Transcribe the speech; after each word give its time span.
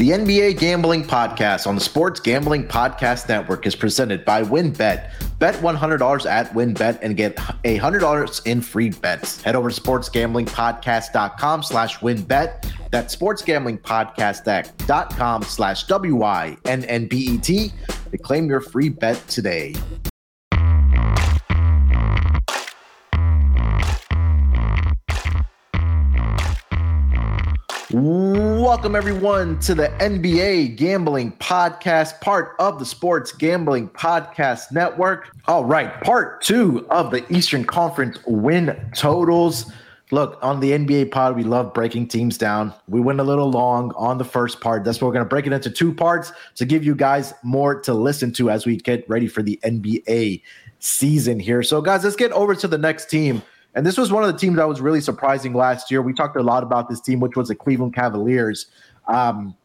The 0.00 0.10
NBA 0.12 0.58
Gambling 0.58 1.04
Podcast 1.04 1.66
on 1.66 1.74
the 1.74 1.80
Sports 1.82 2.20
Gambling 2.20 2.66
Podcast 2.66 3.28
Network 3.28 3.66
is 3.66 3.76
presented 3.76 4.24
by 4.24 4.42
WynnBET. 4.42 5.12
Bet 5.38 5.54
$100 5.56 6.30
at 6.30 6.50
WynnBET 6.54 7.00
and 7.02 7.18
get 7.18 7.36
$100 7.36 8.46
in 8.46 8.62
free 8.62 8.88
bets. 8.88 9.42
Head 9.42 9.54
over 9.54 9.68
to 9.68 9.78
sportsgamblingpodcast.com 9.78 11.62
slash 11.62 11.98
WynnBET. 11.98 12.72
That's 12.90 13.14
sportsgamblingpodcast.com 13.14 15.42
slash 15.42 15.84
W-Y-N-N-B-E-T 15.84 17.72
to 18.10 18.16
claim 18.16 18.48
your 18.48 18.62
free 18.62 18.88
bet 18.88 19.28
today. 19.28 19.74
Welcome, 27.92 28.94
everyone, 28.94 29.58
to 29.60 29.74
the 29.74 29.88
NBA 29.98 30.76
Gambling 30.76 31.32
Podcast, 31.32 32.20
part 32.20 32.54
of 32.60 32.78
the 32.78 32.86
Sports 32.86 33.32
Gambling 33.32 33.88
Podcast 33.88 34.70
Network. 34.70 35.34
All 35.48 35.64
right, 35.64 36.00
part 36.02 36.40
two 36.40 36.86
of 36.90 37.10
the 37.10 37.24
Eastern 37.34 37.64
Conference 37.64 38.16
win 38.26 38.80
totals. 38.94 39.72
Look, 40.12 40.38
on 40.40 40.60
the 40.60 40.70
NBA 40.70 41.10
pod, 41.10 41.34
we 41.34 41.42
love 41.42 41.74
breaking 41.74 42.06
teams 42.06 42.38
down. 42.38 42.72
We 42.86 43.00
went 43.00 43.18
a 43.18 43.24
little 43.24 43.50
long 43.50 43.92
on 43.96 44.18
the 44.18 44.24
first 44.24 44.60
part. 44.60 44.84
That's 44.84 45.00
why 45.00 45.08
we're 45.08 45.14
going 45.14 45.24
to 45.24 45.28
break 45.28 45.48
it 45.48 45.52
into 45.52 45.68
two 45.70 45.92
parts 45.92 46.32
to 46.54 46.64
give 46.64 46.84
you 46.84 46.94
guys 46.94 47.34
more 47.42 47.80
to 47.80 47.92
listen 47.92 48.32
to 48.34 48.50
as 48.50 48.66
we 48.66 48.76
get 48.76 49.04
ready 49.08 49.26
for 49.26 49.42
the 49.42 49.58
NBA 49.64 50.42
season 50.78 51.40
here. 51.40 51.64
So, 51.64 51.82
guys, 51.82 52.04
let's 52.04 52.14
get 52.14 52.30
over 52.30 52.54
to 52.54 52.68
the 52.68 52.78
next 52.78 53.10
team. 53.10 53.42
And 53.74 53.86
this 53.86 53.96
was 53.96 54.10
one 54.12 54.24
of 54.24 54.32
the 54.32 54.38
teams 54.38 54.56
that 54.56 54.68
was 54.68 54.80
really 54.80 55.00
surprising 55.00 55.52
last 55.52 55.90
year. 55.90 56.02
We 56.02 56.12
talked 56.12 56.36
a 56.36 56.42
lot 56.42 56.62
about 56.62 56.88
this 56.88 57.00
team, 57.00 57.20
which 57.20 57.36
was 57.36 57.48
the 57.48 57.54
Cleveland 57.54 57.94
Cavaliers. 57.94 58.66
Um, 59.06 59.56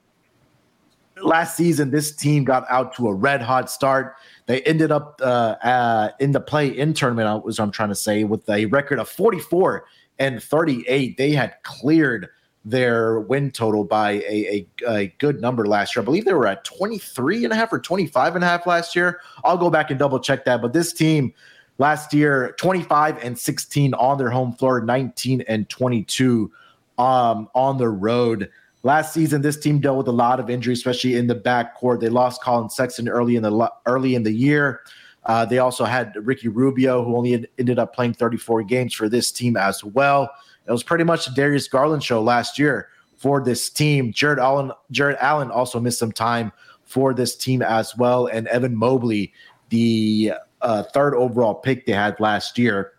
last 1.22 1.58
season, 1.58 1.92
this 1.92 2.16
team 2.16 2.44
got 2.44 2.66
out 2.70 2.96
to 2.98 3.08
a 3.08 3.14
red 3.14 3.42
hot 3.42 3.70
start. 3.70 4.16
They 4.46 4.62
ended 4.62 4.92
up 4.92 5.20
uh, 5.24 5.56
uh, 5.64 6.10
in 6.20 6.32
the 6.32 6.40
play 6.40 6.68
in 6.68 6.94
tournament, 6.94 7.44
was 7.44 7.60
what 7.60 7.66
I'm 7.66 7.72
trying 7.72 7.90
to 7.90 7.96
say, 7.96 8.24
with 8.24 8.48
a 8.50 8.66
record 8.68 9.00
of 9.00 9.10
44 9.10 9.86
and 10.20 10.42
38. 10.42 11.18
They 11.18 11.32
had 11.32 11.56
cleared 11.64 12.30
their 12.64 13.20
win 13.20 13.52
total 13.52 13.84
by 13.84 14.14
a, 14.14 14.68
a, 14.88 14.92
a, 14.92 15.08
good 15.20 15.40
number 15.40 15.68
last 15.68 15.96
year. 15.96 16.02
I 16.02 16.06
believe 16.06 16.26
they 16.26 16.34
were 16.34 16.48
at 16.48 16.64
23 16.64 17.44
and 17.44 17.54
a 17.54 17.56
half 17.56 17.72
or 17.72 17.80
25 17.80 18.34
and 18.36 18.44
a 18.44 18.48
half 18.48 18.66
last 18.66 18.96
year. 18.96 19.22
I'll 19.44 19.58
go 19.58 19.70
back 19.70 19.92
and 19.92 20.00
double 20.00 20.20
check 20.20 20.46
that. 20.46 20.64
But 20.64 20.74
this 20.74 20.92
team 20.92 21.32
last 21.78 22.14
year 22.14 22.56
25 22.58 23.24
and 23.24 23.38
16 23.38 23.94
on 23.96 24.18
their 24.18 24.30
home 24.30 24.54
floor 24.54 24.82
19 24.82 25.42
and 25.48 25.70
22 25.70 26.52
um, 26.98 27.50
on 27.54 27.78
the 27.78 27.90
road. 27.90 28.50
Last 28.84 29.14
season 29.14 29.42
this 29.42 29.58
team 29.58 29.80
dealt 29.80 29.98
with 29.98 30.08
a 30.08 30.12
lot 30.12 30.40
of 30.40 30.50
injuries 30.50 30.80
especially 30.80 31.16
in 31.16 31.28
the 31.28 31.36
backcourt. 31.36 32.00
They 32.00 32.10
lost 32.10 32.42
collin 32.42 32.70
sexton 32.70 33.10
early 33.10 33.36
in 33.36 33.44
the 33.44 33.72
early 33.86 34.16
in 34.16 34.24
the 34.24 34.32
year. 34.32 34.82
Uh, 35.26 35.44
they 35.44 35.58
also 35.58 35.86
had 35.86 36.16
ricky 36.22 36.48
rubio 36.48 37.04
who 37.04 37.18
only 37.18 37.48
ended 37.58 37.80
up 37.80 37.96
playing 37.96 38.14
34 38.14 38.62
games 38.64 38.94
for 38.94 39.10
this 39.10 39.32
team 39.32 39.58
as 39.58 39.84
well. 39.84 40.30
It 40.68 40.72
was 40.72 40.84
pretty 40.84 41.04
much 41.04 41.26
the 41.26 41.32
darius 41.34 41.68
garland 41.68 42.04
show 42.04 42.22
last 42.22 42.60
year 42.60 42.90
for 43.18 43.44
this 43.44 43.70
team. 43.70 44.14
Jarrett 44.14 44.40
allen 44.40 44.72
jarrett 44.92 45.18
allen 45.20 45.50
also 45.50 45.80
missed 45.80 46.00
some 46.00 46.12
time 46.12 46.52
for 46.84 47.16
this 47.16 47.36
team 47.36 47.64
as 47.64 47.98
well 47.98 48.28
and 48.28 48.48
evan 48.50 48.76
mobley 48.76 49.34
the 49.70 50.32
uh, 50.66 50.84
third 50.84 51.16
overall 51.16 51.54
pick 51.54 51.86
they 51.86 51.94
had 51.94 52.20
last 52.20 52.58
year. 52.58 52.94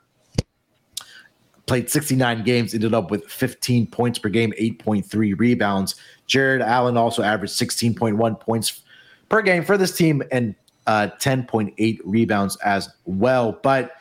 Played 1.66 1.90
69 1.90 2.44
games, 2.44 2.74
ended 2.74 2.94
up 2.94 3.10
with 3.10 3.24
15 3.24 3.88
points 3.88 4.20
per 4.20 4.28
game, 4.28 4.52
8.3 4.58 5.38
rebounds. 5.38 5.96
Jarrett 6.26 6.62
Allen 6.62 6.96
also 6.96 7.24
averaged 7.24 7.54
16.1 7.54 8.40
points 8.40 8.82
per 9.28 9.42
game 9.42 9.64
for 9.64 9.76
this 9.76 9.96
team 9.96 10.22
and 10.30 10.54
uh, 10.86 11.08
10.8 11.20 11.98
rebounds 12.04 12.56
as 12.56 12.88
well. 13.04 13.58
But 13.64 13.92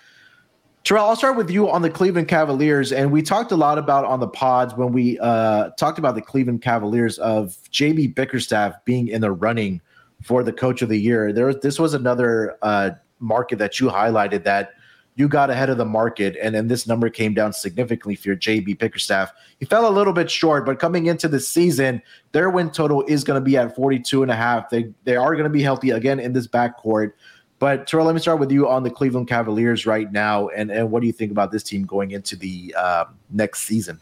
Terrell, 0.84 1.06
I'll 1.06 1.16
start 1.16 1.36
with 1.36 1.50
you 1.50 1.68
on 1.68 1.82
the 1.82 1.90
Cleveland 1.90 2.28
Cavaliers. 2.28 2.92
And 2.92 3.12
we 3.12 3.24
talked 3.24 3.52
a 3.52 3.56
lot 3.56 3.80
about 3.80 4.06
on 4.06 4.20
the 4.20 4.28
pods 4.28 4.76
when 4.76 4.94
we 4.94 5.18
uh, 5.18 5.72
talked 5.72 5.98
about 5.98 6.14
the 6.14 6.22
Cleveland 6.22 6.62
Cavaliers 6.62 7.18
of 7.18 7.58
JB 7.72 8.14
Bickerstaff 8.14 8.86
being 8.86 9.08
in 9.08 9.22
the 9.22 9.32
running 9.32 9.82
for 10.22 10.44
the 10.44 10.54
coach 10.54 10.84
of 10.84 10.90
the 10.90 11.00
year. 11.00 11.34
There, 11.34 11.52
this 11.56 11.80
was 11.80 11.96
another 11.96 12.60
uh, 12.62 12.92
market 13.20 13.58
that 13.60 13.80
you 13.80 13.88
highlighted 13.88 14.44
that 14.44 14.74
you 15.16 15.30
got 15.30 15.50
ahead 15.50 15.70
of 15.70 15.78
the 15.78 15.86
market 15.86 16.36
and 16.42 16.54
then 16.54 16.68
this 16.68 16.88
number 16.88 17.10
came 17.10 17.34
down 17.34 17.54
significantly 17.54 18.16
for 18.16 18.30
your 18.30 18.36
JB 18.36 18.78
Bickerstaff. 18.78 19.32
He 19.60 19.66
fell 19.66 19.88
a 19.88 19.92
little 19.92 20.12
bit 20.12 20.30
short, 20.30 20.66
but 20.66 20.78
coming 20.78 21.06
into 21.06 21.28
the 21.28 21.40
season, 21.40 22.02
their 22.34 22.50
win 22.50 22.70
total 22.70 23.04
is 23.08 23.24
going 23.24 23.40
to 23.40 23.44
be 23.44 23.56
at 23.58 23.76
42 23.76 24.24
and 24.24 24.32
a 24.32 24.36
half. 24.36 24.70
They 24.70 24.94
they 25.06 25.16
are 25.16 25.32
going 25.32 25.46
to 25.46 25.50
be 25.50 25.62
healthy 25.62 25.92
again 25.92 26.20
in 26.20 26.34
this 26.34 26.48
backcourt. 26.48 27.14
But 27.60 27.88
Terrell, 27.88 28.06
let 28.06 28.14
me 28.14 28.22
start 28.22 28.40
with 28.40 28.52
you 28.52 28.68
on 28.68 28.84
the 28.84 28.90
Cleveland 28.92 29.30
Cavaliers 29.30 29.86
right 29.86 30.12
now, 30.12 30.50
and 30.50 30.70
and 30.70 30.92
what 30.92 31.00
do 31.00 31.08
you 31.08 31.14
think 31.14 31.32
about 31.32 31.52
this 31.52 31.64
team 31.64 31.86
going 31.86 32.12
into 32.12 32.36
the 32.36 32.76
uh, 32.78 33.06
next 33.32 33.62
season? 33.62 34.00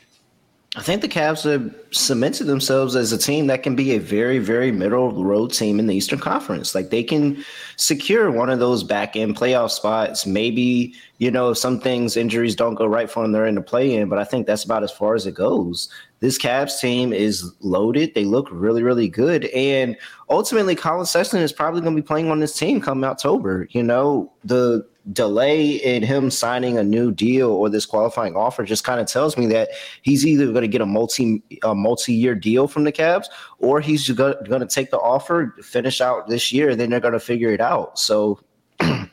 I 0.75 0.81
think 0.81 1.03
the 1.03 1.07
Cavs 1.07 1.43
have 1.43 1.71
cemented 1.91 2.45
themselves 2.45 2.95
as 2.95 3.11
a 3.11 3.17
team 3.17 3.45
that 3.45 3.61
can 3.61 3.75
be 3.75 3.91
a 3.91 3.99
very, 3.99 4.39
very 4.39 4.71
middle 4.71 5.23
road 5.23 5.53
team 5.53 5.79
in 5.79 5.85
the 5.85 5.93
Eastern 5.93 6.17
Conference. 6.17 6.73
Like 6.73 6.89
they 6.89 7.03
can 7.03 7.45
secure 7.75 8.31
one 8.31 8.49
of 8.49 8.57
those 8.57 8.83
back 8.83 9.15
end 9.15 9.35
playoff 9.35 9.69
spots. 9.69 10.25
Maybe, 10.25 10.95
you 11.19 11.29
know, 11.29 11.53
some 11.53 11.79
things, 11.79 12.17
injuries 12.17 12.55
don't 12.55 12.73
go 12.73 12.87
right 12.87 13.07
for 13.07 13.21
them, 13.21 13.33
they're 13.33 13.45
in 13.45 13.53
the 13.53 13.61
play 13.61 13.93
in, 13.93 14.09
but 14.09 14.17
I 14.17 14.23
think 14.23 14.47
that's 14.47 14.63
about 14.63 14.81
as 14.81 14.91
far 14.91 15.13
as 15.13 15.27
it 15.27 15.35
goes. 15.35 15.89
This 16.21 16.39
Cavs 16.39 16.79
team 16.79 17.13
is 17.13 17.53
loaded. 17.59 18.15
They 18.15 18.25
look 18.25 18.47
really, 18.49 18.81
really 18.81 19.09
good. 19.09 19.45
And 19.45 19.95
ultimately, 20.27 20.75
Collin 20.75 21.05
Sexton 21.05 21.41
is 21.41 21.53
probably 21.53 21.81
going 21.81 21.95
to 21.95 22.01
be 22.01 22.05
playing 22.05 22.31
on 22.31 22.39
this 22.39 22.57
team 22.57 22.81
come 22.81 23.03
October. 23.03 23.67
You 23.71 23.83
know, 23.83 24.31
the 24.43 24.87
delay 25.11 25.71
in 25.71 26.01
him 26.01 26.31
signing 26.31 26.77
a 26.77 26.83
new 26.83 27.11
deal 27.11 27.49
or 27.49 27.69
this 27.69 27.85
qualifying 27.85 28.35
offer 28.35 28.63
just 28.63 28.85
kind 28.85 29.01
of 29.01 29.07
tells 29.07 29.37
me 29.37 29.45
that 29.47 29.69
he's 30.01 30.25
either 30.25 30.45
going 30.47 30.61
to 30.61 30.67
get 30.67 30.81
a 30.81 30.85
multi 30.85 31.43
a 31.63 31.75
multi-year 31.75 32.35
deal 32.35 32.67
from 32.67 32.85
the 32.85 32.91
Cavs 32.91 33.25
or 33.59 33.81
he's 33.81 34.09
going 34.09 34.45
to 34.45 34.67
take 34.67 34.91
the 34.91 34.99
offer, 34.99 35.55
finish 35.61 35.99
out 35.99 36.27
this 36.29 36.53
year, 36.53 36.69
and 36.69 36.79
then 36.79 36.89
they're 36.89 36.99
going 36.99 37.13
to 37.13 37.19
figure 37.19 37.51
it 37.51 37.61
out. 37.61 37.99
So 37.99 38.39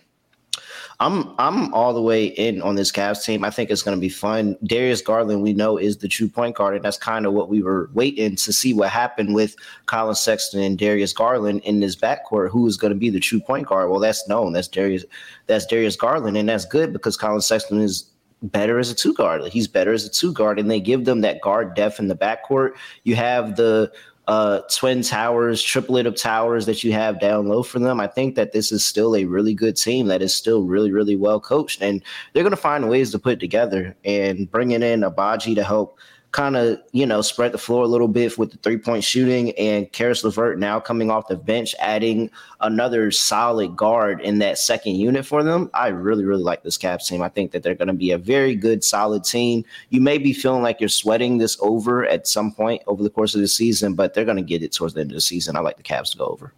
I'm 1.00 1.34
I'm 1.38 1.72
all 1.72 1.94
the 1.94 2.02
way 2.02 2.26
in 2.26 2.60
on 2.60 2.74
this 2.74 2.92
Cavs 2.92 3.24
team. 3.24 3.42
I 3.42 3.48
think 3.48 3.70
it's 3.70 3.82
going 3.82 3.96
to 3.96 4.00
be 4.00 4.10
fun. 4.10 4.56
Darius 4.64 5.00
Garland, 5.00 5.42
we 5.42 5.54
know, 5.54 5.78
is 5.78 5.96
the 5.96 6.08
true 6.08 6.28
point 6.28 6.56
guard, 6.56 6.76
and 6.76 6.84
that's 6.84 6.98
kind 6.98 7.24
of 7.24 7.32
what 7.32 7.48
we 7.48 7.62
were 7.62 7.88
waiting 7.94 8.36
to 8.36 8.52
see 8.52 8.74
what 8.74 8.90
happened 8.90 9.34
with 9.34 9.56
Collin 9.86 10.14
Sexton 10.14 10.60
and 10.60 10.78
Darius 10.78 11.14
Garland 11.14 11.62
in 11.64 11.80
this 11.80 11.96
backcourt. 11.96 12.50
Who 12.50 12.66
is 12.66 12.76
going 12.76 12.92
to 12.92 12.98
be 12.98 13.08
the 13.08 13.18
true 13.18 13.40
point 13.40 13.66
guard? 13.66 13.88
Well, 13.88 13.98
that's 13.98 14.28
known. 14.28 14.52
That's 14.52 14.68
Darius. 14.68 15.06
That's 15.46 15.64
Darius 15.64 15.96
Garland, 15.96 16.36
and 16.36 16.48
that's 16.48 16.66
good 16.66 16.92
because 16.92 17.16
Collin 17.16 17.40
Sexton 17.40 17.80
is 17.80 18.04
better 18.42 18.78
as 18.78 18.90
a 18.90 18.94
two 18.94 19.14
guard. 19.14 19.42
He's 19.44 19.68
better 19.68 19.94
as 19.94 20.04
a 20.04 20.10
two 20.10 20.34
guard, 20.34 20.58
and 20.58 20.70
they 20.70 20.80
give 20.80 21.06
them 21.06 21.22
that 21.22 21.40
guard 21.40 21.74
depth 21.74 21.98
in 21.98 22.08
the 22.08 22.16
backcourt. 22.16 22.72
You 23.04 23.16
have 23.16 23.56
the 23.56 23.90
uh, 24.30 24.60
twin 24.72 25.02
towers, 25.02 25.60
triplet 25.60 26.06
of 26.06 26.14
towers 26.14 26.64
that 26.66 26.84
you 26.84 26.92
have 26.92 27.18
down 27.18 27.48
low 27.48 27.64
for 27.64 27.80
them. 27.80 27.98
I 27.98 28.06
think 28.06 28.36
that 28.36 28.52
this 28.52 28.70
is 28.70 28.86
still 28.86 29.16
a 29.16 29.24
really 29.24 29.54
good 29.54 29.76
team 29.76 30.06
that 30.06 30.22
is 30.22 30.32
still 30.32 30.62
really, 30.62 30.92
really 30.92 31.16
well 31.16 31.40
coached, 31.40 31.82
and 31.82 32.00
they're 32.32 32.44
going 32.44 32.52
to 32.52 32.56
find 32.56 32.88
ways 32.88 33.10
to 33.10 33.18
put 33.18 33.40
together. 33.40 33.96
And 34.04 34.48
bringing 34.48 34.84
in 34.84 35.00
Agbaji 35.00 35.56
to 35.56 35.64
help 35.64 35.98
kind 36.32 36.56
of, 36.56 36.78
you 36.92 37.04
know, 37.04 37.22
spread 37.22 37.52
the 37.52 37.58
floor 37.58 37.82
a 37.82 37.88
little 37.88 38.08
bit 38.08 38.38
with 38.38 38.52
the 38.52 38.58
three 38.58 38.78
point 38.78 39.02
shooting 39.02 39.52
and 39.52 39.90
Caris 39.92 40.22
LeVert 40.22 40.58
now 40.58 40.78
coming 40.78 41.10
off 41.10 41.28
the 41.28 41.36
bench, 41.36 41.74
adding 41.80 42.30
another 42.60 43.10
solid 43.10 43.76
guard 43.76 44.20
in 44.20 44.38
that 44.38 44.58
second 44.58 44.96
unit 44.96 45.26
for 45.26 45.42
them. 45.42 45.70
I 45.74 45.88
really, 45.88 46.24
really 46.24 46.42
like 46.42 46.62
this 46.62 46.78
Cavs 46.78 47.06
team. 47.06 47.22
I 47.22 47.28
think 47.28 47.50
that 47.52 47.62
they're 47.62 47.74
going 47.74 47.88
to 47.88 47.94
be 47.94 48.12
a 48.12 48.18
very 48.18 48.54
good, 48.54 48.84
solid 48.84 49.24
team. 49.24 49.64
You 49.88 50.00
may 50.00 50.18
be 50.18 50.32
feeling 50.32 50.62
like 50.62 50.80
you're 50.80 50.88
sweating 50.88 51.38
this 51.38 51.56
over 51.60 52.06
at 52.06 52.26
some 52.26 52.52
point 52.52 52.82
over 52.86 53.02
the 53.02 53.10
course 53.10 53.34
of 53.34 53.40
the 53.40 53.48
season, 53.48 53.94
but 53.94 54.14
they're 54.14 54.24
going 54.24 54.36
to 54.36 54.42
get 54.42 54.62
it 54.62 54.72
towards 54.72 54.94
the 54.94 55.00
end 55.00 55.10
of 55.10 55.16
the 55.16 55.20
season. 55.20 55.56
I 55.56 55.60
like 55.60 55.78
the 55.78 55.82
Cavs 55.82 56.10
to 56.12 56.18
go 56.18 56.26
over. 56.26 56.52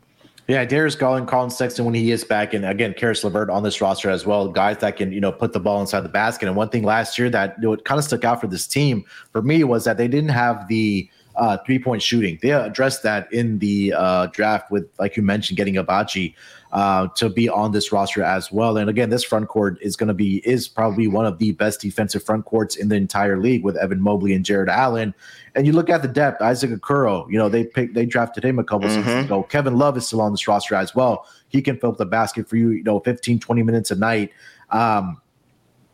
Yeah, 0.52 0.66
Darius 0.66 0.94
Garland, 0.94 1.28
Collin 1.28 1.48
Sexton 1.48 1.86
when 1.86 1.94
he 1.94 2.10
is 2.10 2.24
back, 2.24 2.52
and 2.52 2.66
again, 2.66 2.92
Caris 2.92 3.24
LeVert 3.24 3.48
on 3.48 3.62
this 3.62 3.80
roster 3.80 4.10
as 4.10 4.26
well. 4.26 4.48
Guys 4.48 4.76
that 4.80 4.98
can 4.98 5.10
you 5.10 5.18
know 5.18 5.32
put 5.32 5.54
the 5.54 5.60
ball 5.60 5.80
inside 5.80 6.00
the 6.00 6.10
basket. 6.10 6.46
And 6.46 6.54
one 6.54 6.68
thing 6.68 6.82
last 6.82 7.18
year 7.18 7.30
that 7.30 7.56
you 7.62 7.70
know, 7.70 7.76
kind 7.78 7.98
of 7.98 8.04
stuck 8.04 8.22
out 8.22 8.38
for 8.38 8.48
this 8.48 8.66
team 8.66 9.02
for 9.30 9.40
me 9.40 9.64
was 9.64 9.84
that 9.84 9.96
they 9.96 10.08
didn't 10.08 10.28
have 10.28 10.68
the 10.68 11.08
uh, 11.36 11.56
three 11.64 11.78
point 11.78 12.02
shooting. 12.02 12.38
They 12.42 12.50
addressed 12.50 13.02
that 13.02 13.32
in 13.32 13.60
the 13.60 13.94
uh, 13.96 14.26
draft 14.26 14.70
with, 14.70 14.90
like 14.98 15.16
you 15.16 15.22
mentioned, 15.22 15.56
getting 15.56 15.76
Agbaji 15.76 16.34
uh, 16.72 17.06
to 17.08 17.28
be 17.28 17.48
on 17.48 17.70
this 17.72 17.92
roster 17.92 18.22
as 18.22 18.50
well. 18.50 18.78
And 18.78 18.88
again, 18.88 19.10
this 19.10 19.22
front 19.22 19.48
court 19.48 19.76
is 19.82 19.94
going 19.94 20.08
to 20.08 20.14
be 20.14 20.38
is 20.48 20.68
probably 20.68 21.06
one 21.06 21.26
of 21.26 21.38
the 21.38 21.52
best 21.52 21.80
defensive 21.80 22.22
front 22.22 22.46
courts 22.46 22.76
in 22.76 22.88
the 22.88 22.96
entire 22.96 23.38
league 23.38 23.62
with 23.62 23.76
Evan 23.76 24.00
Mobley 24.00 24.32
and 24.32 24.44
Jarrett 24.44 24.70
Allen. 24.70 25.14
And 25.54 25.66
you 25.66 25.72
look 25.74 25.90
at 25.90 26.00
the 26.00 26.08
depth, 26.08 26.40
Isaac 26.40 26.70
Okoro, 26.70 27.30
you 27.30 27.38
know, 27.38 27.50
they 27.50 27.64
picked 27.64 27.94
they 27.94 28.06
drafted 28.06 28.44
him 28.44 28.58
a 28.58 28.64
couple 28.64 28.88
mm-hmm. 28.88 29.02
seasons 29.02 29.26
ago. 29.26 29.42
Kevin 29.42 29.76
Love 29.76 29.98
is 29.98 30.06
still 30.06 30.22
on 30.22 30.32
this 30.32 30.48
roster 30.48 30.74
as 30.74 30.94
well. 30.94 31.26
He 31.48 31.60
can 31.60 31.78
fill 31.78 31.90
up 31.90 31.98
the 31.98 32.06
basket 32.06 32.48
for 32.48 32.56
you, 32.56 32.70
you 32.70 32.82
know, 32.82 33.00
15, 33.00 33.38
20 33.38 33.62
minutes 33.62 33.90
a 33.90 33.96
night. 33.96 34.32
Um, 34.70 35.20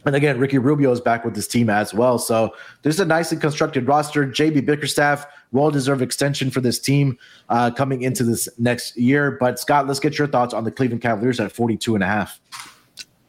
and 0.05 0.15
again, 0.15 0.39
Ricky 0.39 0.59
Rubio 0.59 0.93
is 0.93 1.01
back 1.01 1.25
with 1.25 1.35
this 1.35 1.49
team 1.49 1.69
as 1.69 1.93
well. 1.93 2.19
So 2.19 2.55
there's 2.83 3.01
a 3.01 3.05
nicely 3.05 3.37
constructed 3.37 3.87
roster. 3.87 4.27
JB 4.27 4.65
Bickerstaff, 4.65 5.27
well 5.53 5.71
deserved 5.71 6.03
extension 6.03 6.51
for 6.51 6.61
this 6.61 6.79
team 6.79 7.19
uh, 7.49 7.71
coming 7.71 8.03
into 8.03 8.25
this 8.25 8.49
next 8.59 8.97
year. 8.97 9.33
But 9.33 9.59
Scott, 9.59 9.87
let's 9.87 10.01
get 10.01 10.19
your 10.19 10.29
thoughts 10.29 10.55
on 10.55 10.65
the 10.65 10.71
Cleveland 10.71 11.03
Cavaliers 11.03 11.41
at 11.41 11.53
42 11.53 11.95
and 11.95 12.05
a 12.05 12.07
half. 12.07 12.41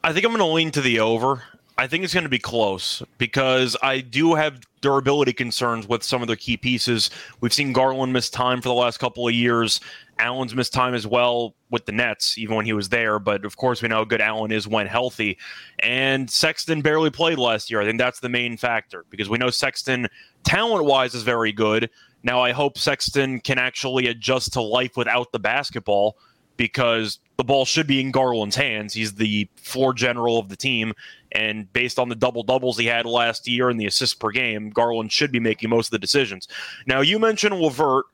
I 0.03 0.13
think 0.13 0.25
I'm 0.25 0.31
going 0.31 0.39
to 0.39 0.45
lean 0.45 0.71
to 0.71 0.81
the 0.81 0.99
over. 0.99 1.43
I 1.77 1.87
think 1.87 2.03
it's 2.03 2.13
going 2.13 2.25
to 2.25 2.29
be 2.29 2.39
close 2.39 3.01
because 3.17 3.77
I 3.81 4.01
do 4.01 4.35
have 4.35 4.59
durability 4.81 5.31
concerns 5.31 5.87
with 5.87 6.03
some 6.03 6.21
of 6.21 6.27
their 6.27 6.35
key 6.35 6.57
pieces. 6.57 7.09
We've 7.39 7.53
seen 7.53 7.71
Garland 7.71 8.11
miss 8.11 8.29
time 8.29 8.61
for 8.61 8.67
the 8.67 8.75
last 8.75 8.97
couple 8.97 9.27
of 9.27 9.33
years. 9.33 9.79
Allen's 10.19 10.53
missed 10.53 10.73
time 10.73 10.93
as 10.93 11.07
well 11.07 11.55
with 11.69 11.85
the 11.85 11.93
Nets, 11.93 12.37
even 12.37 12.57
when 12.57 12.65
he 12.65 12.73
was 12.73 12.89
there. 12.89 13.17
But 13.17 13.45
of 13.45 13.55
course, 13.55 13.81
we 13.81 13.87
know 13.87 13.95
how 13.95 14.03
good 14.03 14.19
Allen 14.19 14.51
is 14.51 14.67
when 14.67 14.87
healthy. 14.87 15.37
And 15.79 16.29
Sexton 16.29 16.81
barely 16.81 17.09
played 17.09 17.37
last 17.37 17.71
year. 17.71 17.81
I 17.81 17.85
think 17.85 17.97
that's 17.97 18.19
the 18.19 18.29
main 18.29 18.57
factor 18.57 19.05
because 19.09 19.29
we 19.29 19.37
know 19.37 19.49
Sexton, 19.49 20.09
talent 20.43 20.83
wise, 20.83 21.15
is 21.15 21.23
very 21.23 21.53
good. 21.53 21.89
Now, 22.23 22.41
I 22.41 22.51
hope 22.51 22.77
Sexton 22.77 23.39
can 23.39 23.57
actually 23.57 24.07
adjust 24.07 24.53
to 24.53 24.61
life 24.61 24.97
without 24.97 25.31
the 25.31 25.39
basketball 25.39 26.17
because 26.57 27.19
the 27.37 27.43
ball 27.45 27.63
should 27.63 27.87
be 27.87 28.01
in 28.01 28.11
Garland's 28.11 28.57
hands. 28.57 28.93
He's 28.93 29.15
the 29.15 29.47
floor 29.55 29.93
general 29.93 30.37
of 30.37 30.49
the 30.49 30.57
team. 30.57 30.93
And 31.31 31.71
based 31.71 31.97
on 31.97 32.09
the 32.09 32.15
double 32.15 32.43
doubles 32.43 32.77
he 32.77 32.85
had 32.85 33.05
last 33.05 33.47
year 33.47 33.69
and 33.69 33.79
the 33.79 33.85
assists 33.85 34.15
per 34.15 34.29
game, 34.31 34.69
Garland 34.69 35.11
should 35.11 35.31
be 35.31 35.39
making 35.39 35.69
most 35.69 35.87
of 35.87 35.91
the 35.91 35.99
decisions. 35.99 36.49
Now, 36.85 36.99
you 36.99 37.17
mentioned 37.17 37.55
LeVert. 37.55 38.05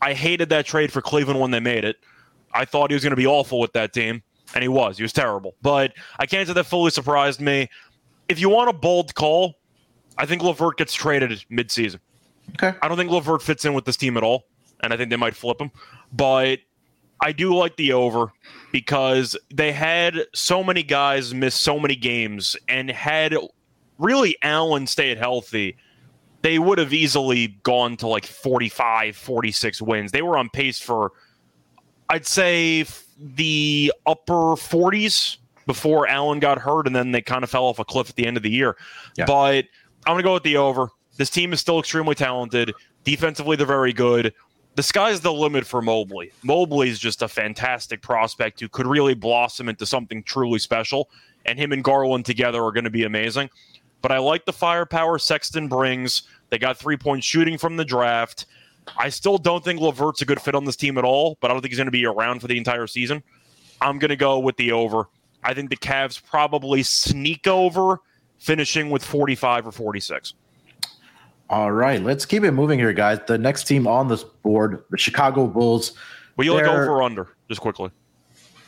I 0.00 0.12
hated 0.12 0.50
that 0.50 0.66
trade 0.66 0.92
for 0.92 1.00
Cleveland 1.00 1.40
when 1.40 1.50
they 1.50 1.60
made 1.60 1.84
it. 1.84 1.96
I 2.52 2.64
thought 2.64 2.90
he 2.90 2.94
was 2.94 3.02
going 3.02 3.10
to 3.10 3.16
be 3.16 3.26
awful 3.26 3.58
with 3.58 3.72
that 3.72 3.92
team, 3.92 4.22
and 4.54 4.62
he 4.62 4.68
was. 4.68 4.96
He 4.96 5.02
was 5.02 5.12
terrible. 5.12 5.56
But 5.60 5.94
I 6.20 6.26
can't 6.26 6.46
say 6.46 6.54
that 6.54 6.64
fully 6.64 6.92
surprised 6.92 7.40
me. 7.40 7.68
If 8.28 8.38
you 8.38 8.48
want 8.48 8.70
a 8.70 8.72
bold 8.72 9.14
call, 9.16 9.56
I 10.16 10.26
think 10.26 10.42
LeVert 10.42 10.76
gets 10.76 10.94
traded 10.94 11.44
midseason. 11.50 11.98
Okay. 12.52 12.76
I 12.82 12.88
don't 12.88 12.96
think 12.96 13.10
LeVert 13.10 13.42
fits 13.42 13.64
in 13.64 13.74
with 13.74 13.84
this 13.84 13.96
team 13.96 14.16
at 14.16 14.22
all, 14.22 14.44
and 14.82 14.92
I 14.92 14.96
think 14.96 15.10
they 15.10 15.16
might 15.16 15.34
flip 15.34 15.60
him. 15.60 15.70
But 16.12 16.60
I 17.20 17.32
do 17.32 17.54
like 17.54 17.76
the 17.76 17.92
over 17.92 18.32
because 18.72 19.36
they 19.52 19.72
had 19.72 20.26
so 20.34 20.62
many 20.62 20.82
guys 20.82 21.32
miss 21.32 21.54
so 21.54 21.78
many 21.78 21.96
games 21.96 22.56
and 22.68 22.90
had 22.90 23.34
really 23.98 24.36
Allen 24.42 24.86
stayed 24.86 25.18
healthy, 25.18 25.76
they 26.42 26.58
would 26.58 26.78
have 26.78 26.92
easily 26.92 27.48
gone 27.62 27.96
to 27.96 28.06
like 28.06 28.26
45, 28.26 29.16
46 29.16 29.82
wins. 29.82 30.12
They 30.12 30.22
were 30.22 30.36
on 30.36 30.50
pace 30.50 30.78
for, 30.78 31.12
I'd 32.10 32.26
say, 32.26 32.84
the 33.18 33.92
upper 34.06 34.56
40s 34.56 35.38
before 35.66 36.06
Allen 36.06 36.40
got 36.40 36.58
hurt, 36.58 36.86
and 36.86 36.94
then 36.94 37.12
they 37.12 37.22
kind 37.22 37.42
of 37.42 37.50
fell 37.50 37.64
off 37.64 37.78
a 37.78 37.84
cliff 37.84 38.10
at 38.10 38.16
the 38.16 38.26
end 38.26 38.36
of 38.36 38.42
the 38.42 38.50
year. 38.50 38.76
Yeah. 39.16 39.24
But 39.24 39.64
I'm 40.06 40.12
going 40.12 40.18
to 40.18 40.22
go 40.22 40.34
with 40.34 40.42
the 40.42 40.58
over. 40.58 40.90
This 41.16 41.30
team 41.30 41.52
is 41.52 41.60
still 41.60 41.78
extremely 41.78 42.14
talented. 42.14 42.72
Defensively, 43.04 43.56
they're 43.56 43.66
very 43.66 43.92
good 43.92 44.32
the 44.76 44.82
sky's 44.82 45.20
the 45.20 45.32
limit 45.32 45.66
for 45.66 45.80
Mobley. 45.80 46.32
Mobley 46.42 46.88
is 46.88 46.98
just 46.98 47.22
a 47.22 47.28
fantastic 47.28 48.02
prospect 48.02 48.60
who 48.60 48.68
could 48.68 48.86
really 48.86 49.14
blossom 49.14 49.68
into 49.68 49.86
something 49.86 50.22
truly 50.22 50.58
special, 50.58 51.10
and 51.46 51.58
him 51.58 51.72
and 51.72 51.84
Garland 51.84 52.24
together 52.24 52.62
are 52.64 52.72
going 52.72 52.84
to 52.84 52.90
be 52.90 53.04
amazing. 53.04 53.50
But 54.02 54.12
I 54.12 54.18
like 54.18 54.44
the 54.44 54.52
firepower 54.52 55.18
Sexton 55.18 55.68
brings. 55.68 56.22
They 56.50 56.58
got 56.58 56.76
three 56.76 56.96
point 56.96 57.22
shooting 57.22 57.56
from 57.56 57.76
the 57.76 57.84
draft. 57.84 58.46
I 58.98 59.08
still 59.08 59.38
don't 59.38 59.64
think 59.64 59.80
LeVert's 59.80 60.22
a 60.22 60.26
good 60.26 60.40
fit 60.40 60.54
on 60.54 60.64
this 60.64 60.76
team 60.76 60.98
at 60.98 61.04
all, 61.04 61.38
but 61.40 61.50
I 61.50 61.54
don't 61.54 61.62
think 61.62 61.70
he's 61.70 61.78
going 61.78 61.86
to 61.86 61.92
be 61.92 62.04
around 62.04 62.40
for 62.40 62.48
the 62.48 62.58
entire 62.58 62.86
season. 62.86 63.22
I'm 63.80 63.98
going 63.98 64.10
to 64.10 64.16
go 64.16 64.38
with 64.38 64.56
the 64.56 64.72
over. 64.72 65.08
I 65.42 65.54
think 65.54 65.70
the 65.70 65.76
Cavs 65.76 66.22
probably 66.22 66.82
sneak 66.82 67.46
over, 67.46 68.00
finishing 68.38 68.90
with 68.90 69.04
45 69.04 69.68
or 69.68 69.72
46. 69.72 70.34
All 71.50 71.70
right, 71.70 72.02
let's 72.02 72.24
keep 72.24 72.42
it 72.42 72.52
moving 72.52 72.78
here, 72.78 72.92
guys. 72.92 73.18
The 73.26 73.36
next 73.38 73.64
team 73.64 73.86
on 73.86 74.08
this 74.08 74.24
board, 74.24 74.84
the 74.90 74.98
Chicago 74.98 75.46
Bulls. 75.46 75.92
Will 76.36 76.46
you 76.46 76.54
like 76.54 76.64
over 76.64 76.90
or 76.90 77.02
under, 77.02 77.36
just 77.48 77.60
quickly? 77.60 77.90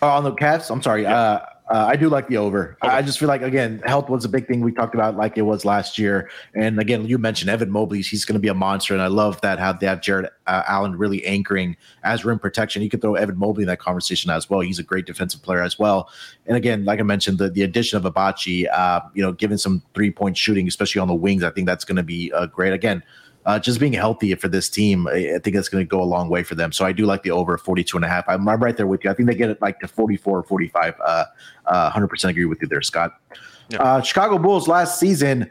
Uh, 0.03 0.17
on 0.17 0.25
the 0.25 0.33
Cavs, 0.33 0.71
I'm 0.71 0.83
sorry. 0.83 1.03
Yeah. 1.03 1.19
Uh, 1.19 1.47
uh, 1.69 1.85
I 1.89 1.97
do 1.97 2.09
like 2.09 2.29
the 2.29 2.37
over. 2.37 2.77
Okay. 2.83 2.93
I 2.93 3.03
just 3.03 3.19
feel 3.19 3.27
like 3.27 3.43
again, 3.43 3.83
health 3.87 4.09
was 4.09 4.25
a 4.25 4.29
big 4.29 4.47
thing 4.47 4.61
we 4.61 4.71
talked 4.71 4.95
about, 4.95 5.17
like 5.17 5.37
it 5.37 5.43
was 5.43 5.65
last 5.65 5.99
year. 5.99 6.31
And 6.55 6.79
again, 6.79 7.05
you 7.07 7.19
mentioned 7.19 7.51
Evan 7.51 7.71
Mobley; 7.73 8.03
he's 8.03 8.25
going 8.25 8.35
to 8.35 8.41
be 8.41 8.47
a 8.49 8.55
monster, 8.55 8.95
and 8.95 9.03
I 9.03 9.09
love 9.09 9.41
that 9.41 9.59
how 9.59 9.73
they 9.73 9.87
have 9.87 10.01
Jarrett 10.01 10.33
uh, 10.47 10.63
Allen 10.69 10.97
really 10.97 11.27
anchoring 11.27 11.77
as 12.05 12.25
rim 12.25 12.39
protection. 12.39 12.83
You 12.83 12.89
could 12.89 13.03
throw 13.03 13.17
Evan 13.17 13.37
Mobley 13.37 13.65
in 13.65 13.67
that 13.69 13.81
conversation 13.81 14.31
as 14.31 14.49
well. 14.49 14.61
He's 14.61 14.79
a 14.79 14.85
great 14.85 15.07
defensive 15.07 15.43
player 15.43 15.61
as 15.63 15.77
well. 15.77 16.09
And 16.47 16.57
again, 16.57 16.85
like 16.85 17.01
I 17.01 17.03
mentioned, 17.03 17.39
the, 17.39 17.51
the 17.51 17.63
addition 17.63 17.97
of 17.97 18.15
Agbaji, 18.15 18.71
uh, 18.73 19.01
you 19.15 19.23
know, 19.23 19.33
given 19.33 19.59
some 19.59 19.83
three 19.93 20.13
point 20.13 20.37
shooting, 20.37 20.69
especially 20.69 21.01
on 21.01 21.09
the 21.09 21.15
wings, 21.15 21.43
I 21.43 21.51
think 21.51 21.67
that's 21.67 21.85
going 21.85 21.97
to 21.97 22.05
be 22.05 22.33
uh, 22.33 22.47
great. 22.47 22.75
Again, 22.75 23.03
uh, 23.47 23.61
just 23.61 23.79
being 23.79 23.93
healthy 23.93 24.35
for 24.35 24.49
this 24.49 24.69
team, 24.69 25.07
I 25.07 25.39
think 25.39 25.55
that's 25.55 25.69
going 25.69 25.85
to 25.85 25.89
go 25.89 26.03
a 26.03 26.05
long 26.05 26.29
way 26.29 26.43
for 26.43 26.57
them. 26.57 26.73
So 26.73 26.85
I 26.85 26.91
do 26.91 27.07
like 27.07 27.23
the 27.23 27.31
over 27.31 27.57
42 27.57 27.97
and 27.97 28.05
a 28.05 28.09
half. 28.09 28.29
I'm, 28.29 28.47
I'm 28.49 28.61
right 28.61 28.77
there 28.77 28.89
with 28.89 29.05
you. 29.05 29.11
I 29.11 29.15
think 29.15 29.29
they 29.29 29.37
get 29.37 29.51
it 29.51 29.63
like 29.63 29.79
to 29.81 29.89
44 29.89 30.41
or 30.41 30.43
45. 30.43 30.95
Uh, 31.01 31.25
uh, 31.67 31.91
100% 31.93 32.29
agree 32.29 32.45
with 32.45 32.61
you 32.61 32.67
there, 32.67 32.83
Scott. 32.83 33.21
Yeah. 33.69 33.81
Uh, 33.81 34.03
Chicago 34.03 34.39
Bulls 34.39 34.67
last 34.67 34.99
season, 34.99 35.49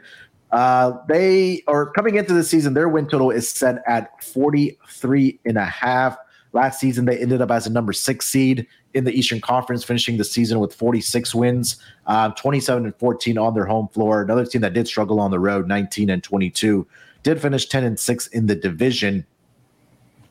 uh, 0.52 0.92
they 1.08 1.62
are 1.66 1.86
coming 1.86 2.16
into 2.16 2.34
the 2.34 2.44
season, 2.44 2.74
their 2.74 2.88
win 2.88 3.08
total 3.08 3.30
is 3.30 3.48
set 3.48 3.82
at 3.86 4.22
43 4.22 5.40
and 5.46 5.56
a 5.56 5.64
half. 5.64 6.18
Last 6.52 6.80
season, 6.80 7.06
they 7.06 7.18
ended 7.18 7.40
up 7.40 7.50
as 7.50 7.66
a 7.66 7.70
number 7.70 7.92
six 7.94 8.26
seed 8.26 8.66
in 8.92 9.04
the 9.04 9.12
Eastern 9.12 9.40
Conference, 9.40 9.84
finishing 9.84 10.16
the 10.16 10.24
season 10.24 10.58
with 10.58 10.74
46 10.74 11.34
wins, 11.34 11.76
um, 12.06 12.32
27 12.34 12.84
and 12.84 12.96
14 12.96 13.36
on 13.38 13.54
their 13.54 13.66
home 13.66 13.88
floor. 13.88 14.22
Another 14.22 14.44
team 14.46 14.60
that 14.62 14.74
did 14.74 14.86
struggle 14.86 15.18
on 15.18 15.30
the 15.30 15.38
road, 15.38 15.66
19 15.66 16.10
and 16.10 16.22
22 16.22 16.86
did 17.26 17.42
finish 17.42 17.66
10 17.66 17.82
and 17.82 17.98
6 17.98 18.26
in 18.28 18.46
the 18.46 18.54
division. 18.54 19.26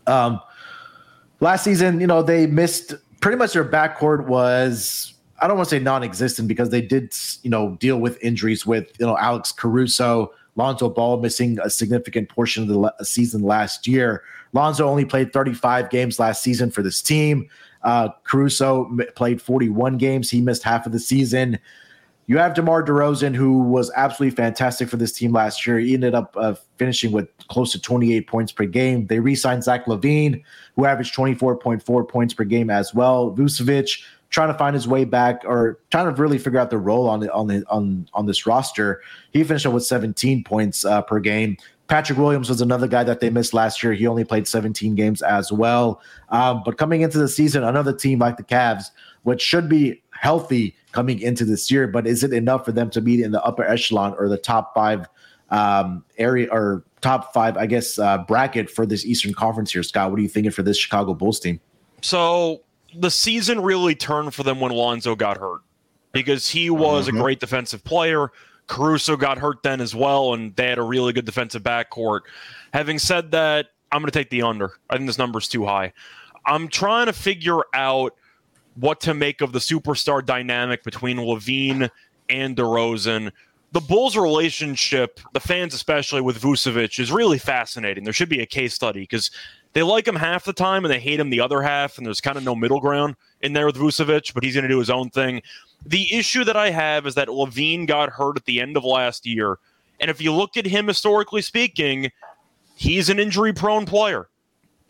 Um, 0.08 0.40
last 1.42 1.66
season, 1.66 2.00
you 2.00 2.08
know, 2.08 2.24
they 2.24 2.48
missed 2.48 2.94
pretty 3.20 3.38
much 3.38 3.52
their 3.52 3.66
backcourt 3.66 4.28
was 4.28 5.14
I 5.42 5.48
don't 5.48 5.58
want 5.58 5.68
to 5.68 5.76
say 5.76 5.80
non-existent 5.84 6.48
because 6.48 6.70
they 6.70 6.82
did, 6.82 7.14
you 7.44 7.50
know, 7.50 7.76
deal 7.82 7.98
with 7.98 8.18
injuries 8.24 8.66
with, 8.66 8.90
you 8.98 9.06
know, 9.06 9.18
Alex 9.18 9.52
Caruso, 9.52 10.32
Lonzo 10.56 10.90
Ball 10.90 11.20
missing 11.20 11.60
a 11.62 11.70
significant 11.70 12.30
portion 12.30 12.64
of 12.64 12.70
the 12.70 13.04
season 13.04 13.44
last 13.44 13.86
year. 13.86 14.24
Lonzo 14.54 14.88
only 14.88 15.04
played 15.04 15.34
35 15.34 15.90
games 15.90 16.18
last 16.18 16.42
season 16.42 16.72
for 16.72 16.82
this 16.82 17.02
team. 17.02 17.50
Uh, 17.84 18.08
Caruso 18.24 18.90
played 19.18 19.42
41 19.42 19.98
games. 19.98 20.32
He 20.32 20.40
missed 20.40 20.64
half 20.64 20.86
of 20.86 20.94
the 20.94 21.00
season. 21.00 21.60
You 22.27 22.39
have 22.39 22.56
DeMar 22.56 22.83
DeRozan, 22.83 23.36
who 23.36 23.60
was 23.60 23.92
absolutely 23.95 24.36
fantastic 24.36 24.89
for 24.89 24.98
this 24.98 25.12
team 25.12 25.31
last 25.31 25.68
year. 25.68 25.77
He 25.77 25.94
ended 25.94 26.16
up 26.16 26.36
uh, 26.36 26.56
finishing 26.77 27.12
with 27.12 27.30
close 27.50 27.72
to 27.74 27.81
28 27.81 28.27
points 28.27 28.51
per 28.51 28.66
game. 28.66 29.06
They 29.06 29.19
re-signed 29.19 29.63
Zach 29.63 29.86
LaVine, 29.86 30.44
who 30.75 30.86
averaged 30.86 31.16
24.4 31.16 32.10
points 32.10 32.33
per 32.33 32.44
game 32.44 32.72
as 32.72 32.94
well. 32.96 33.32
Vucevic 33.32 34.01
trying 34.32 34.48
to 34.51 34.58
find 34.58 34.74
his 34.74 34.88
way 34.88 35.05
back 35.05 35.44
or 35.46 35.79
trying 35.91 36.13
to 36.13 36.22
really 36.22 36.39
figure 36.39 36.60
out 36.60 36.72
the 36.72 36.79
role 36.79 37.08
on 37.08 37.20
the, 37.20 37.32
on 37.32 37.48
the, 37.48 37.63
on 37.70 38.10
on 38.13 38.25
this 38.25 38.48
roster. 38.48 39.01
He 39.32 39.44
finished 39.44 39.67
up 39.67 39.74
with 39.74 39.86
17 39.86 40.44
points 40.44 40.84
uh, 40.84 41.03
per 41.03 41.20
game. 41.20 41.58
Patrick 41.88 42.17
Williams 42.17 42.50
was 42.50 42.62
another 42.62 42.88
guy 42.88 43.03
that 43.03 43.20
they 43.20 43.29
missed 43.29 43.53
last 43.53 43.84
year. 43.84 43.94
He 43.94 44.08
only 44.08 44.24
played 44.24 44.48
17 44.48 44.96
games 44.96 45.22
as 45.22 45.51
well. 45.51 46.01
Um, 46.29 46.63
but 46.65 46.79
coming 46.79 47.01
into 47.01 47.20
the 47.20 47.27
season, 47.27 47.63
another 47.63 47.94
team 47.94 48.17
like 48.17 48.38
the 48.38 48.44
Cavs, 48.44 48.86
which 49.22 49.41
should 49.41 49.70
be 49.70 50.01
healthy 50.10 50.75
coming 50.96 51.20
into 51.20 51.44
this 51.44 51.70
year, 51.70 51.88
but 51.88 52.08
is 52.08 52.24
it 52.24 52.32
enough 52.32 52.64
for 52.64 52.72
them 52.72 52.90
to 52.90 53.02
be 53.02 53.22
in 53.22 53.32
the 53.32 53.44
upper 53.44 53.66
echelon 53.66 54.16
or 54.18 54.30
the 54.30 54.38
top 54.38 54.74
five 54.74 55.08
um, 55.50 56.06
area 56.18 56.48
or 56.50 56.86
top 57.02 57.34
five, 57.34 57.58
I 57.58 57.66
guess, 57.66 58.00
uh, 58.00 58.20
bracket 58.20 58.70
for 58.70 58.86
this 58.86 59.06
Eastern 59.06 59.34
Conference 59.34 59.74
here? 59.74 59.84
Scott, 59.84 60.10
what 60.10 60.20
are 60.20 60.24
you 60.24 60.30
thinking 60.30 60.54
for 60.54 60.64
this 60.64 60.78
Chicago 60.78 61.14
Bulls 61.14 61.42
team? 61.42 61.60
So 62.02 62.62
the 62.98 63.12
season 63.12 63.62
really 63.62 63.94
turned 63.94 64.34
for 64.34 64.44
them 64.44 64.62
when 64.62 64.72
Lonzo 64.72 65.16
got 65.16 65.38
hurt 65.38 65.62
because 66.14 66.48
he 66.48 66.70
was 66.70 67.08
mm-hmm. 67.08 67.18
a 67.18 67.22
great 67.22 67.40
defensive 67.42 67.84
player. 67.84 68.32
Caruso 68.68 69.18
got 69.18 69.38
hurt 69.38 69.62
then 69.64 69.82
as 69.82 69.94
well, 69.94 70.34
and 70.34 70.56
they 70.56 70.70
had 70.70 70.78
a 70.78 70.84
really 70.84 71.12
good 71.12 71.25
defensive 71.25 71.62
backcourt. 71.62 72.22
Having 72.74 73.00
said 73.00 73.32
that, 73.32 73.68
I'm 73.92 74.02
going 74.02 74.10
to 74.10 74.18
take 74.18 74.30
the 74.30 74.44
under. 74.44 74.72
I 74.90 74.96
think 74.96 75.08
this 75.08 75.18
number 75.18 75.40
is 75.40 75.50
too 75.50 75.66
high. 75.66 75.92
I'm 76.46 76.70
trying 76.70 77.08
to 77.08 77.14
figure 77.14 77.60
out 77.74 78.16
what 78.75 79.00
to 79.01 79.13
make 79.13 79.41
of 79.41 79.51
the 79.51 79.60
superstar 79.60 80.25
dynamic 80.25 80.84
between 80.84 81.17
LaVine 81.17 81.89
and 82.29 82.55
DeRozan. 82.55 83.32
The 83.72 83.82
Bulls' 83.82 84.15
relationship, 84.15 85.20
the 85.34 85.39
fans 85.39 85.74
especially 85.74 86.22
with 86.22 86.39
Vucevic, 86.39 87.00
is 87.00 87.12
really 87.12 87.38
fascinating. 87.38 88.03
There 88.03 88.13
should 88.13 88.29
be 88.29 88.41
a 88.41 88.46
case 88.46 88.74
study 88.74 89.01
because 89.01 89.32
they 89.74 89.84
like 89.84 90.08
him 90.08 90.15
half 90.15 90.46
the 90.46 90.53
time 90.53 90.86
and 90.86 90.94
they 90.94 91.00
hate 91.00 91.20
him 91.20 91.29
the 91.29 91.41
other 91.41 91.62
half, 91.62 91.98
and 91.98 92.05
there's 92.05 92.22
kind 92.22 92.38
of 92.38 92.44
no 92.44 92.55
middle 92.55 92.79
ground 92.79 93.15
in 93.41 93.53
there 93.53 93.65
with 93.65 93.75
Vucevic, 93.75 94.34
but 94.34 94.44
he's 94.44 94.53
going 94.53 94.63
to 94.63 94.70
do 94.70 94.79
his 94.79 94.89
own 94.89 95.10
thing. 95.10 95.41
The 95.86 96.13
issue 96.13 96.44
that 96.46 96.55
I 96.55 96.70
have 96.70 97.05
is 97.05 97.15
that 97.15 97.27
LaVine 97.27 97.86
got 97.86 98.10
hurt 98.10 98.38
at 98.38 98.46
the 98.46 98.62
end 98.62 98.77
of 98.77 98.86
last 98.86 99.25
year. 99.25 99.60
And 100.00 100.10
if 100.10 100.22
you 100.22 100.34
look 100.34 100.58
at 100.58 100.65
him 100.65 100.88
historically 100.88 101.41
speaking, 101.41 102.12
he's 102.75 103.10
an 103.10 103.20
injury 103.20 103.53
prone 103.53 103.86
player 103.86 104.29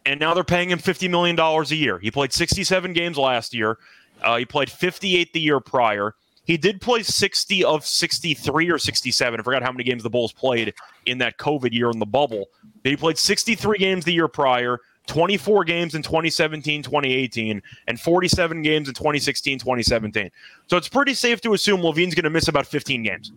and 0.05 0.19
now 0.19 0.33
they're 0.33 0.43
paying 0.43 0.69
him 0.69 0.79
$50 0.79 1.09
million 1.09 1.39
a 1.39 1.63
year. 1.75 1.99
He 1.99 2.11
played 2.11 2.31
67 2.31 2.93
games 2.93 3.17
last 3.17 3.53
year. 3.53 3.77
Uh, 4.21 4.37
he 4.37 4.45
played 4.45 4.69
58 4.69 5.33
the 5.33 5.39
year 5.39 5.59
prior. 5.59 6.15
He 6.45 6.57
did 6.57 6.79
play 6.79 7.01
60 7.01 7.63
of 7.63 7.85
63 7.85 8.69
or 8.69 8.77
67. 8.77 9.39
I 9.39 9.43
forgot 9.43 9.63
how 9.63 9.71
many 9.71 9.83
games 9.83 10.03
the 10.03 10.09
Bulls 10.09 10.31
played 10.31 10.73
in 11.07 11.17
that 11.17 11.37
COVID 11.37 11.73
year 11.73 11.89
in 11.89 11.97
the 11.97 12.05
bubble. 12.05 12.45
He 12.83 12.95
played 12.95 13.17
63 13.17 13.79
games 13.79 14.05
the 14.05 14.13
year 14.13 14.27
prior, 14.27 14.79
24 15.07 15.63
games 15.63 15.95
in 15.95 16.03
2017, 16.03 16.83
2018, 16.83 17.61
and 17.87 17.99
47 17.99 18.61
games 18.61 18.87
in 18.87 18.93
2016, 18.93 19.57
2017. 19.57 20.29
So 20.67 20.77
it's 20.77 20.87
pretty 20.87 21.15
safe 21.15 21.41
to 21.41 21.53
assume 21.55 21.81
LaVine's 21.81 22.13
going 22.13 22.23
to 22.23 22.29
miss 22.29 22.47
about 22.47 22.67
15 22.67 23.01
games. 23.01 23.31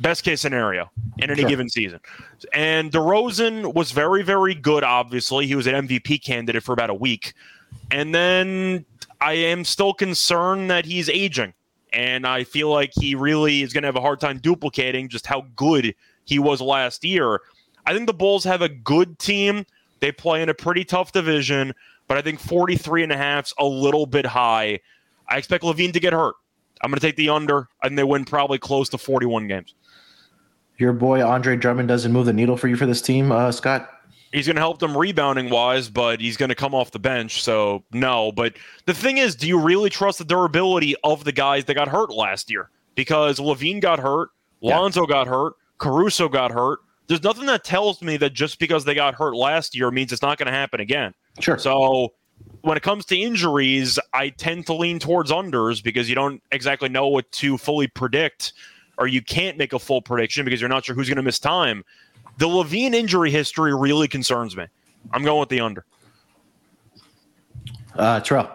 Best 0.00 0.24
case 0.24 0.40
scenario 0.40 0.90
in 1.18 1.30
any 1.30 1.42
sure. 1.42 1.48
given 1.48 1.68
season. 1.68 2.00
And 2.52 2.90
DeRozan 2.90 3.74
was 3.74 3.92
very, 3.92 4.22
very 4.22 4.54
good, 4.54 4.82
obviously. 4.82 5.46
He 5.46 5.54
was 5.54 5.66
an 5.66 5.86
MVP 5.86 6.22
candidate 6.22 6.62
for 6.62 6.72
about 6.72 6.90
a 6.90 6.94
week. 6.94 7.32
And 7.90 8.14
then 8.14 8.84
I 9.20 9.34
am 9.34 9.64
still 9.64 9.94
concerned 9.94 10.70
that 10.70 10.84
he's 10.84 11.08
aging. 11.08 11.54
And 11.92 12.26
I 12.26 12.42
feel 12.42 12.70
like 12.70 12.90
he 12.94 13.14
really 13.14 13.62
is 13.62 13.72
going 13.72 13.82
to 13.82 13.88
have 13.88 13.96
a 13.96 14.00
hard 14.00 14.20
time 14.20 14.38
duplicating 14.38 15.08
just 15.08 15.26
how 15.26 15.46
good 15.54 15.94
he 16.24 16.40
was 16.40 16.60
last 16.60 17.04
year. 17.04 17.40
I 17.86 17.94
think 17.94 18.06
the 18.06 18.14
Bulls 18.14 18.44
have 18.44 18.62
a 18.62 18.68
good 18.68 19.18
team. 19.18 19.64
They 20.00 20.10
play 20.10 20.42
in 20.42 20.48
a 20.48 20.54
pretty 20.54 20.84
tough 20.84 21.12
division, 21.12 21.72
but 22.08 22.18
I 22.18 22.22
think 22.22 22.40
43 22.40 23.04
and 23.04 23.12
a 23.12 23.16
half's 23.16 23.54
a 23.58 23.64
little 23.64 24.06
bit 24.06 24.26
high. 24.26 24.80
I 25.28 25.38
expect 25.38 25.62
LaVine 25.64 25.92
to 25.92 26.00
get 26.00 26.12
hurt. 26.12 26.34
I'm 26.82 26.90
going 26.90 27.00
to 27.00 27.06
take 27.06 27.16
the 27.16 27.30
under, 27.30 27.68
and 27.82 27.96
they 27.96 28.04
win 28.04 28.24
probably 28.24 28.58
close 28.58 28.88
to 28.90 28.98
41 28.98 29.48
games. 29.48 29.74
Your 30.78 30.92
boy 30.92 31.24
Andre 31.24 31.56
Drummond 31.56 31.88
doesn't 31.88 32.12
move 32.12 32.26
the 32.26 32.32
needle 32.32 32.56
for 32.56 32.68
you 32.68 32.76
for 32.76 32.86
this 32.86 33.00
team, 33.00 33.30
uh, 33.30 33.52
Scott. 33.52 33.90
He's 34.32 34.46
going 34.46 34.56
to 34.56 34.62
help 34.62 34.80
them 34.80 34.96
rebounding 34.96 35.48
wise, 35.48 35.88
but 35.88 36.20
he's 36.20 36.36
going 36.36 36.48
to 36.48 36.56
come 36.56 36.74
off 36.74 36.90
the 36.90 36.98
bench. 36.98 37.42
So 37.42 37.84
no. 37.92 38.32
But 38.32 38.56
the 38.84 38.94
thing 38.94 39.18
is, 39.18 39.36
do 39.36 39.46
you 39.46 39.60
really 39.60 39.90
trust 39.90 40.18
the 40.18 40.24
durability 40.24 40.96
of 41.04 41.22
the 41.22 41.30
guys 41.30 41.66
that 41.66 41.74
got 41.74 41.86
hurt 41.86 42.10
last 42.10 42.50
year? 42.50 42.70
Because 42.96 43.38
LaVine 43.38 43.80
got 43.80 44.00
hurt, 44.00 44.30
Lonzo 44.60 45.02
yeah. 45.02 45.14
got 45.14 45.28
hurt, 45.28 45.54
Caruso 45.78 46.28
got 46.28 46.50
hurt. 46.50 46.80
There's 47.06 47.22
nothing 47.22 47.46
that 47.46 47.62
tells 47.62 48.02
me 48.02 48.16
that 48.16 48.32
just 48.32 48.58
because 48.58 48.84
they 48.84 48.94
got 48.94 49.14
hurt 49.14 49.36
last 49.36 49.76
year 49.76 49.90
means 49.90 50.10
it's 50.10 50.22
not 50.22 50.38
going 50.38 50.46
to 50.46 50.52
happen 50.52 50.80
again. 50.80 51.14
Sure. 51.38 51.58
So 51.58 52.14
when 52.62 52.76
it 52.76 52.82
comes 52.82 53.04
to 53.06 53.16
injuries, 53.16 53.98
I 54.12 54.30
tend 54.30 54.66
to 54.66 54.74
lean 54.74 54.98
towards 54.98 55.30
unders 55.30 55.82
because 55.82 56.08
you 56.08 56.14
don't 56.14 56.42
exactly 56.50 56.88
know 56.88 57.06
what 57.06 57.30
to 57.32 57.58
fully 57.58 57.86
predict 57.86 58.54
or 58.98 59.06
you 59.06 59.22
can't 59.22 59.56
make 59.56 59.72
a 59.72 59.78
full 59.78 60.02
prediction 60.02 60.44
because 60.44 60.60
you're 60.60 60.70
not 60.70 60.84
sure 60.84 60.94
who's 60.94 61.08
going 61.08 61.16
to 61.16 61.22
miss 61.22 61.38
time. 61.38 61.84
The 62.38 62.46
LaVine 62.46 62.94
injury 62.94 63.30
history 63.30 63.74
really 63.74 64.08
concerns 64.08 64.56
me. 64.56 64.66
I'm 65.12 65.24
going 65.24 65.40
with 65.40 65.48
the 65.48 65.60
under. 65.60 65.84
Uh, 67.94 68.20
Terrell. 68.20 68.50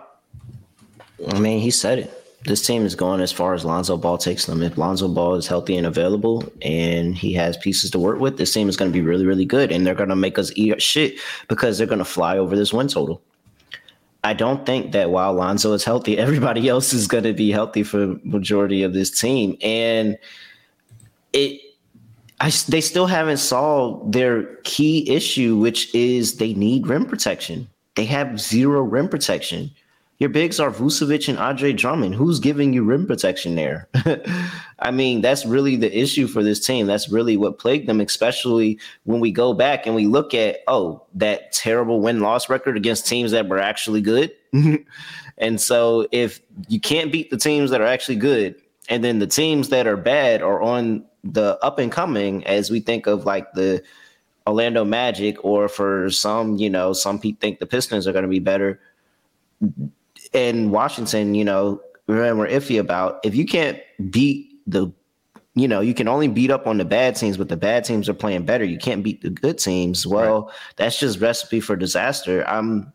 I 1.29 1.39
mean, 1.39 1.59
he 1.59 1.71
said 1.71 1.99
it. 1.99 2.15
This 2.45 2.65
team 2.65 2.85
is 2.85 2.95
going 2.95 3.19
as 3.19 3.33
far 3.33 3.53
as 3.53 3.65
Lonzo 3.65 3.97
Ball 3.97 4.17
takes 4.17 4.45
them. 4.45 4.63
If 4.63 4.77
Lonzo 4.77 5.09
Ball 5.09 5.35
is 5.35 5.45
healthy 5.45 5.75
and 5.75 5.85
available 5.85 6.43
and 6.61 7.17
he 7.17 7.33
has 7.33 7.57
pieces 7.57 7.91
to 7.91 7.99
work 7.99 8.19
with, 8.19 8.37
this 8.37 8.53
team 8.53 8.69
is 8.69 8.77
going 8.77 8.89
to 8.89 8.97
be 8.97 9.05
really, 9.05 9.25
really 9.25 9.45
good. 9.45 9.71
And 9.71 9.85
they're 9.85 9.93
going 9.93 10.09
to 10.09 10.15
make 10.15 10.39
us 10.39 10.51
eat 10.55 10.81
shit 10.81 11.19
because 11.49 11.77
they're 11.77 11.87
going 11.87 11.99
to 11.99 12.05
fly 12.05 12.37
over 12.37 12.55
this 12.55 12.73
win 12.73 12.87
total. 12.87 13.21
I 14.29 14.33
don't 14.33 14.63
think 14.63 14.91
that 14.91 15.09
while 15.09 15.33
Lonzo 15.33 15.73
is 15.73 15.83
healthy, 15.83 16.17
everybody 16.27 16.69
else 16.69 16.93
is 16.93 17.07
going 17.07 17.23
to 17.23 17.33
be 17.33 17.49
healthy 17.49 17.81
for 17.81 18.15
majority 18.23 18.83
of 18.83 18.93
this 18.93 19.09
team, 19.09 19.57
and 19.61 20.17
it. 21.33 21.61
I, 22.41 22.51
they 22.69 22.79
still 22.79 23.07
haven't 23.07 23.39
solved 23.39 24.13
their 24.13 24.55
key 24.63 25.09
issue, 25.09 25.57
which 25.57 25.93
is 25.93 26.37
they 26.37 26.53
need 26.53 26.87
rim 26.87 27.05
protection. 27.05 27.67
They 27.95 28.05
have 28.05 28.39
zero 28.39 28.81
rim 28.81 29.09
protection. 29.09 29.71
Your 30.19 30.29
bigs 30.29 30.59
are 30.59 30.69
Vucevic 30.69 31.29
and 31.29 31.39
Andre 31.39 31.71
Drummond. 31.71 32.13
Who's 32.13 32.41
giving 32.41 32.73
you 32.73 32.83
rim 32.83 33.07
protection 33.07 33.55
there? 33.55 33.87
I 34.79 34.91
mean, 34.91 35.21
that's 35.21 35.45
really 35.45 35.77
the 35.77 35.97
issue 35.97 36.27
for 36.27 36.43
this 36.43 36.65
team. 36.65 36.87
That's 36.87 37.09
really 37.09 37.37
what 37.37 37.57
plagued 37.57 37.87
them, 37.87 38.01
especially 38.01 38.79
when 39.05 39.21
we 39.21 39.31
go 39.31 39.53
back 39.53 39.85
and 39.85 39.95
we 39.95 40.07
look 40.07 40.33
at, 40.33 40.57
oh, 40.67 41.05
that 41.13 41.53
terrible 41.53 42.01
win 42.01 42.19
loss 42.19 42.49
record 42.49 42.75
against 42.75 43.07
teams 43.07 43.31
that 43.31 43.47
were 43.47 43.59
actually 43.59 44.01
good. 44.01 44.33
and 45.37 45.61
so 45.61 46.05
if 46.11 46.41
you 46.67 46.81
can't 46.81 47.13
beat 47.13 47.29
the 47.29 47.37
teams 47.37 47.71
that 47.71 47.79
are 47.79 47.87
actually 47.87 48.17
good, 48.17 48.55
and 48.89 49.05
then 49.05 49.19
the 49.19 49.27
teams 49.27 49.69
that 49.69 49.87
are 49.87 49.97
bad 49.97 50.41
are 50.41 50.61
on 50.61 51.05
the 51.23 51.57
up 51.63 51.79
and 51.79 51.93
coming, 51.93 52.45
as 52.45 52.69
we 52.69 52.81
think 52.81 53.07
of 53.07 53.25
like 53.25 53.53
the 53.53 53.81
Orlando 54.45 54.83
Magic, 54.83 55.37
or 55.45 55.69
for 55.69 56.09
some, 56.09 56.57
you 56.57 56.69
know, 56.69 56.91
some 56.91 57.19
people 57.19 57.39
think 57.39 57.59
the 57.59 57.65
Pistons 57.65 58.05
are 58.05 58.11
going 58.11 58.23
to 58.23 58.29
be 58.29 58.39
better 58.39 58.81
in 60.33 60.71
Washington, 60.71 61.35
you 61.35 61.45
know, 61.45 61.81
we're 62.07 62.47
iffy 62.47 62.79
about 62.79 63.19
if 63.23 63.35
you 63.35 63.45
can't 63.45 63.79
beat 64.09 64.49
the 64.65 64.91
you 65.55 65.67
know, 65.67 65.81
you 65.81 65.93
can 65.93 66.07
only 66.07 66.27
beat 66.27 66.51
up 66.51 66.67
on 66.67 66.77
the 66.77 66.85
bad 66.85 67.15
teams, 67.15 67.35
but 67.35 67.49
the 67.49 67.57
bad 67.57 67.83
teams 67.83 68.07
are 68.07 68.13
playing 68.13 68.45
better. 68.45 68.63
You 68.63 68.77
can't 68.77 69.03
beat 69.03 69.21
the 69.21 69.29
good 69.29 69.57
teams. 69.57 70.07
Well, 70.07 70.43
right. 70.43 70.55
that's 70.77 70.99
just 70.99 71.19
recipe 71.19 71.59
for 71.59 71.75
disaster. 71.75 72.47
I'm 72.47 72.93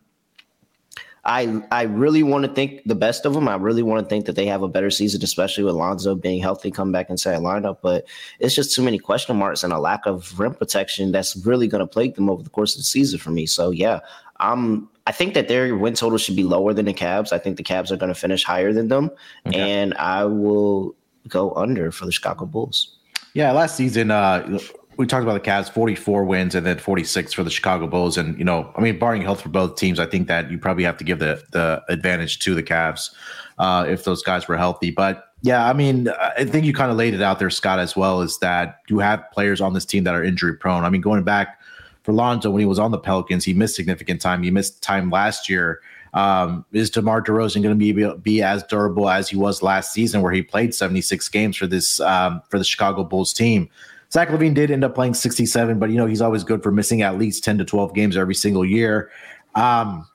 I 1.25 1.61
I 1.71 1.83
really 1.83 2.23
want 2.23 2.45
to 2.45 2.51
think 2.53 2.81
the 2.85 2.95
best 2.95 3.25
of 3.25 3.33
them. 3.33 3.47
I 3.47 3.55
really 3.55 3.83
want 3.83 4.03
to 4.03 4.09
think 4.09 4.25
that 4.25 4.35
they 4.35 4.45
have 4.45 4.61
a 4.61 4.67
better 4.67 4.91
season, 4.91 5.23
especially 5.23 5.63
with 5.63 5.75
Lonzo 5.75 6.15
being 6.15 6.41
healthy, 6.41 6.71
come 6.71 6.91
back 6.91 7.09
and 7.09 7.19
say 7.19 7.31
lineup. 7.33 7.79
But 7.81 8.05
it's 8.39 8.55
just 8.55 8.75
too 8.75 8.83
many 8.83 8.99
question 8.99 9.35
marks 9.37 9.63
and 9.63 9.73
a 9.73 9.79
lack 9.79 10.05
of 10.05 10.39
rim 10.39 10.53
protection 10.53 11.11
that's 11.11 11.35
really 11.45 11.67
going 11.67 11.79
to 11.79 11.87
plague 11.87 12.15
them 12.15 12.29
over 12.29 12.43
the 12.43 12.49
course 12.49 12.75
of 12.75 12.79
the 12.79 12.85
season 12.85 13.19
for 13.19 13.31
me. 13.31 13.45
So 13.47 13.71
yeah, 13.71 13.99
I'm 14.39 14.87
I 15.07 15.11
think 15.11 15.33
that 15.35 15.47
their 15.47 15.75
win 15.75 15.93
total 15.93 16.17
should 16.17 16.35
be 16.35 16.43
lower 16.43 16.73
than 16.73 16.85
the 16.85 16.93
Cavs. 16.93 17.31
I 17.31 17.37
think 17.37 17.57
the 17.57 17.63
Cavs 17.63 17.91
are 17.91 17.97
going 17.97 18.13
to 18.13 18.19
finish 18.19 18.43
higher 18.43 18.73
than 18.73 18.87
them, 18.87 19.11
okay. 19.45 19.59
and 19.59 19.93
I 19.95 20.25
will 20.25 20.95
go 21.27 21.51
under 21.53 21.91
for 21.91 22.05
the 22.05 22.11
Chicago 22.11 22.45
Bulls. 22.45 22.97
Yeah, 23.33 23.51
last 23.51 23.75
season 23.75 24.11
uh, 24.11 24.59
we 24.97 25.05
talked 25.05 25.23
about 25.23 25.33
the 25.33 25.49
Cavs, 25.49 25.69
44 25.69 26.23
wins 26.25 26.55
and 26.55 26.65
then 26.65 26.77
46 26.77 27.33
for 27.33 27.43
the 27.43 27.49
Chicago 27.49 27.87
Bulls. 27.87 28.17
And, 28.17 28.37
you 28.37 28.45
know, 28.45 28.71
I 28.75 28.81
mean, 28.81 28.97
barring 28.97 29.21
health 29.21 29.41
for 29.41 29.49
both 29.49 29.75
teams, 29.75 29.99
I 29.99 30.05
think 30.05 30.27
that 30.27 30.49
you 30.49 30.57
probably 30.57 30.83
have 30.83 30.97
to 30.97 31.03
give 31.03 31.19
the, 31.19 31.43
the 31.51 31.83
advantage 31.89 32.39
to 32.39 32.55
the 32.55 32.63
Cavs 32.63 33.09
uh, 33.57 33.85
if 33.87 34.03
those 34.03 34.23
guys 34.23 34.47
were 34.47 34.57
healthy. 34.57 34.91
But 34.91 35.25
yeah, 35.41 35.67
I 35.67 35.73
mean, 35.73 36.09
I 36.09 36.45
think 36.45 36.65
you 36.65 36.73
kind 36.73 36.91
of 36.91 36.97
laid 36.97 37.13
it 37.13 37.21
out 37.21 37.39
there, 37.39 37.49
Scott, 37.49 37.79
as 37.79 37.95
well, 37.95 38.21
is 38.21 38.39
that 38.39 38.79
you 38.87 38.99
have 38.99 39.23
players 39.31 39.61
on 39.61 39.73
this 39.73 39.85
team 39.85 40.05
that 40.05 40.15
are 40.15 40.23
injury 40.23 40.55
prone. 40.55 40.83
I 40.83 40.89
mean, 40.89 41.01
going 41.01 41.23
back 41.23 41.59
for 42.05 42.13
Lonzo 42.13 42.51
when 42.51 42.59
he 42.59 42.67
was 42.67 42.77
on 42.77 42.91
the 42.91 42.99
Pelicans, 42.99 43.43
he 43.43 43.53
missed 43.55 43.75
significant 43.75 44.21
time. 44.21 44.43
He 44.43 44.51
missed 44.51 44.83
time 44.83 45.09
last 45.09 45.49
year. 45.49 45.81
Um, 46.13 46.63
is 46.71 46.91
DeMar 46.91 47.23
DeRozan 47.23 47.63
going 47.63 47.77
to 47.77 47.93
be 47.93 48.17
be 48.21 48.43
as 48.43 48.63
durable 48.63 49.09
as 49.09 49.27
he 49.27 49.35
was 49.35 49.63
last 49.63 49.91
season, 49.91 50.21
where 50.21 50.31
he 50.31 50.43
played 50.43 50.75
76 50.75 51.27
games 51.29 51.57
for 51.57 51.65
this 51.65 51.99
um, 51.99 52.41
for 52.49 52.59
the 52.59 52.63
Chicago 52.63 53.03
Bulls 53.03 53.33
team? 53.33 53.67
Zach 54.13 54.29
LaVine 54.29 54.53
did 54.53 54.69
end 54.69 54.83
up 54.83 54.93
playing 54.93 55.15
67, 55.15 55.79
but 55.79 55.89
you 55.89 55.97
know 55.97 56.05
he's 56.05 56.21
always 56.21 56.43
good 56.43 56.61
for 56.61 56.71
missing 56.71 57.01
at 57.01 57.17
least 57.17 57.43
10 57.43 57.57
to 57.57 57.65
12 57.65 57.95
games 57.95 58.15
every 58.15 58.35
single 58.35 58.63
year. 58.63 59.09
Um, 59.55 60.07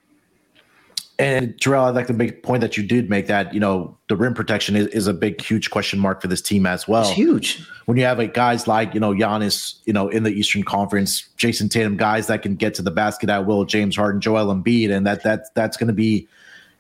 and 1.21 1.61
Terrell, 1.61 1.85
I'd 1.85 1.95
like 1.95 2.07
to 2.07 2.13
make 2.13 2.31
a 2.31 2.35
point 2.35 2.63
that 2.63 2.77
you 2.77 2.83
did 2.83 3.11
make 3.11 3.27
that, 3.27 3.53
you 3.53 3.61
know, 3.61 3.97
the 4.09 4.17
rim 4.17 4.33
protection 4.33 4.75
is, 4.75 4.87
is 4.89 5.07
a 5.07 5.13
big, 5.13 5.41
huge 5.41 5.71
question 5.71 5.99
mark 5.99 6.23
for 6.23 6.29
this 6.29 6.41
team 6.41 6.65
as 6.65 6.89
well. 6.89 7.03
It's 7.03 7.11
huge. 7.11 7.63
When 7.85 7.99
you 7.99 8.05
have 8.05 8.19
like 8.19 8.33
guys 8.33 8.67
like, 8.67 8.95
you 8.95 9.01
know, 9.01 9.13
Giannis, 9.13 9.81
you 9.85 9.93
know, 9.93 10.09
in 10.09 10.23
the 10.23 10.31
Eastern 10.31 10.63
Conference, 10.63 11.29
Jayson 11.37 11.69
Tatum, 11.69 11.97
guys 11.97 12.27
that 12.29 12.43
can 12.43 12.57
get 12.57 12.75
to 12.75 12.83
the 12.83 12.91
basket 12.91 13.29
at 13.29 13.47
will, 13.47 13.65
James 13.65 13.97
Harden, 13.97 14.21
Joel 14.21 14.47
Embiid, 14.47 14.91
and 14.91 15.07
that 15.07 15.23
that 15.25 15.55
that's 15.55 15.77
going 15.77 15.89
to 15.89 15.95
be 15.95 16.27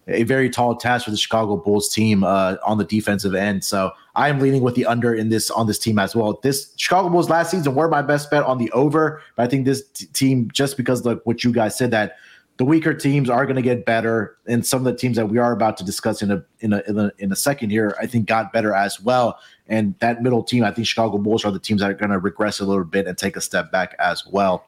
a 0.08 0.22
very 0.22 0.50
tall 0.50 0.74
task 0.76 1.04
for 1.04 1.10
the 1.10 1.16
Chicago 1.16 1.56
Bulls 1.56 1.92
team 1.92 2.24
uh, 2.24 2.56
on 2.64 2.78
the 2.78 2.84
defensive 2.84 3.34
end. 3.34 3.62
So 3.64 3.92
I 4.14 4.28
am 4.28 4.40
leaning 4.40 4.62
with 4.62 4.74
the 4.74 4.86
under 4.86 5.14
in 5.14 5.28
this 5.28 5.50
on 5.50 5.66
this 5.66 5.78
team 5.78 5.98
as 5.98 6.16
well. 6.16 6.40
This 6.42 6.72
Chicago 6.76 7.08
Bulls 7.08 7.28
last 7.28 7.50
season 7.50 7.74
were 7.74 7.88
my 7.88 8.02
best 8.02 8.30
bet 8.30 8.42
on 8.42 8.58
the 8.58 8.70
over, 8.72 9.22
but 9.36 9.44
I 9.44 9.46
think 9.46 9.66
this 9.66 9.86
t- 9.90 10.06
team 10.06 10.50
just 10.52 10.76
because 10.76 11.04
like 11.04 11.20
what 11.24 11.44
you 11.44 11.52
guys 11.52 11.76
said 11.76 11.90
that 11.90 12.16
the 12.60 12.66
weaker 12.66 12.92
teams 12.92 13.30
are 13.30 13.46
going 13.46 13.56
to 13.56 13.62
get 13.62 13.86
better, 13.86 14.36
and 14.46 14.66
some 14.66 14.80
of 14.80 14.84
the 14.84 14.94
teams 14.94 15.16
that 15.16 15.30
we 15.30 15.38
are 15.38 15.50
about 15.50 15.78
to 15.78 15.82
discuss 15.82 16.20
in 16.20 16.30
a, 16.30 16.44
in 16.58 16.74
a 16.74 16.82
in 16.86 16.98
a 16.98 17.10
in 17.16 17.32
a 17.32 17.34
second 17.34 17.70
here, 17.70 17.96
I 17.98 18.04
think 18.04 18.26
got 18.26 18.52
better 18.52 18.74
as 18.74 19.00
well. 19.00 19.38
And 19.68 19.94
that 20.00 20.22
middle 20.22 20.42
team, 20.42 20.62
I 20.62 20.70
think 20.70 20.86
Chicago 20.86 21.16
Bulls 21.16 21.42
are 21.46 21.50
the 21.52 21.58
teams 21.58 21.80
that 21.80 21.88
are 21.88 21.94
going 21.94 22.10
to 22.10 22.18
regress 22.18 22.60
a 22.60 22.66
little 22.66 22.84
bit 22.84 23.06
and 23.06 23.16
take 23.16 23.34
a 23.38 23.40
step 23.40 23.72
back 23.72 23.96
as 23.98 24.26
well. 24.26 24.66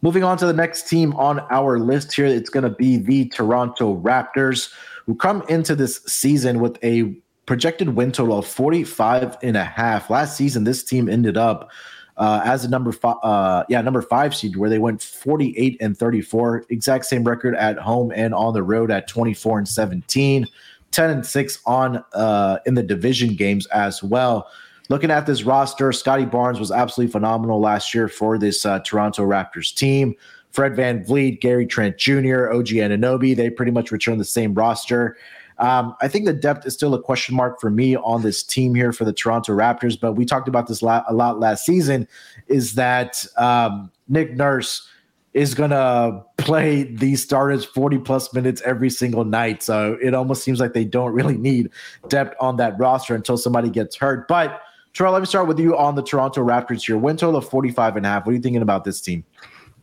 Moving 0.00 0.22
on 0.22 0.38
to 0.38 0.46
the 0.46 0.52
next 0.52 0.88
team 0.88 1.12
on 1.14 1.40
our 1.50 1.80
list 1.80 2.14
here, 2.14 2.26
it's 2.26 2.50
going 2.50 2.62
to 2.62 2.70
be 2.70 2.98
the 2.98 3.24
Toronto 3.30 4.00
Raptors, 4.00 4.72
who 5.06 5.16
come 5.16 5.42
into 5.48 5.74
this 5.74 6.04
season 6.04 6.60
with 6.60 6.78
a 6.84 7.16
projected 7.46 7.96
win 7.96 8.12
total 8.12 8.38
of 8.38 8.46
45 8.46 9.38
and 9.42 9.56
a 9.56 9.64
half. 9.64 10.08
Last 10.08 10.36
season, 10.36 10.62
this 10.62 10.84
team 10.84 11.08
ended 11.08 11.36
up 11.36 11.72
uh, 12.18 12.42
as 12.44 12.64
a 12.64 12.68
number 12.68 12.90
five, 12.92 13.16
uh, 13.22 13.64
yeah, 13.68 13.80
number 13.80 14.02
five 14.02 14.34
seed, 14.34 14.56
where 14.56 14.68
they 14.68 14.78
went 14.78 15.00
48 15.00 15.76
and 15.80 15.96
34, 15.96 16.66
exact 16.68 17.06
same 17.06 17.24
record 17.24 17.54
at 17.54 17.78
home 17.78 18.12
and 18.14 18.34
on 18.34 18.52
the 18.52 18.62
road 18.62 18.90
at 18.90 19.06
24 19.06 19.58
and 19.58 19.68
17, 19.68 20.46
10 20.90 21.10
and 21.10 21.24
six 21.24 21.60
on 21.64 22.04
uh, 22.14 22.58
in 22.66 22.74
the 22.74 22.82
division 22.82 23.34
games 23.34 23.66
as 23.68 24.02
well. 24.02 24.48
Looking 24.88 25.10
at 25.10 25.26
this 25.26 25.44
roster, 25.44 25.92
Scottie 25.92 26.24
Barnes 26.24 26.58
was 26.58 26.72
absolutely 26.72 27.12
phenomenal 27.12 27.60
last 27.60 27.94
year 27.94 28.08
for 28.08 28.38
this 28.38 28.66
uh, 28.66 28.80
Toronto 28.80 29.24
Raptors 29.24 29.72
team. 29.74 30.16
Fred 30.50 30.72
VanVleet, 30.72 31.40
Gary 31.40 31.66
Trent 31.66 31.98
Jr., 31.98 32.50
OG 32.50 32.68
Anunoby, 32.68 33.36
they 33.36 33.50
pretty 33.50 33.70
much 33.70 33.92
returned 33.92 34.18
the 34.18 34.24
same 34.24 34.54
roster. 34.54 35.16
Um, 35.58 35.94
I 36.00 36.08
think 36.08 36.24
the 36.24 36.32
depth 36.32 36.66
is 36.66 36.74
still 36.74 36.94
a 36.94 37.02
question 37.02 37.34
mark 37.34 37.60
for 37.60 37.70
me 37.70 37.96
on 37.96 38.22
this 38.22 38.42
team 38.42 38.74
here 38.74 38.92
for 38.92 39.04
the 39.04 39.12
Toronto 39.12 39.52
Raptors. 39.52 39.98
But 40.00 40.12
we 40.12 40.24
talked 40.24 40.48
about 40.48 40.68
this 40.68 40.82
a 40.82 41.04
lot 41.10 41.40
last 41.40 41.64
season. 41.64 42.06
Is 42.46 42.74
that 42.74 43.24
um, 43.36 43.90
Nick 44.08 44.34
Nurse? 44.34 44.88
is 45.34 45.54
going 45.54 45.70
to 45.70 46.24
play 46.38 46.82
these 46.82 47.22
starters 47.22 47.64
40 47.64 47.98
plus 47.98 48.32
minutes 48.32 48.62
every 48.62 48.90
single 48.90 49.24
night. 49.24 49.62
So 49.62 49.96
it 50.02 50.14
almost 50.14 50.42
seems 50.42 50.58
like 50.58 50.72
they 50.72 50.84
don't 50.84 51.12
really 51.12 51.36
need 51.36 51.70
depth 52.08 52.34
on 52.40 52.56
that 52.56 52.78
roster 52.78 53.14
until 53.14 53.36
somebody 53.36 53.70
gets 53.70 53.94
hurt. 53.94 54.26
But 54.26 54.62
Terrell, 54.94 55.12
let 55.12 55.20
me 55.20 55.26
start 55.26 55.46
with 55.46 55.60
you 55.60 55.76
on 55.76 55.94
the 55.94 56.02
Toronto 56.02 56.44
Raptors 56.44 56.84
here. 56.84 56.98
Win 56.98 57.16
total 57.16 57.36
of 57.36 57.48
45 57.48 57.96
and 57.96 58.06
a 58.06 58.08
half. 58.08 58.26
What 58.26 58.32
are 58.32 58.34
you 58.34 58.42
thinking 58.42 58.62
about 58.62 58.84
this 58.84 59.00
team? 59.00 59.24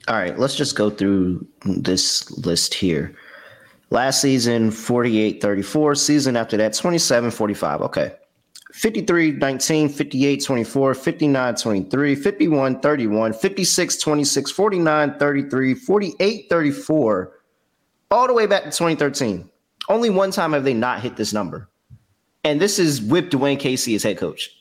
All 0.08 0.16
right, 0.16 0.38
let's 0.38 0.56
just 0.56 0.76
go 0.76 0.90
through 0.90 1.48
this 1.64 2.30
list 2.46 2.74
here. 2.74 3.16
Last 3.96 4.20
season, 4.20 4.72
48 4.72 5.42
34. 5.42 5.96
Season 5.96 6.36
after 6.36 6.58
that, 6.58 6.74
27 6.74 7.32
45. 7.32 7.82
Okay. 7.84 8.14
53 8.74 9.32
19, 9.32 9.88
58 9.88 10.44
24, 10.44 10.94
59 10.94 11.56
23, 11.56 12.16
51 12.16 12.80
31, 12.82 13.34
56 13.34 13.98
26, 13.98 14.52
49 14.52 15.18
33, 15.18 15.74
48 15.76 16.46
34, 16.50 17.40
all 18.12 18.28
the 18.28 18.34
way 18.34 18.46
back 18.46 18.64
to 18.64 18.70
2013. 18.70 19.50
Only 19.88 20.10
one 20.10 20.32
time 20.32 20.52
have 20.52 20.66
they 20.66 20.74
not 20.74 21.00
hit 21.00 21.16
this 21.16 21.32
number. 21.32 21.70
And 22.44 22.60
this 22.60 22.80
is 22.80 23.02
with 23.02 23.30
Dwane 23.30 23.58
Casey 23.58 23.96
as 23.96 24.04
head 24.04 24.18
coach. 24.18 24.52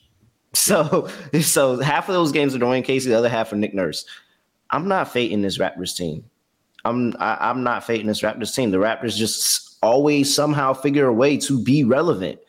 So, 0.57 1.09
so 1.41 1.81
half 1.81 2.09
of 2.09 2.15
those 2.15 2.31
games 2.31 2.55
are 2.55 2.61
Dwane 2.61 2.85
Casey, 2.85 3.11
the 3.11 3.19
other 3.19 3.29
half 3.29 3.53
are 3.53 3.57
Nick 3.57 3.75
Nurse. 3.75 4.07
I'm 4.71 4.87
not 4.87 5.11
fading 5.13 5.43
this 5.43 5.59
Raptors 5.59 5.97
team. 5.97 6.31
I'm 6.85 7.15
I, 7.19 7.33
am 7.33 7.39
i 7.41 7.51
am 7.51 7.63
not 7.63 7.85
fading 7.85 8.07
this 8.07 8.23
Raptors 8.23 8.55
team. 8.55 8.71
The 8.71 8.79
Raptors 8.79 9.17
just 9.17 9.77
always 9.83 10.35
somehow 10.35 10.73
figure 10.73 11.07
a 11.07 11.13
way 11.13 11.37
to 11.39 11.63
be 11.63 11.85
relevant. 11.85 12.41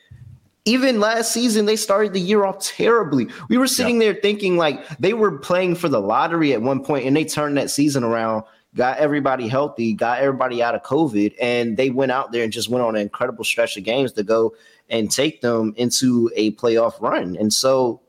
Even 0.68 1.00
last 1.00 1.32
season, 1.32 1.66
they 1.66 1.76
started 1.76 2.14
the 2.14 2.20
year 2.20 2.44
off 2.44 2.60
terribly. 2.60 3.28
We 3.50 3.58
were 3.58 3.68
sitting 3.68 4.02
yeah. 4.02 4.14
there 4.14 4.22
thinking 4.22 4.58
like 4.58 4.88
they 4.98 5.14
were 5.14 5.38
playing 5.38 5.76
for 5.76 5.90
the 5.90 6.00
lottery 6.00 6.54
at 6.54 6.62
one 6.62 6.84
point, 6.84 7.06
and 7.06 7.16
they 7.16 7.26
turned 7.26 7.58
that 7.58 7.70
season 7.70 8.04
around, 8.04 8.44
got 8.74 8.98
everybody 8.98 9.48
healthy, 9.48 9.94
got 9.94 10.20
everybody 10.20 10.64
out 10.64 10.74
of 10.74 10.82
COVID, 10.82 11.36
and 11.40 11.78
they 11.78 11.92
went 11.92 12.12
out 12.12 12.32
there 12.32 12.44
and 12.44 12.52
just 12.52 12.70
went 12.70 12.84
on 12.84 12.96
an 12.96 13.02
incredible 13.02 13.44
stretch 13.44 13.78
of 13.78 13.84
games 13.84 14.12
to 14.14 14.24
go 14.24 14.56
and 14.90 15.12
take 15.12 15.42
them 15.42 15.74
into 15.78 16.32
a 16.36 16.52
playoff 16.54 17.00
run. 17.00 17.36
And 17.38 17.54
so 17.54 18.02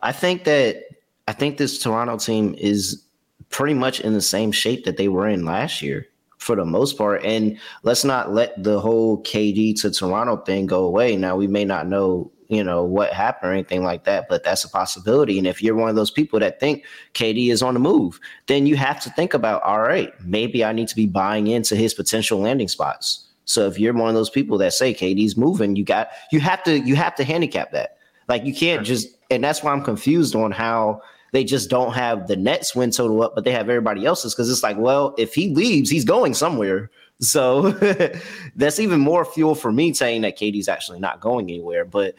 I 0.00 0.10
think 0.10 0.42
that 0.44 0.84
I 1.28 1.32
think 1.32 1.56
this 1.56 1.78
Toronto 1.78 2.18
team 2.18 2.54
is 2.58 3.04
pretty 3.52 3.74
much 3.74 4.00
in 4.00 4.14
the 4.14 4.20
same 4.20 4.50
shape 4.50 4.84
that 4.84 4.96
they 4.96 5.08
were 5.08 5.28
in 5.28 5.44
last 5.44 5.80
year 5.82 6.08
for 6.38 6.56
the 6.56 6.64
most 6.64 6.98
part. 6.98 7.24
And 7.24 7.56
let's 7.84 8.04
not 8.04 8.32
let 8.32 8.60
the 8.60 8.80
whole 8.80 9.22
KD 9.22 9.80
to 9.82 9.90
Toronto 9.92 10.38
thing 10.38 10.66
go 10.66 10.84
away. 10.84 11.16
Now 11.16 11.36
we 11.36 11.46
may 11.46 11.64
not 11.64 11.86
know, 11.86 12.32
you 12.48 12.64
know, 12.64 12.82
what 12.82 13.12
happened 13.12 13.50
or 13.50 13.54
anything 13.54 13.84
like 13.84 14.04
that, 14.04 14.26
but 14.28 14.42
that's 14.42 14.64
a 14.64 14.68
possibility. 14.68 15.38
And 15.38 15.46
if 15.46 15.62
you're 15.62 15.76
one 15.76 15.88
of 15.88 15.94
those 15.94 16.10
people 16.10 16.40
that 16.40 16.58
think 16.58 16.84
KD 17.14 17.52
is 17.52 17.62
on 17.62 17.74
the 17.74 17.80
move, 17.80 18.18
then 18.48 18.66
you 18.66 18.76
have 18.76 19.00
to 19.02 19.10
think 19.10 19.34
about, 19.34 19.62
all 19.62 19.82
right, 19.82 20.12
maybe 20.24 20.64
I 20.64 20.72
need 20.72 20.88
to 20.88 20.96
be 20.96 21.06
buying 21.06 21.46
into 21.46 21.76
his 21.76 21.94
potential 21.94 22.40
landing 22.40 22.68
spots. 22.68 23.28
So 23.44 23.66
if 23.66 23.78
you're 23.78 23.94
one 23.94 24.08
of 24.08 24.14
those 24.14 24.30
people 24.30 24.58
that 24.58 24.72
say 24.72 24.94
KD's 24.94 25.36
moving, 25.36 25.76
you 25.76 25.84
got 25.84 26.08
you 26.30 26.40
have 26.40 26.62
to 26.64 26.78
you 26.78 26.96
have 26.96 27.14
to 27.16 27.24
handicap 27.24 27.72
that. 27.72 27.98
Like 28.28 28.44
you 28.44 28.54
can't 28.54 28.84
just 28.84 29.08
and 29.30 29.42
that's 29.42 29.62
why 29.62 29.72
I'm 29.72 29.82
confused 29.82 30.34
on 30.34 30.52
how 30.52 31.02
they 31.32 31.44
just 31.44 31.70
don't 31.70 31.92
have 31.94 32.28
the 32.28 32.36
Nets 32.36 32.74
win 32.74 32.90
total 32.90 33.22
up, 33.22 33.34
but 33.34 33.44
they 33.44 33.52
have 33.52 33.68
everybody 33.68 34.04
else's 34.06 34.34
because 34.34 34.50
it's 34.50 34.62
like, 34.62 34.76
well, 34.76 35.14
if 35.18 35.34
he 35.34 35.48
leaves, 35.54 35.90
he's 35.90 36.04
going 36.04 36.34
somewhere. 36.34 36.90
So 37.20 37.70
that's 38.56 38.78
even 38.78 39.00
more 39.00 39.24
fuel 39.24 39.54
for 39.54 39.72
me 39.72 39.94
saying 39.94 40.22
that 40.22 40.38
KD's 40.38 40.68
actually 40.68 41.00
not 41.00 41.20
going 41.20 41.50
anywhere. 41.50 41.86
But 41.86 42.14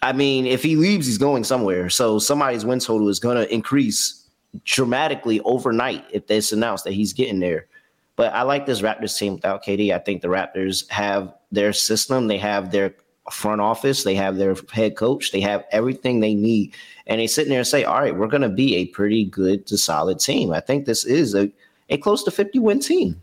I 0.00 0.12
mean, 0.12 0.46
if 0.46 0.62
he 0.62 0.76
leaves, 0.76 1.06
he's 1.06 1.18
going 1.18 1.42
somewhere. 1.42 1.90
So 1.90 2.20
somebody's 2.20 2.64
win 2.64 2.78
total 2.78 3.08
is 3.08 3.18
going 3.18 3.36
to 3.36 3.52
increase 3.52 4.28
dramatically 4.64 5.40
overnight 5.40 6.04
if 6.12 6.30
it's 6.30 6.52
announced 6.52 6.84
that 6.84 6.92
he's 6.92 7.12
getting 7.12 7.40
there. 7.40 7.66
But 8.14 8.32
I 8.32 8.42
like 8.42 8.64
this 8.64 8.80
Raptors 8.80 9.18
team 9.18 9.34
without 9.34 9.64
KD. 9.64 9.92
I 9.92 9.98
think 9.98 10.22
the 10.22 10.28
Raptors 10.28 10.88
have 10.88 11.34
their 11.50 11.72
system, 11.72 12.28
they 12.28 12.38
have 12.38 12.70
their 12.70 12.94
front 13.30 13.60
office, 13.60 14.04
they 14.04 14.14
have 14.14 14.36
their 14.36 14.54
head 14.72 14.96
coach, 14.96 15.32
they 15.32 15.40
have 15.40 15.64
everything 15.72 16.20
they 16.20 16.34
need. 16.34 16.74
And 17.06 17.20
they 17.20 17.26
sit 17.26 17.48
there 17.48 17.58
and 17.58 17.66
say, 17.66 17.84
all 17.84 18.00
right, 18.00 18.16
we're 18.16 18.26
going 18.26 18.42
to 18.42 18.48
be 18.48 18.76
a 18.76 18.86
pretty 18.86 19.24
good 19.24 19.66
to 19.66 19.78
solid 19.78 20.18
team. 20.18 20.52
I 20.52 20.60
think 20.60 20.86
this 20.86 21.04
is 21.04 21.34
a, 21.34 21.50
a 21.88 21.98
close 21.98 22.22
to 22.24 22.30
50 22.30 22.58
win 22.58 22.80
team. 22.80 23.20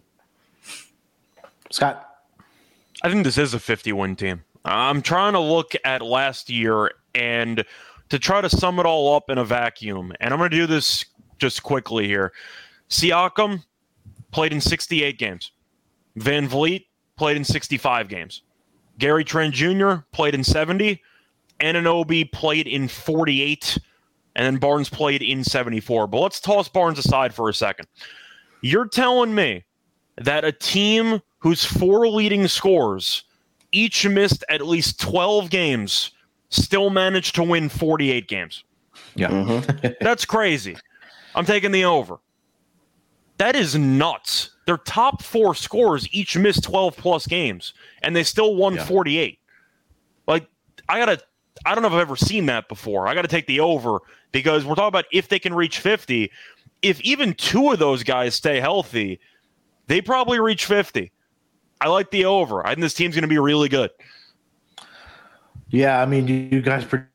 Scott. 1.72 2.10
I 3.02 3.10
think 3.10 3.24
this 3.26 3.38
is 3.38 3.54
a 3.54 3.60
50 3.60 3.92
win 3.94 4.16
team. 4.16 4.44
I'm 4.66 5.02
trying 5.02 5.34
to 5.34 5.40
look 5.40 5.74
at 5.84 6.02
last 6.02 6.50
year 6.50 6.92
and 7.16 7.66
to 8.10 8.20
try 8.20 8.42
to 8.42 8.50
sum 8.50 8.80
it 8.80 8.86
all 8.86 9.16
up 9.16 9.30
in 9.30 9.38
a 9.38 9.46
vacuum. 9.46 10.14
And 10.22 10.34
I'm 10.34 10.40
going 10.40 10.52
to 10.52 10.56
do 10.56 10.68
this 10.68 11.06
just 11.40 11.64
quickly 11.64 12.08
here. 12.08 12.32
Siakam 12.90 13.64
played 14.32 14.54
in 14.54 14.62
68 14.62 15.18
games. 15.18 15.52
VanVleet 16.18 16.86
played 17.18 17.38
in 17.38 17.44
65 17.44 18.08
games. 18.08 18.44
Gary 19.00 19.24
Trent 19.24 19.54
Jr. 19.54 19.96
played 20.12 20.36
in 20.36 20.44
70. 20.44 21.02
Anunoby 21.60 22.32
played 22.32 22.68
in 22.68 22.88
48. 22.88 23.78
And 24.36 24.46
then 24.46 24.58
Barnes 24.58 24.90
played 24.90 25.22
in 25.22 25.44
74. 25.44 26.08
But 26.08 26.20
let's 26.20 26.40
toss 26.40 26.68
Barnes 26.68 27.00
aside 27.00 27.34
for 27.34 27.50
a 27.50 27.54
second. 27.54 27.88
You're 28.62 28.88
telling 28.88 29.36
me 29.36 29.64
that 30.18 30.46
a 30.46 30.52
team 30.52 31.22
whose 31.40 31.64
four 31.64 32.08
leading 32.08 32.48
scores 32.48 33.24
each 33.72 34.08
missed 34.08 34.44
at 34.50 34.66
least 34.66 35.00
12 35.00 35.50
games 35.50 36.12
still 36.50 36.90
managed 36.90 37.36
to 37.36 37.44
win 37.44 37.70
48 37.70 38.28
games. 38.28 38.64
Yeah. 39.16 39.30
Mm-hmm. 39.30 39.88
That's 40.02 40.26
crazy. 40.26 40.78
I'm 41.36 41.46
taking 41.46 41.72
the 41.72 41.86
over. 41.86 42.20
That 43.38 43.56
is 43.56 43.76
nuts. 43.76 44.52
Their 44.66 44.78
top 44.78 45.22
four 45.22 45.56
scores 45.56 46.08
each 46.12 46.38
missed 46.38 46.64
12 46.64 46.96
plus 46.96 47.28
games, 47.28 47.74
and 48.02 48.16
they 48.16 48.24
still 48.24 48.56
won 48.56 48.76
yeah. 48.76 48.86
48. 48.86 49.40
Like, 50.28 50.48
I 50.88 51.00
gotta, 51.00 51.22
I 51.66 51.74
don't 51.74 51.82
know 51.82 51.88
if 51.88 51.94
I've 51.94 52.00
ever 52.00 52.16
seen 52.16 52.46
that 52.46 52.70
before. 52.70 53.08
I 53.08 53.16
gotta 53.16 53.28
take 53.28 53.48
the 53.48 53.60
over 53.60 54.00
because 54.32 54.66
we're 54.66 54.76
talking 54.76 54.88
about 54.88 55.06
if 55.12 55.28
they 55.28 55.40
can 55.40 55.54
reach 55.54 55.80
50. 55.80 56.32
If 56.82 57.02
even 57.02 57.34
two 57.34 57.72
of 57.72 57.80
those 57.80 58.04
guys 58.04 58.36
stay 58.36 58.60
healthy, 58.60 59.20
they 59.88 60.02
probably 60.02 60.40
reach 60.40 60.66
50. 60.66 61.12
I 61.82 61.88
like 61.88 62.12
the 62.12 62.26
over. 62.26 62.66
I 62.66 62.70
think 62.70 62.82
this 62.82 62.94
team's 62.94 63.16
gonna 63.16 63.28
be 63.28 63.40
really 63.40 63.70
good. 63.70 63.92
Yeah, 65.70 66.02
I 66.02 66.06
mean, 66.06 66.28
you 66.28 66.62
guys 66.62 66.86
pretty 66.86 67.08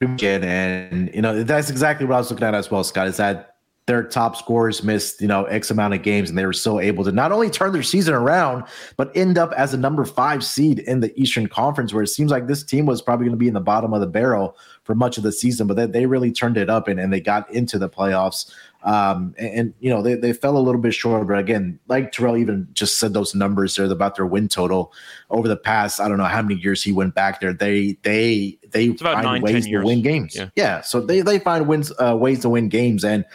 and 0.00 1.10
you 1.14 1.22
know 1.22 1.42
that's 1.42 1.70
exactly 1.70 2.06
what 2.06 2.16
I 2.16 2.18
was 2.18 2.30
looking 2.30 2.46
at 2.46 2.54
as 2.54 2.70
well, 2.70 2.84
Scott. 2.84 3.06
Is 3.06 3.16
that 3.16 3.53
their 3.86 4.02
top 4.02 4.34
scorers 4.34 4.82
missed, 4.82 5.20
you 5.20 5.28
know, 5.28 5.44
X 5.44 5.70
amount 5.70 5.92
of 5.92 6.02
games, 6.02 6.30
and 6.30 6.38
they 6.38 6.46
were 6.46 6.54
still 6.54 6.80
able 6.80 7.04
to 7.04 7.12
not 7.12 7.32
only 7.32 7.50
turn 7.50 7.70
their 7.72 7.82
season 7.82 8.14
around, 8.14 8.64
but 8.96 9.14
end 9.14 9.36
up 9.36 9.52
as 9.52 9.74
a 9.74 9.76
number 9.76 10.06
five 10.06 10.42
seed 10.42 10.78
in 10.78 11.00
the 11.00 11.12
Eastern 11.20 11.46
Conference, 11.48 11.92
where 11.92 12.02
it 12.02 12.08
seems 12.08 12.30
like 12.30 12.46
this 12.46 12.62
team 12.62 12.86
was 12.86 13.02
probably 13.02 13.26
going 13.26 13.36
to 13.36 13.38
be 13.38 13.48
in 13.48 13.52
the 13.52 13.60
bottom 13.60 13.92
of 13.92 14.00
the 14.00 14.06
barrel 14.06 14.56
for 14.84 14.94
much 14.94 15.18
of 15.18 15.22
the 15.22 15.32
season, 15.32 15.66
but 15.66 15.74
they, 15.74 15.84
they 15.84 16.06
really 16.06 16.32
turned 16.32 16.56
it 16.56 16.70
up 16.70 16.88
and, 16.88 16.98
and 16.98 17.12
they 17.12 17.20
got 17.20 17.50
into 17.50 17.78
the 17.78 17.88
playoffs. 17.88 18.50
Um, 18.84 19.34
and, 19.38 19.50
and, 19.54 19.74
you 19.80 19.88
know, 19.88 20.02
they, 20.02 20.14
they 20.14 20.34
fell 20.34 20.56
a 20.56 20.60
little 20.60 20.80
bit 20.80 20.92
short, 20.92 21.26
but 21.26 21.38
again, 21.38 21.78
like 21.88 22.12
Terrell 22.12 22.36
even 22.36 22.68
just 22.74 22.98
said 22.98 23.14
those 23.14 23.34
numbers 23.34 23.76
there 23.76 23.86
about 23.86 24.16
their 24.16 24.26
win 24.26 24.48
total 24.48 24.92
over 25.30 25.48
the 25.48 25.56
past, 25.56 26.00
I 26.00 26.08
don't 26.08 26.18
know 26.18 26.24
how 26.24 26.42
many 26.42 26.56
years 26.56 26.82
he 26.82 26.92
went 26.92 27.14
back 27.14 27.40
there. 27.40 27.54
They, 27.54 27.98
they, 28.02 28.58
they 28.70 28.92
find 28.94 29.24
nine, 29.24 29.42
ways 29.42 29.66
to 29.66 29.82
win 29.82 30.02
games. 30.02 30.36
Yeah. 30.36 30.48
yeah. 30.54 30.80
So 30.82 31.00
they, 31.00 31.20
they 31.20 31.38
find 31.38 31.66
wins, 31.66 31.92
uh, 31.98 32.16
ways 32.16 32.40
to 32.40 32.48
win 32.48 32.70
games. 32.70 33.04
And, 33.04 33.26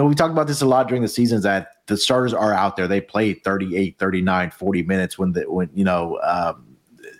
know, 0.00 0.06
we 0.06 0.14
talked 0.14 0.32
about 0.32 0.46
this 0.46 0.62
a 0.62 0.66
lot 0.66 0.88
during 0.88 1.02
the 1.02 1.08
seasons 1.08 1.42
that 1.42 1.86
the 1.86 1.96
starters 1.96 2.32
are 2.32 2.54
out 2.54 2.76
there. 2.76 2.88
They 2.88 3.00
play 3.00 3.34
38, 3.34 3.98
39, 3.98 4.50
40 4.50 4.82
minutes 4.84 5.18
when 5.18 5.32
the 5.32 5.42
when 5.50 5.68
you 5.74 5.84
know 5.84 6.18
um, 6.22 6.72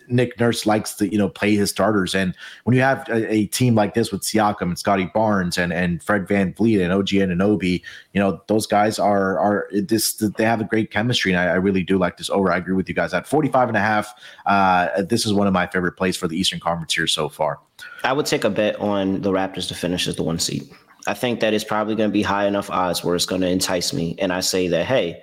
Nick 0.08 0.38
Nurse 0.38 0.66
likes 0.66 0.94
to 0.94 1.10
you 1.10 1.18
know 1.18 1.28
play 1.28 1.54
his 1.54 1.70
starters. 1.70 2.14
And 2.14 2.34
when 2.64 2.76
you 2.76 2.82
have 2.82 3.08
a, 3.08 3.32
a, 3.32 3.46
team 3.46 3.74
like 3.74 3.94
this 3.94 4.12
with 4.12 4.22
Siakam 4.22 4.62
and 4.62 4.78
Scottie 4.78 5.10
Barnes 5.12 5.58
and 5.58 5.72
and 5.72 6.02
Fred 6.02 6.26
VanVleet 6.26 6.82
and 6.82 6.92
OG 6.92 7.08
Anunoby, 7.08 7.82
you 8.12 8.20
know 8.20 8.40
those 8.46 8.66
guys 8.66 8.98
are 8.98 9.38
are 9.38 9.68
this 9.72 10.14
they 10.14 10.44
have 10.44 10.60
a 10.60 10.64
great 10.64 10.90
chemistry. 10.90 11.32
And 11.32 11.40
I, 11.40 11.52
I 11.52 11.56
really 11.56 11.82
do 11.82 11.98
like 11.98 12.16
this 12.16 12.30
over. 12.30 12.52
I 12.52 12.56
agree 12.56 12.74
with 12.74 12.88
you 12.88 12.94
guys 12.94 13.14
at 13.14 13.26
45 13.26 13.68
and 13.68 13.76
a 13.76 13.80
half. 13.80 14.12
Uh, 14.46 15.02
this 15.02 15.26
is 15.26 15.32
one 15.32 15.46
of 15.46 15.52
my 15.52 15.66
favorite 15.66 15.92
plays 15.92 16.16
for 16.16 16.28
the 16.28 16.38
Eastern 16.38 16.60
Conference 16.60 16.94
here 16.94 17.06
so 17.06 17.28
far. 17.28 17.58
I 18.04 18.12
would 18.12 18.26
take 18.26 18.44
a 18.44 18.50
bet 18.50 18.76
on 18.76 19.22
the 19.22 19.30
Raptors 19.30 19.68
to 19.68 19.74
finish 19.74 20.06
as 20.06 20.16
the 20.16 20.22
one 20.22 20.38
seed. 20.38 20.70
I 21.06 21.14
think 21.14 21.40
that 21.40 21.52
it's 21.54 21.64
probably 21.64 21.94
going 21.94 22.10
to 22.10 22.12
be 22.12 22.22
high 22.22 22.46
enough 22.46 22.70
odds 22.70 23.02
where 23.02 23.16
it's 23.16 23.26
going 23.26 23.40
to 23.40 23.48
entice 23.48 23.92
me. 23.92 24.16
And 24.18 24.32
I 24.32 24.40
say 24.40 24.68
that, 24.68 24.86
hey, 24.86 25.22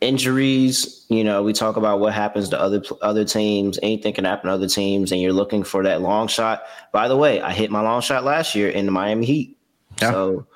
injuries, 0.00 1.06
you 1.08 1.24
know, 1.24 1.42
we 1.42 1.52
talk 1.52 1.76
about 1.76 2.00
what 2.00 2.12
happens 2.12 2.48
to 2.50 2.60
other 2.60 2.82
other 3.02 3.24
teams, 3.24 3.78
anything 3.82 4.14
can 4.14 4.24
happen 4.24 4.48
to 4.48 4.54
other 4.54 4.68
teams, 4.68 5.12
and 5.12 5.20
you're 5.20 5.32
looking 5.32 5.62
for 5.64 5.82
that 5.84 6.00
long 6.00 6.28
shot. 6.28 6.62
By 6.92 7.08
the 7.08 7.16
way, 7.16 7.40
I 7.40 7.52
hit 7.52 7.70
my 7.70 7.80
long 7.80 8.00
shot 8.00 8.24
last 8.24 8.54
year 8.54 8.68
in 8.68 8.86
the 8.86 8.92
Miami 8.92 9.26
Heat. 9.26 9.58
Yeah. 10.00 10.10
So 10.10 10.46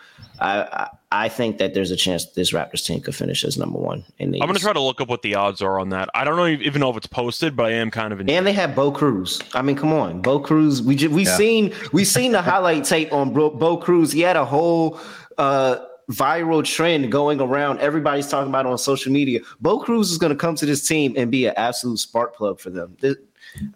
I, 0.41 0.89
I 1.13 1.29
think 1.29 1.59
that 1.59 1.75
there's 1.75 1.91
a 1.91 1.97
chance 1.97 2.25
this 2.25 2.53
Raptors 2.53 2.85
team 2.87 3.03
could 3.03 3.15
finish 3.15 3.45
as 3.45 3.59
number 3.59 3.79
one. 3.79 4.03
In 4.19 4.31
the 4.31 4.41
I'm 4.41 4.47
going 4.47 4.57
to 4.57 4.63
try 4.63 4.73
to 4.73 4.81
look 4.81 4.99
up 5.01 5.09
what 5.09 5.21
the 5.21 5.35
odds 5.35 5.61
are 5.61 5.79
on 5.79 5.91
that. 5.91 6.09
I 6.15 6.25
don't 6.25 6.37
know 6.37 6.47
even 6.47 6.81
know 6.81 6.89
if 6.89 6.97
it's 6.97 7.07
posted, 7.07 7.55
but 7.55 7.67
I 7.67 7.73
am 7.73 7.91
kind 7.91 8.15
of. 8.15 8.21
In- 8.21 8.31
and 8.31 8.47
they 8.47 8.55
have 8.55 8.75
Bo 8.75 8.91
Cruz. 8.91 9.43
I 9.53 9.61
mean, 9.61 9.77
come 9.77 9.93
on, 9.93 10.23
Bo 10.23 10.41
Cruz. 10.41 10.83
We 10.83 10.97
just, 10.97 11.13
we 11.13 11.27
yeah. 11.27 11.37
seen 11.37 11.75
we 11.93 12.07
seen 12.07 12.33
the 12.33 12.41
highlight 12.41 12.85
tape 12.85 13.13
on 13.13 13.35
Bo, 13.35 13.51
Bo 13.51 13.77
Cruz. 13.77 14.11
He 14.11 14.21
had 14.23 14.37
a 14.37 14.45
whole 14.45 14.99
uh, 15.37 15.77
viral 16.11 16.65
trend 16.65 17.13
going 17.13 17.43
around. 17.43 17.81
Everybody's 17.81 18.29
talking 18.29 18.49
about 18.49 18.65
on 18.65 18.79
social 18.79 19.13
media. 19.13 19.41
Bo 19.61 19.81
Cruz 19.81 20.11
is 20.11 20.17
going 20.17 20.33
to 20.33 20.39
come 20.39 20.55
to 20.57 20.65
this 20.65 20.89
team 20.89 21.13
and 21.19 21.31
be 21.31 21.47
an 21.47 21.55
absolute 21.59 21.99
spark 21.99 22.35
plug 22.35 22.59
for 22.59 22.71
them. 22.71 22.97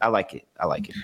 I 0.00 0.08
like 0.08 0.32
it. 0.32 0.46
I 0.58 0.64
like 0.64 0.88
it. 0.88 0.96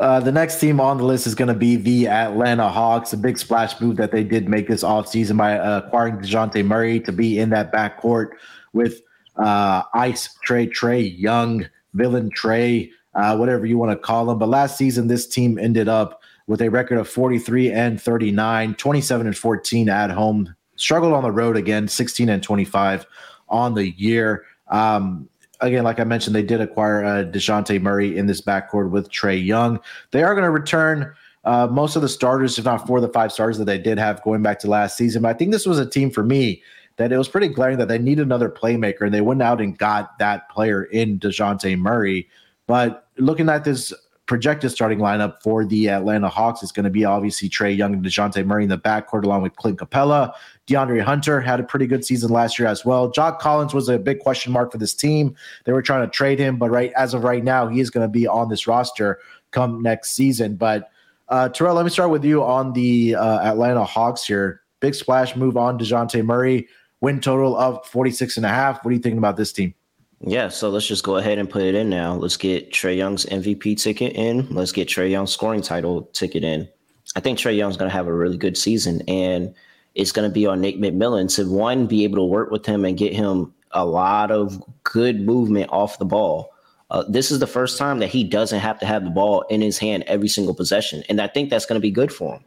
Uh, 0.00 0.18
the 0.18 0.32
next 0.32 0.58
team 0.58 0.80
on 0.80 0.96
the 0.96 1.04
list 1.04 1.26
is 1.26 1.34
going 1.34 1.48
to 1.48 1.54
be 1.54 1.76
the 1.76 2.08
Atlanta 2.08 2.70
Hawks, 2.70 3.12
a 3.12 3.18
big 3.18 3.38
splash 3.38 3.78
move 3.82 3.96
that 3.96 4.12
they 4.12 4.24
did 4.24 4.48
make 4.48 4.66
this 4.66 4.82
offseason 4.82 5.36
by 5.36 5.58
uh, 5.58 5.82
acquiring 5.84 6.16
DeJounte 6.16 6.64
Murray 6.64 7.00
to 7.00 7.12
be 7.12 7.38
in 7.38 7.50
that 7.50 7.70
backcourt 7.70 8.30
with 8.72 9.02
uh, 9.36 9.82
Ice 9.92 10.34
Trey, 10.42 10.66
Trae 10.66 11.18
Young, 11.18 11.68
Villain 11.92 12.30
Trey, 12.30 12.90
uh, 13.14 13.36
whatever 13.36 13.66
you 13.66 13.76
want 13.76 13.92
to 13.92 13.96
call 13.98 14.30
him. 14.30 14.38
But 14.38 14.48
last 14.48 14.78
season, 14.78 15.06
this 15.06 15.26
team 15.26 15.58
ended 15.58 15.86
up 15.86 16.22
with 16.46 16.62
a 16.62 16.70
record 16.70 16.96
of 16.96 17.06
43 17.06 17.70
and 17.70 18.00
39, 18.00 18.76
27 18.76 19.26
and 19.26 19.36
14 19.36 19.90
at 19.90 20.10
home, 20.10 20.54
struggled 20.76 21.12
on 21.12 21.24
the 21.24 21.30
road 21.30 21.58
again, 21.58 21.88
16 21.88 22.30
and 22.30 22.42
25 22.42 23.04
on 23.50 23.74
the 23.74 23.90
year. 23.90 24.46
Um, 24.68 25.28
again, 25.60 25.84
like 25.84 26.00
I 26.00 26.04
mentioned, 26.04 26.34
they 26.34 26.42
did 26.42 26.60
acquire 26.60 27.04
uh, 27.04 27.24
Dejounte 27.24 27.80
Murray 27.80 28.16
in 28.16 28.26
this 28.26 28.40
backcourt 28.40 28.90
with 28.90 29.10
Trae 29.10 29.44
Young. 29.44 29.80
They 30.10 30.22
are 30.22 30.34
going 30.34 30.44
to 30.44 30.50
return 30.50 31.12
uh, 31.44 31.66
most 31.70 31.96
of 31.96 32.02
the 32.02 32.08
starters, 32.08 32.58
if 32.58 32.64
not 32.64 32.86
four 32.86 32.98
of 32.98 33.02
the 33.02 33.08
five 33.08 33.32
starters 33.32 33.58
that 33.58 33.64
they 33.64 33.78
did 33.78 33.98
have 33.98 34.22
going 34.22 34.42
back 34.42 34.58
to 34.60 34.68
last 34.68 34.96
season. 34.96 35.22
But 35.22 35.28
I 35.28 35.34
think 35.34 35.52
this 35.52 35.66
was 35.66 35.78
a 35.78 35.86
team 35.86 36.10
for 36.10 36.22
me 36.22 36.62
that 36.96 37.12
it 37.12 37.18
was 37.18 37.28
pretty 37.28 37.48
glaring 37.48 37.78
that 37.78 37.88
they 37.88 37.98
need 37.98 38.20
another 38.20 38.50
playmaker, 38.50 39.02
and 39.02 39.14
they 39.14 39.22
went 39.22 39.42
out 39.42 39.60
and 39.60 39.78
got 39.78 40.18
that 40.18 40.50
player 40.50 40.84
in 40.84 41.18
Dejounte 41.18 41.78
Murray. 41.78 42.28
But 42.66 43.08
looking 43.16 43.48
at 43.48 43.64
this 43.64 43.92
projected 44.30 44.70
starting 44.70 45.00
lineup 45.00 45.42
for 45.42 45.64
the 45.64 45.88
Atlanta 45.88 46.28
Hawks 46.28 46.62
is 46.62 46.70
going 46.70 46.84
to 46.84 46.90
be 46.90 47.04
obviously 47.04 47.48
Trae 47.48 47.76
Young 47.76 47.94
and 47.94 48.04
DeJounte 48.04 48.46
Murray 48.46 48.62
in 48.62 48.68
the 48.68 48.78
backcourt, 48.78 49.24
along 49.24 49.42
with 49.42 49.56
Clint 49.56 49.80
Capela. 49.80 50.32
DeAndre 50.68 51.02
Hunter 51.02 51.40
had 51.40 51.58
a 51.58 51.64
pretty 51.64 51.88
good 51.88 52.04
season 52.04 52.30
last 52.30 52.56
year 52.56 52.68
as 52.68 52.84
well. 52.84 53.10
John 53.10 53.36
Collins 53.40 53.74
was 53.74 53.88
a 53.88 53.98
big 53.98 54.20
question 54.20 54.52
mark 54.52 54.70
for 54.70 54.78
this 54.78 54.94
team. 54.94 55.34
They 55.64 55.72
were 55.72 55.82
trying 55.82 56.06
to 56.06 56.10
trade 56.12 56.38
him, 56.38 56.58
but 56.58 56.70
right 56.70 56.92
as 56.92 57.12
of 57.12 57.24
right 57.24 57.42
now, 57.42 57.66
he 57.66 57.80
is 57.80 57.90
going 57.90 58.04
to 58.04 58.08
be 58.08 58.28
on 58.28 58.48
this 58.48 58.68
roster 58.68 59.18
come 59.50 59.82
next 59.82 60.12
season. 60.12 60.54
But 60.54 60.92
uh, 61.28 61.48
Terrell, 61.48 61.74
let 61.74 61.84
me 61.84 61.90
start 61.90 62.10
with 62.10 62.24
you 62.24 62.44
on 62.44 62.72
the 62.72 63.16
uh, 63.16 63.40
Atlanta 63.40 63.82
Hawks 63.82 64.24
here. 64.24 64.60
Big 64.78 64.94
splash 64.94 65.34
move 65.34 65.56
on 65.56 65.76
DeJounte 65.76 66.24
Murray, 66.24 66.68
win 67.00 67.20
total 67.20 67.56
of 67.56 67.84
46 67.84 68.36
and 68.36 68.46
a 68.46 68.48
half. 68.48 68.84
What 68.84 68.92
are 68.92 68.94
you 68.94 69.00
thinking 69.00 69.18
about 69.18 69.36
this 69.36 69.52
team? 69.52 69.74
Yeah, 70.22 70.48
so 70.48 70.68
let's 70.68 70.86
just 70.86 71.02
go 71.02 71.16
ahead 71.16 71.38
and 71.38 71.48
put 71.48 71.62
it 71.62 71.74
in 71.74 71.88
now. 71.88 72.14
Let's 72.14 72.36
get 72.36 72.70
Trae 72.70 72.96
Young's 72.96 73.24
MVP 73.26 73.80
ticket 73.80 74.14
in. 74.14 74.46
Let's 74.50 74.72
get 74.72 74.86
Trae 74.86 75.10
Young's 75.10 75.32
scoring 75.32 75.62
title 75.62 76.02
ticket 76.12 76.44
in. 76.44 76.68
I 77.16 77.20
think 77.20 77.38
Trae 77.38 77.56
Young's 77.56 77.78
going 77.78 77.90
to 77.90 77.96
have 77.96 78.06
a 78.06 78.12
really 78.12 78.36
good 78.36 78.56
season, 78.56 79.02
and 79.08 79.54
it's 79.94 80.12
going 80.12 80.28
to 80.28 80.32
be 80.32 80.46
on 80.46 80.60
Nick 80.60 80.76
McMillan 80.76 81.34
to 81.36 81.50
one 81.50 81.86
be 81.86 82.04
able 82.04 82.16
to 82.16 82.24
work 82.24 82.50
with 82.50 82.66
him 82.66 82.84
and 82.84 82.98
get 82.98 83.14
him 83.14 83.52
a 83.72 83.86
lot 83.86 84.30
of 84.30 84.62
good 84.84 85.22
movement 85.22 85.70
off 85.72 85.98
the 85.98 86.04
ball. 86.04 86.52
Uh, 86.90 87.04
this 87.08 87.30
is 87.30 87.38
the 87.38 87.46
first 87.46 87.78
time 87.78 87.98
that 88.00 88.08
he 88.08 88.22
doesn't 88.22 88.60
have 88.60 88.78
to 88.80 88.86
have 88.86 89.04
the 89.04 89.10
ball 89.10 89.42
in 89.48 89.62
his 89.62 89.78
hand 89.78 90.04
every 90.06 90.28
single 90.28 90.54
possession, 90.54 91.02
and 91.08 91.18
I 91.20 91.28
think 91.28 91.48
that's 91.48 91.64
going 91.64 91.80
to 91.80 91.82
be 91.82 91.90
good 91.90 92.12
for 92.12 92.34
him. 92.34 92.44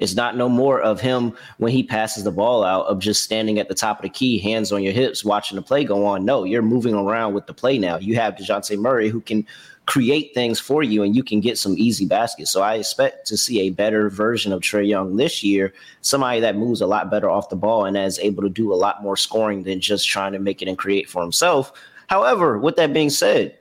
It's 0.00 0.14
not 0.14 0.36
no 0.36 0.48
more 0.48 0.80
of 0.80 1.00
him 1.00 1.36
when 1.58 1.72
he 1.72 1.82
passes 1.82 2.24
the 2.24 2.32
ball 2.32 2.64
out 2.64 2.86
of 2.86 2.98
just 2.98 3.22
standing 3.22 3.58
at 3.58 3.68
the 3.68 3.74
top 3.74 3.98
of 3.98 4.02
the 4.02 4.08
key, 4.08 4.38
hands 4.38 4.72
on 4.72 4.82
your 4.82 4.92
hips, 4.92 5.24
watching 5.24 5.56
the 5.56 5.62
play 5.62 5.84
go 5.84 6.04
on. 6.06 6.24
No, 6.24 6.44
you're 6.44 6.62
moving 6.62 6.94
around 6.94 7.34
with 7.34 7.46
the 7.46 7.54
play 7.54 7.78
now. 7.78 7.98
You 7.98 8.16
have 8.16 8.34
DeJounte 8.34 8.78
Murray 8.78 9.08
who 9.08 9.20
can 9.20 9.46
create 9.86 10.32
things 10.34 10.60
for 10.60 10.82
you 10.82 11.02
and 11.02 11.16
you 11.16 11.22
can 11.22 11.40
get 11.40 11.58
some 11.58 11.74
easy 11.76 12.06
baskets. 12.06 12.50
So 12.50 12.62
I 12.62 12.76
expect 12.76 13.26
to 13.26 13.36
see 13.36 13.60
a 13.60 13.70
better 13.70 14.08
version 14.08 14.52
of 14.52 14.60
Trae 14.60 14.88
Young 14.88 15.16
this 15.16 15.42
year, 15.42 15.72
somebody 16.00 16.40
that 16.40 16.56
moves 16.56 16.80
a 16.80 16.86
lot 16.86 17.10
better 17.10 17.28
off 17.28 17.48
the 17.48 17.56
ball 17.56 17.84
and 17.84 17.96
is 17.96 18.18
able 18.20 18.42
to 18.42 18.48
do 18.48 18.72
a 18.72 18.76
lot 18.76 19.02
more 19.02 19.16
scoring 19.16 19.64
than 19.64 19.80
just 19.80 20.08
trying 20.08 20.32
to 20.32 20.38
make 20.38 20.62
it 20.62 20.68
and 20.68 20.78
create 20.78 21.10
for 21.10 21.22
himself. 21.22 21.72
However, 22.06 22.58
with 22.58 22.76
that 22.76 22.92
being 22.92 23.10
said, 23.10 23.56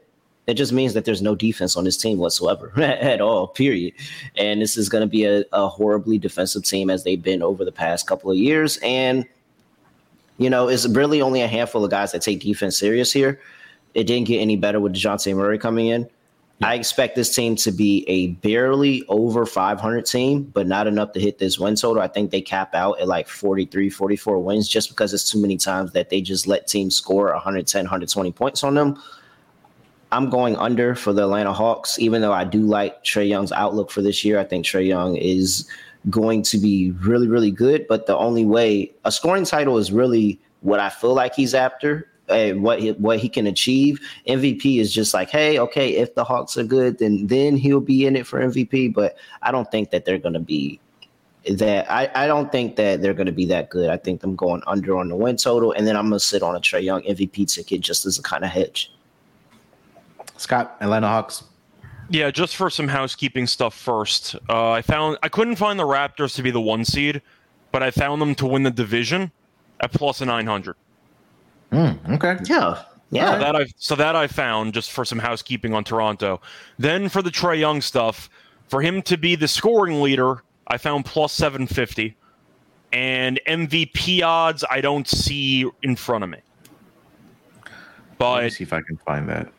it 0.50 0.56
just 0.56 0.74
means 0.74 0.94
that 0.94 1.06
there's 1.06 1.22
no 1.22 1.36
defense 1.36 1.78
on 1.78 1.84
this 1.84 1.98
team 1.98 2.18
whatsoever 2.18 2.72
at 2.82 3.22
all, 3.22 3.48
period. 3.48 3.94
And 4.36 4.62
this 4.62 4.78
is 4.78 4.90
going 4.90 5.02
to 5.02 5.08
be 5.08 5.26
a, 5.26 5.44
a 5.54 5.68
horribly 5.68 6.18
defensive 6.18 6.64
team 6.64 6.90
as 6.90 7.04
they've 7.04 7.22
been 7.22 7.42
over 7.44 7.64
the 7.64 7.72
past 7.72 8.08
couple 8.08 8.32
of 8.32 8.38
years. 8.38 8.78
And, 8.84 9.26
you 10.38 10.50
know, 10.50 10.68
it's 10.68 10.88
really 10.88 11.22
only 11.22 11.42
a 11.42 11.48
handful 11.48 11.84
of 11.84 11.92
guys 11.92 12.12
that 12.14 12.22
take 12.22 12.40
defense 12.40 12.78
serious 12.78 13.12
here. 13.12 13.40
It 13.94 14.06
didn't 14.06 14.28
get 14.28 14.40
any 14.40 14.56
better 14.56 14.80
with 14.80 14.94
DeJounte 14.94 15.36
Murray 15.36 15.58
coming 15.58 15.88
in. 15.88 16.10
I 16.62 16.76
expect 16.76 17.16
this 17.16 17.34
team 17.34 17.56
to 17.58 17.72
be 17.72 18.04
a 18.10 18.28
barely 18.28 19.06
over 19.08 19.46
500 19.46 20.06
team, 20.06 20.44
but 20.44 20.68
not 20.68 20.88
enough 20.88 21.14
to 21.14 21.20
hit 21.20 21.38
this 21.38 21.58
win 21.58 21.76
total. 21.76 22.04
I 22.04 22.08
think 22.08 22.32
they 22.32 22.42
cap 22.42 22.76
out 22.76 23.00
at 23.00 23.08
like 23.08 23.30
43, 23.30 23.90
44 23.90 24.40
wins 24.40 24.68
just 24.68 24.90
because 24.90 25.14
it's 25.14 25.30
too 25.30 25.42
many 25.42 25.56
times 25.56 25.94
that 25.94 26.10
they 26.10 26.20
just 26.20 26.48
let 26.48 26.68
teams 26.68 26.98
score 26.98 27.32
110, 27.32 27.86
120 27.86 28.32
points 28.34 28.64
on 28.64 28.74
them. 28.74 29.02
I'm 30.12 30.30
going 30.30 30.56
under 30.56 30.95
for 30.95 31.13
the 31.13 31.24
Atlanta 31.24 31.54
Hawks, 31.54 32.00
even 32.00 32.22
though 32.22 32.34
I 32.34 32.43
do 32.43 32.62
like 32.62 33.04
Trae 33.04 33.28
Young's 33.28 33.52
outlook 33.52 33.91
for 33.91 34.02
this 34.02 34.26
year. 34.26 34.39
I 34.39 34.43
think 34.43 34.65
Trae 34.65 34.88
Young 34.88 35.15
is 35.15 35.69
going 36.10 36.41
to 36.43 36.58
be 36.58 36.91
really, 36.91 37.28
really 37.28 37.52
good. 37.52 37.86
But 37.88 38.08
the 38.08 38.17
only 38.17 38.45
way 38.45 38.91
a 39.06 39.12
scoring 39.12 39.45
title 39.45 39.78
is 39.78 39.91
really 39.91 40.39
what 40.62 40.80
I 40.80 40.89
feel 40.89 41.13
like 41.13 41.36
he's 41.36 41.54
after. 41.54 42.08
And 42.28 42.62
what 42.62 42.80
he, 42.80 42.91
what 42.91 43.17
he 43.17 43.28
can 43.28 43.48
achieve. 43.48 44.00
MVP 44.28 44.80
is 44.80 44.93
just 44.93 45.15
like, 45.15 45.32
hey, 45.32 45.58
okay, 45.58 45.95
if 45.95 46.13
the 46.13 46.24
Hawks 46.24 46.60
are 46.60 46.63
good, 46.63 47.00
then 47.00 47.26
then 47.26 47.58
he'll 47.58 47.80
be 47.80 48.06
in 48.06 48.15
it 48.15 48.28
for 48.28 48.39
MVP. 48.39 48.93
But 48.93 49.17
I 49.41 49.52
don't 49.52 49.69
think 49.72 49.89
that 49.89 50.06
they're 50.06 50.19
going 50.19 50.36
to 50.36 50.39
be 50.39 50.80
that. 51.50 51.89
I, 51.91 52.12
I 52.13 52.28
don't 52.28 52.52
think 52.52 52.76
that 52.76 53.02
they're 53.02 53.15
going 53.15 53.26
to 53.26 53.32
be 53.32 53.48
that 53.48 53.72
good. 53.72 53.89
I 53.89 53.98
think 53.98 54.24
I'm 54.24 54.36
going 54.36 54.62
under 54.67 54.95
on 55.00 55.10
the 55.10 55.15
win 55.15 55.38
total, 55.38 55.72
and 55.72 55.88
then 55.88 55.98
I'm 55.98 56.10
going 56.10 56.19
to 56.19 56.24
sit 56.24 56.43
on 56.43 56.56
a 56.56 56.60
Trae 56.60 56.84
Young 56.84 57.02
MVP 57.02 57.52
ticket 57.52 57.82
just 57.82 58.06
as 58.06 58.19
a 58.19 58.22
kind 58.22 58.43
of 58.43 58.52
hedge. 58.52 58.91
Scott, 60.39 60.78
Atlanta 60.82 61.08
Hawks. 61.08 61.43
Yeah, 62.10 62.32
just 62.32 62.56
for 62.56 62.69
some 62.69 62.88
housekeeping 62.88 63.45
stuff 63.45 63.75
first. 63.75 64.36
Uh, 64.49 64.71
I 64.71 64.82
found 64.82 65.17
I 65.21 65.30
couldn't 65.30 65.58
find 65.58 65.80
the 65.80 65.84
Raptors 65.84 66.36
to 66.36 66.43
be 66.43 66.49
the 66.49 66.62
one 66.62 66.84
seed, 66.84 67.21
but 67.71 67.84
I 67.84 67.91
found 67.91 68.21
them 68.21 68.34
to 68.36 68.47
win 68.47 68.63
the 68.63 68.71
division 68.71 69.32
at 69.80 69.91
plus 69.91 70.21
a 70.21 70.25
nine 70.25 70.47
hundred. 70.47 70.75
Mm, 71.71 72.15
okay. 72.15 72.38
Yeah. 72.45 72.84
Yeah. 73.12 73.34
So 73.34 73.39
that 73.39 73.56
I 73.56 73.65
so 73.78 73.95
that 73.95 74.15
I 74.15 74.28
found 74.28 74.73
just 74.73 74.91
for 74.91 75.06
some 75.06 75.19
housekeeping 75.19 75.73
on 75.73 75.84
Toronto. 75.84 76.41
Then 76.80 77.10
for 77.10 77.21
the 77.21 77.30
Trae 77.30 77.60
Young 77.60 77.82
stuff, 77.82 78.30
for 78.67 78.82
him 78.82 79.02
to 79.04 79.17
be 79.17 79.36
the 79.36 79.47
scoring 79.47 80.02
leader, 80.02 80.43
I 80.67 80.78
found 80.78 81.06
plus 81.06 81.32
seven 81.32 81.67
fifty, 81.67 82.15
and 82.91 83.39
MVP 83.47 84.23
odds 84.23 84.65
I 84.69 84.82
don't 84.82 85.08
see 85.08 85.69
in 85.84 85.95
front 85.95 86.23
of 86.23 86.30
me. 86.32 86.39
But 88.17 88.34
Let 88.34 88.43
me 88.45 88.49
see 88.49 88.63
if 88.63 88.73
I 88.73 88.82
can 88.82 88.97
find 88.97 89.30
that 89.30 89.52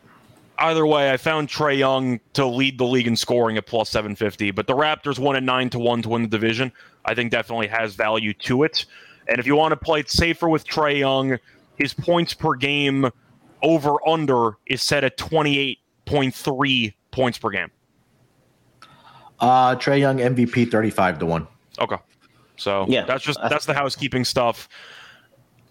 either 0.61 0.85
way, 0.85 1.11
I 1.11 1.17
found 1.17 1.47
Trae 1.49 1.77
Young 1.77 2.19
to 2.33 2.45
lead 2.45 2.77
the 2.77 2.85
league 2.85 3.07
in 3.07 3.15
scoring 3.15 3.57
at 3.57 3.65
plus 3.65 3.89
750, 3.89 4.51
but 4.51 4.67
the 4.67 4.73
Raptors 4.73 5.19
won 5.19 5.35
at 5.35 5.43
9 5.43 5.69
to 5.71 5.79
1 5.79 6.01
to 6.03 6.09
win 6.09 6.21
the 6.21 6.27
division. 6.27 6.71
I 7.05 7.15
think 7.15 7.31
definitely 7.31 7.67
has 7.67 7.95
value 7.95 8.33
to 8.33 8.63
it. 8.63 8.85
And 9.27 9.39
if 9.39 9.47
you 9.47 9.55
want 9.55 9.71
to 9.71 9.77
play 9.77 10.01
it 10.01 10.09
safer 10.09 10.49
with 10.49 10.65
Trae 10.65 10.99
Young, 10.99 11.37
his 11.75 11.93
points 11.93 12.33
per 12.33 12.53
game 12.55 13.09
over 13.63 13.95
under 14.07 14.57
is 14.67 14.81
set 14.81 15.03
at 15.03 15.17
28.3 15.17 16.93
points 17.11 17.37
per 17.37 17.49
game. 17.49 17.71
Uh 19.39 19.75
Trae 19.75 19.99
Young 19.99 20.17
MVP 20.17 20.69
35 20.69 21.19
to 21.19 21.25
1. 21.25 21.47
Okay. 21.79 21.97
So, 22.57 22.85
yeah, 22.87 23.05
that's 23.05 23.23
just 23.23 23.39
that's 23.41 23.65
the 23.65 23.73
housekeeping 23.73 24.23
stuff. 24.23 24.69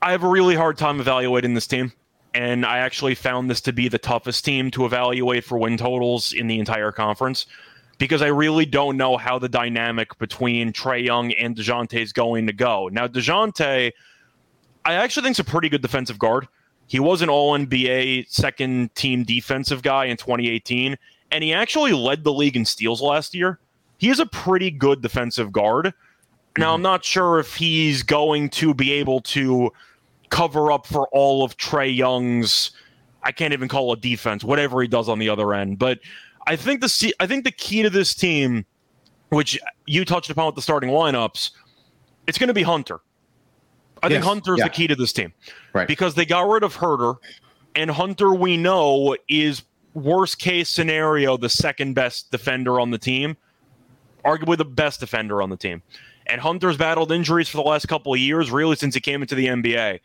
I 0.02 0.10
have 0.10 0.24
a 0.24 0.28
really 0.28 0.56
hard 0.56 0.76
time 0.76 0.98
evaluating 0.98 1.54
this 1.54 1.68
team 1.68 1.92
and 2.34 2.64
I 2.64 2.78
actually 2.78 3.14
found 3.14 3.50
this 3.50 3.60
to 3.62 3.72
be 3.72 3.88
the 3.88 3.98
toughest 3.98 4.44
team 4.44 4.70
to 4.72 4.84
evaluate 4.84 5.44
for 5.44 5.58
win 5.58 5.76
totals 5.76 6.32
in 6.32 6.46
the 6.46 6.58
entire 6.58 6.92
conference 6.92 7.46
because 7.98 8.22
I 8.22 8.28
really 8.28 8.64
don't 8.64 8.96
know 8.96 9.16
how 9.16 9.38
the 9.38 9.48
dynamic 9.48 10.16
between 10.18 10.72
Trae 10.72 11.04
Young 11.04 11.32
and 11.32 11.54
DeJounte 11.54 12.00
is 12.00 12.12
going 12.12 12.46
to 12.46 12.52
go. 12.52 12.88
Now, 12.88 13.06
DeJounte, 13.06 13.92
I 14.84 14.94
actually 14.94 15.24
think 15.24 15.34
is 15.34 15.40
a 15.40 15.44
pretty 15.44 15.68
good 15.68 15.82
defensive 15.82 16.18
guard. 16.18 16.48
He 16.86 16.98
was 16.98 17.20
an 17.20 17.28
all 17.28 17.56
NBA 17.56 18.30
second 18.30 18.94
team 18.94 19.22
defensive 19.22 19.82
guy 19.82 20.06
in 20.06 20.16
2018, 20.16 20.96
and 21.30 21.44
he 21.44 21.52
actually 21.52 21.92
led 21.92 22.24
the 22.24 22.32
league 22.32 22.56
in 22.56 22.64
steals 22.64 23.02
last 23.02 23.34
year. 23.34 23.60
He 23.98 24.08
is 24.08 24.18
a 24.18 24.26
pretty 24.26 24.70
good 24.70 25.02
defensive 25.02 25.52
guard. 25.52 25.92
Now, 26.56 26.68
mm-hmm. 26.68 26.74
I'm 26.74 26.82
not 26.82 27.04
sure 27.04 27.38
if 27.38 27.54
he's 27.54 28.02
going 28.02 28.48
to 28.50 28.72
be 28.72 28.92
able 28.92 29.20
to 29.20 29.72
cover 30.30 30.72
up 30.72 30.86
for 30.86 31.08
all 31.08 31.44
of 31.44 31.56
Trae 31.56 31.94
Young's. 31.94 32.70
I 33.22 33.32
can't 33.32 33.52
even 33.52 33.68
call 33.68 33.92
it 33.92 34.00
defense, 34.00 34.42
whatever 34.42 34.80
he 34.80 34.88
does 34.88 35.08
on 35.08 35.18
the 35.18 35.28
other 35.28 35.52
end. 35.52 35.78
But 35.78 36.00
I 36.46 36.56
think 36.56 36.80
the 36.80 37.14
I 37.20 37.26
think 37.26 37.44
the 37.44 37.50
key 37.50 37.82
to 37.82 37.90
this 37.90 38.14
team, 38.14 38.64
which 39.28 39.58
you 39.86 40.04
touched 40.04 40.30
upon 40.30 40.46
with 40.46 40.54
the 40.54 40.62
starting 40.62 40.90
lineups, 40.90 41.50
it's 42.26 42.38
going 42.38 42.48
to 42.48 42.54
be 42.54 42.62
Hunter. 42.62 43.00
I 44.02 44.06
Yes, 44.06 44.14
think 44.14 44.24
Hunter's 44.24 44.58
yeah. 44.58 44.64
the 44.64 44.70
key 44.70 44.86
to 44.86 44.96
this 44.96 45.12
team. 45.12 45.32
Right. 45.74 45.86
Because 45.86 46.14
they 46.14 46.24
got 46.24 46.48
rid 46.48 46.62
of 46.62 46.74
Huerter, 46.76 47.16
and 47.74 47.90
Hunter, 47.90 48.32
we 48.32 48.56
know, 48.56 49.14
is 49.28 49.62
worst 49.94 50.38
case 50.38 50.68
scenario 50.68 51.36
the 51.36 51.48
second 51.48 51.94
best 51.94 52.30
defender 52.30 52.80
on 52.80 52.90
the 52.90 52.98
team, 52.98 53.36
arguably 54.24 54.56
the 54.56 54.64
best 54.64 55.00
defender 55.00 55.42
on 55.42 55.50
the 55.50 55.56
team. 55.56 55.82
And 56.30 56.40
Hunter's 56.40 56.76
battled 56.76 57.10
injuries 57.10 57.48
for 57.48 57.56
the 57.56 57.62
last 57.62 57.88
couple 57.88 58.14
of 58.14 58.20
years, 58.20 58.50
really 58.50 58.76
since 58.76 58.94
he 58.94 59.00
came 59.00 59.22
into 59.22 59.34
the 59.34 59.46
NBA. 59.46 60.00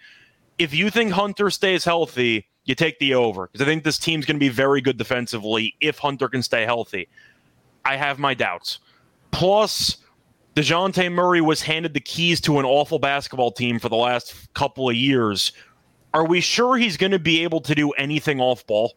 If 0.57 0.73
you 0.73 0.89
think 0.89 1.11
Hunter 1.11 1.49
stays 1.49 1.85
healthy, 1.85 2.47
you 2.63 2.73
take 2.73 2.97
the 2.99 3.13
over 3.13 3.47
because 3.47 3.61
I 3.61 3.69
think 3.69 3.83
this 3.83 3.99
team's 3.99 4.25
going 4.25 4.37
to 4.37 4.39
be 4.39 4.49
very 4.49 4.81
good 4.81 4.97
defensively 4.97 5.75
if 5.81 5.99
Hunter 5.99 6.27
can 6.27 6.41
stay 6.41 6.65
healthy. 6.65 7.07
I 7.83 7.95
have 7.95 8.17
my 8.17 8.33
doubts. 8.33 8.79
Plus, 9.31 9.97
DeJounte 10.55 11.11
Murray 11.11 11.41
was 11.41 11.61
handed 11.61 11.93
the 11.93 11.99
keys 11.99 12.41
to 12.41 12.59
an 12.59 12.65
awful 12.65 12.97
basketball 12.97 13.51
team 13.51 13.77
for 13.77 13.89
the 13.89 13.95
last 13.95 14.51
couple 14.53 14.89
of 14.89 14.95
years. 14.95 15.51
Are 16.13 16.25
we 16.25 16.41
sure 16.41 16.77
he's 16.77 16.97
going 16.97 17.11
to 17.11 17.19
be 17.19 17.43
able 17.43 17.61
to 17.61 17.75
do 17.75 17.91
anything 17.91 18.39
off 18.39 18.65
ball? 18.65 18.93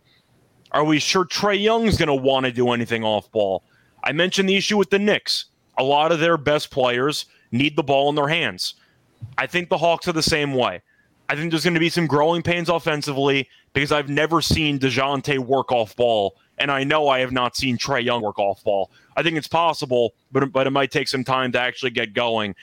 Are 0.71 0.85
we 0.85 0.99
sure 0.99 1.25
Trae 1.25 1.61
Young's 1.61 1.99
going 1.99 2.09
to 2.09 2.15
want 2.15 2.47
to 2.47 2.53
do 2.53 2.71
anything 2.71 3.03
off 3.05 3.31
ball? 3.33 3.65
I 4.05 4.13
mentioned 4.13 4.49
the 4.49 4.57
issue 4.57 4.79
with 4.79 4.91
the 4.91 4.99
Knicks. 4.99 5.47
A 5.79 5.83
lot 5.83 6.13
of 6.13 6.21
their 6.21 6.37
best 6.37 6.71
players 6.71 7.27
need 7.53 7.77
the 7.77 7.83
ball 7.83 8.09
in 8.09 8.15
their 8.15 8.29
hands. 8.29 8.75
I 9.37 9.47
think 9.47 9.69
the 9.69 9.79
Hawks 9.79 10.09
are 10.09 10.13
the 10.13 10.23
same 10.23 10.55
way. 10.55 10.83
I 11.29 11.37
think 11.37 11.51
there's 11.51 11.65
going 11.65 11.75
to 11.75 11.81
be 11.81 11.91
some 11.91 12.07
growing 12.07 12.43
pains 12.43 12.69
offensively 12.69 13.49
because 13.73 13.93
I've 13.93 14.09
never 14.09 14.41
seen 14.41 14.79
DeJounte 14.79 15.39
work 15.39 15.71
off 15.73 15.95
ball, 15.95 16.37
and 16.57 16.71
I 16.71 16.85
know 16.85 17.09
I 17.09 17.21
have 17.21 17.33
not 17.33 17.55
seen 17.55 17.77
Trae 17.77 18.03
Young 18.03 18.23
work 18.23 18.39
off 18.39 18.65
ball. 18.65 18.91
I 19.17 19.23
think 19.23 19.37
it's 19.37 19.49
possible, 19.49 20.15
but 20.33 20.51
but 20.53 20.67
it 20.67 20.71
might 20.71 20.91
take 20.91 21.07
some 21.07 21.25
time 21.25 21.53
to 21.53 21.61
actually 21.61 21.91
get 21.91 22.15
going. 22.15 22.55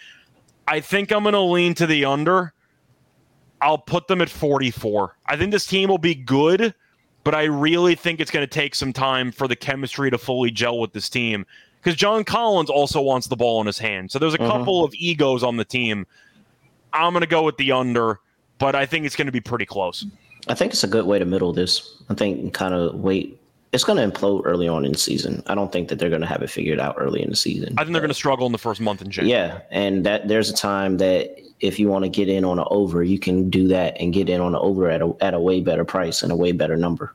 I 0.68 0.80
think 0.80 1.12
I'm 1.12 1.24
going 1.24 1.34
to 1.34 1.42
lean 1.42 1.76
to 1.76 1.86
the 1.86 2.06
under. 2.06 2.54
I'll 3.62 3.78
put 3.78 4.08
them 4.08 4.22
at 4.22 4.30
44. 4.30 5.16
I 5.28 5.38
think 5.38 5.52
this 5.52 5.68
team 5.68 5.90
will 5.90 6.00
be 6.00 6.16
good, 6.16 6.74
but 7.24 7.36
I 7.36 7.44
really 7.44 7.96
think 7.96 8.20
it's 8.20 8.32
going 8.32 8.44
to 8.44 8.52
take 8.52 8.74
some 8.74 8.92
time 8.92 9.32
for 9.32 9.48
the 9.48 9.56
chemistry 9.56 10.10
to 10.10 10.18
fully 10.18 10.50
gel 10.50 10.80
with 10.80 10.92
this 10.94 11.10
team 11.10 11.46
because 11.86 11.96
John 11.96 12.24
Collins 12.24 12.72
also 12.72 13.00
wants 13.00 13.28
the 13.28 13.36
ball 13.36 13.62
in 13.62 13.68
his 13.68 13.78
hand. 13.78 14.10
So 14.10 14.18
there's 14.18 14.34
a 14.34 14.40
Mhm. 14.40 14.48
couple 14.50 14.84
of 14.84 14.92
egos 14.96 15.44
on 15.44 15.56
the 15.58 15.64
team. 15.64 16.08
I'm 16.92 17.14
going 17.14 17.22
to 17.22 17.28
go 17.28 17.44
with 17.44 17.58
the 17.58 17.72
under, 17.74 18.20
but 18.58 18.74
I 18.74 18.88
think 18.88 19.06
it's 19.06 19.16
going 19.16 19.28
to 19.28 19.32
be 19.32 19.40
pretty 19.40 19.68
close. 19.68 20.04
I 20.48 20.56
think 20.56 20.72
it's 20.74 20.84
a 20.84 20.88
good 20.88 21.06
way 21.06 21.20
to 21.20 21.26
middle 21.26 21.54
this. 21.54 22.02
I 22.10 22.16
think 22.16 22.56
kind 22.56 22.74
of 22.74 22.96
wait. 22.96 23.40
It's 23.72 23.84
going 23.84 23.98
to 24.00 24.16
implode 24.20 24.42
early 24.46 24.68
on 24.68 24.84
in 24.84 24.94
the 24.94 24.98
season. 24.98 25.44
I 25.46 25.54
don't 25.54 25.72
think 25.72 25.90
that 25.90 26.00
they're 26.00 26.10
going 26.10 26.22
to 26.22 26.28
have 26.28 26.42
it 26.42 26.50
figured 26.50 26.80
out 26.80 26.96
early 26.98 27.22
in 27.22 27.30
the 27.30 27.36
season. 27.36 27.76
I 27.78 27.84
think 27.84 27.92
they're 27.94 28.02
going 28.02 28.10
to 28.10 28.16
struggle 28.16 28.48
in 28.48 28.52
the 28.52 28.58
first 28.58 28.82
month 28.82 29.04
in 29.04 29.12
January. 29.12 29.38
Yeah, 29.40 29.60
and 29.70 30.04
that 30.08 30.28
there's 30.28 30.50
a 30.50 30.56
time 30.56 30.98
that 30.98 31.38
if 31.60 31.78
you 31.80 31.88
want 31.88 32.04
to 32.04 32.10
get 32.10 32.30
in 32.30 32.44
on 32.46 32.58
an 32.58 32.66
over, 32.72 33.04
you 33.04 33.20
can 33.20 33.50
do 33.52 33.68
that 33.68 33.96
and 34.00 34.12
get 34.12 34.28
in 34.28 34.42
on 34.42 34.56
an 34.56 34.62
over 34.62 34.90
at 34.90 35.02
a 35.04 35.14
at 35.22 35.36
a 35.36 35.40
way 35.40 35.62
better 35.62 35.86
price 35.86 36.24
and 36.24 36.32
a 36.32 36.36
way 36.36 36.52
better 36.52 36.76
number. 36.78 37.14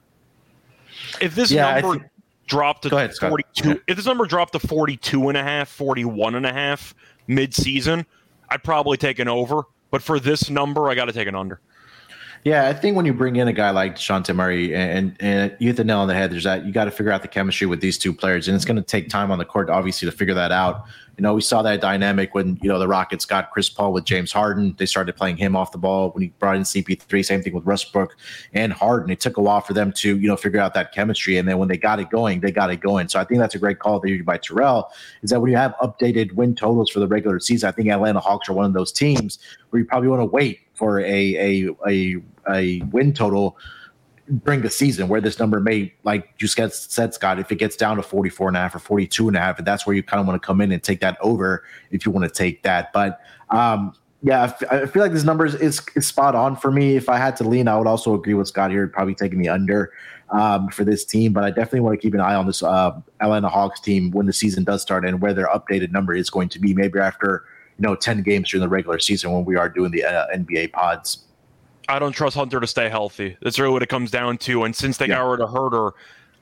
If 1.20 1.34
this 1.34 1.50
Yeah, 1.50 1.72
number 1.80 1.98
think- 1.98 2.10
dropped 2.50 2.82
to 2.82 2.94
ahead, 2.94 3.14
Scott. 3.14 3.30
42, 3.30 3.80
if 3.86 3.96
this 3.96 4.04
number 4.04 4.26
dropped 4.26 4.52
to 4.52 4.58
42 4.58 5.28
and 5.28 5.38
a 5.38 5.42
half, 5.42 5.68
41 5.68 6.34
and 6.34 6.44
a 6.44 6.52
half 6.52 6.94
mid-season, 7.26 8.04
I'd 8.50 8.62
probably 8.62 8.98
take 8.98 9.18
an 9.18 9.28
over. 9.28 9.62
But 9.90 10.02
for 10.02 10.20
this 10.20 10.50
number, 10.50 10.90
I 10.90 10.94
got 10.94 11.06
to 11.06 11.12
take 11.12 11.28
an 11.28 11.34
under. 11.34 11.60
Yeah, 12.44 12.68
I 12.68 12.72
think 12.72 12.96
when 12.96 13.04
you 13.04 13.12
bring 13.12 13.36
in 13.36 13.48
a 13.48 13.52
guy 13.52 13.70
like 13.70 13.96
Shante 13.96 14.34
Murray 14.34 14.74
and, 14.74 15.14
and 15.20 15.54
you 15.58 15.68
hit 15.68 15.76
the 15.76 15.84
nail 15.84 15.98
on 15.98 16.08
the 16.08 16.14
head, 16.14 16.32
there's 16.32 16.44
that 16.44 16.64
you 16.64 16.72
got 16.72 16.86
to 16.86 16.90
figure 16.90 17.12
out 17.12 17.22
the 17.22 17.28
chemistry 17.28 17.66
with 17.66 17.80
these 17.80 17.98
two 17.98 18.14
players, 18.14 18.48
and 18.48 18.54
it's 18.54 18.64
going 18.64 18.76
to 18.76 18.82
take 18.82 19.08
time 19.08 19.30
on 19.30 19.38
the 19.38 19.44
court, 19.44 19.68
obviously, 19.68 20.10
to 20.10 20.16
figure 20.16 20.34
that 20.34 20.50
out. 20.50 20.84
You 21.20 21.24
know, 21.24 21.34
we 21.34 21.42
saw 21.42 21.60
that 21.60 21.82
dynamic 21.82 22.34
when 22.34 22.58
you 22.62 22.68
know 22.70 22.78
the 22.78 22.88
Rockets 22.88 23.26
got 23.26 23.50
Chris 23.50 23.68
Paul 23.68 23.92
with 23.92 24.06
James 24.06 24.32
Harden. 24.32 24.74
They 24.78 24.86
started 24.86 25.14
playing 25.16 25.36
him 25.36 25.54
off 25.54 25.70
the 25.70 25.76
ball 25.76 26.12
when 26.12 26.22
he 26.22 26.28
brought 26.38 26.56
in 26.56 26.62
CP3. 26.62 27.22
Same 27.22 27.42
thing 27.42 27.52
with 27.52 27.66
Westbrook 27.66 28.16
and 28.54 28.72
Harden. 28.72 29.10
It 29.10 29.20
took 29.20 29.36
a 29.36 29.42
while 29.42 29.60
for 29.60 29.74
them 29.74 29.92
to 29.96 30.18
you 30.18 30.26
know 30.26 30.36
figure 30.38 30.60
out 30.60 30.72
that 30.72 30.94
chemistry, 30.94 31.36
and 31.36 31.46
then 31.46 31.58
when 31.58 31.68
they 31.68 31.76
got 31.76 32.00
it 32.00 32.08
going, 32.08 32.40
they 32.40 32.50
got 32.50 32.70
it 32.70 32.80
going. 32.80 33.08
So 33.08 33.20
I 33.20 33.24
think 33.24 33.38
that's 33.38 33.54
a 33.54 33.58
great 33.58 33.80
call 33.80 34.00
there 34.00 34.24
by 34.24 34.38
Terrell. 34.38 34.90
Is 35.20 35.28
that 35.28 35.42
when 35.42 35.50
you 35.50 35.58
have 35.58 35.74
updated 35.82 36.32
win 36.32 36.54
totals 36.54 36.88
for 36.88 37.00
the 37.00 37.06
regular 37.06 37.38
season, 37.38 37.68
I 37.68 37.72
think 37.72 37.90
Atlanta 37.90 38.20
Hawks 38.20 38.48
are 38.48 38.54
one 38.54 38.64
of 38.64 38.72
those 38.72 38.90
teams 38.90 39.40
where 39.68 39.80
you 39.80 39.86
probably 39.86 40.08
want 40.08 40.22
to 40.22 40.24
wait 40.24 40.60
for 40.72 41.00
a 41.00 41.04
a 41.04 41.68
a 41.86 42.16
a 42.50 42.80
win 42.92 43.12
total 43.12 43.58
during 44.38 44.62
the 44.62 44.70
season 44.70 45.08
where 45.08 45.20
this 45.20 45.38
number 45.38 45.60
may 45.60 45.92
like 46.04 46.32
you 46.38 46.46
said, 46.46 46.72
Scott 46.72 47.38
if 47.38 47.50
it 47.50 47.56
gets 47.56 47.76
down 47.76 47.96
to 47.96 48.02
44 48.02 48.48
and 48.48 48.56
a 48.56 48.60
half 48.60 48.74
or 48.74 48.78
42 48.78 49.28
and 49.28 49.36
a 49.36 49.40
half 49.40 49.62
that's 49.64 49.86
where 49.86 49.94
you 49.94 50.02
kind 50.02 50.20
of 50.20 50.26
want 50.26 50.40
to 50.40 50.46
come 50.46 50.60
in 50.60 50.70
and 50.72 50.82
take 50.82 51.00
that 51.00 51.18
over 51.20 51.64
if 51.90 52.06
you 52.06 52.12
want 52.12 52.24
to 52.24 52.30
take 52.30 52.62
that. 52.62 52.92
But 52.92 53.20
um 53.50 53.94
yeah 54.22 54.52
I 54.70 54.86
feel 54.86 55.02
like 55.02 55.12
this 55.12 55.24
number 55.24 55.46
is, 55.46 55.54
is, 55.56 55.80
is 55.96 56.06
spot 56.06 56.34
on 56.34 56.54
for 56.54 56.70
me. 56.70 56.96
If 56.96 57.08
I 57.08 57.16
had 57.16 57.36
to 57.36 57.44
lean 57.44 57.68
I 57.68 57.76
would 57.76 57.86
also 57.86 58.14
agree 58.14 58.34
with 58.34 58.48
Scott 58.48 58.70
here 58.70 58.86
probably 58.86 59.14
taking 59.14 59.40
the 59.40 59.48
under 59.48 59.92
um, 60.30 60.68
for 60.68 60.84
this 60.84 61.04
team 61.04 61.32
but 61.32 61.42
I 61.42 61.50
definitely 61.50 61.80
want 61.80 62.00
to 62.00 62.06
keep 62.06 62.14
an 62.14 62.20
eye 62.20 62.34
on 62.34 62.46
this 62.46 62.62
uh, 62.62 62.92
Atlanta 63.20 63.48
Hawks 63.48 63.80
team 63.80 64.12
when 64.12 64.26
the 64.26 64.32
season 64.32 64.62
does 64.62 64.82
start 64.82 65.04
and 65.04 65.20
where 65.20 65.34
their 65.34 65.48
updated 65.48 65.90
number 65.90 66.14
is 66.14 66.30
going 66.30 66.48
to 66.50 66.60
be 66.60 66.72
maybe 66.72 66.98
after 67.00 67.44
you 67.78 67.82
know 67.82 67.96
10 67.96 68.22
games 68.22 68.50
during 68.50 68.62
the 68.62 68.68
regular 68.68 69.00
season 69.00 69.32
when 69.32 69.44
we 69.44 69.56
are 69.56 69.68
doing 69.68 69.90
the 69.90 70.04
uh, 70.04 70.26
NBA 70.28 70.72
pods 70.72 71.24
I 71.90 71.98
don't 71.98 72.12
trust 72.12 72.36
Hunter 72.36 72.60
to 72.60 72.66
stay 72.66 72.88
healthy. 72.88 73.36
That's 73.42 73.58
really 73.58 73.72
what 73.72 73.82
it 73.82 73.88
comes 73.88 74.10
down 74.10 74.38
to. 74.38 74.64
And 74.64 74.74
since 74.74 74.96
they 74.96 75.06
Yeah. 75.06 75.16
got 75.16 75.30
rid 75.30 75.40
of 75.40 75.50
Huerter, 75.50 75.92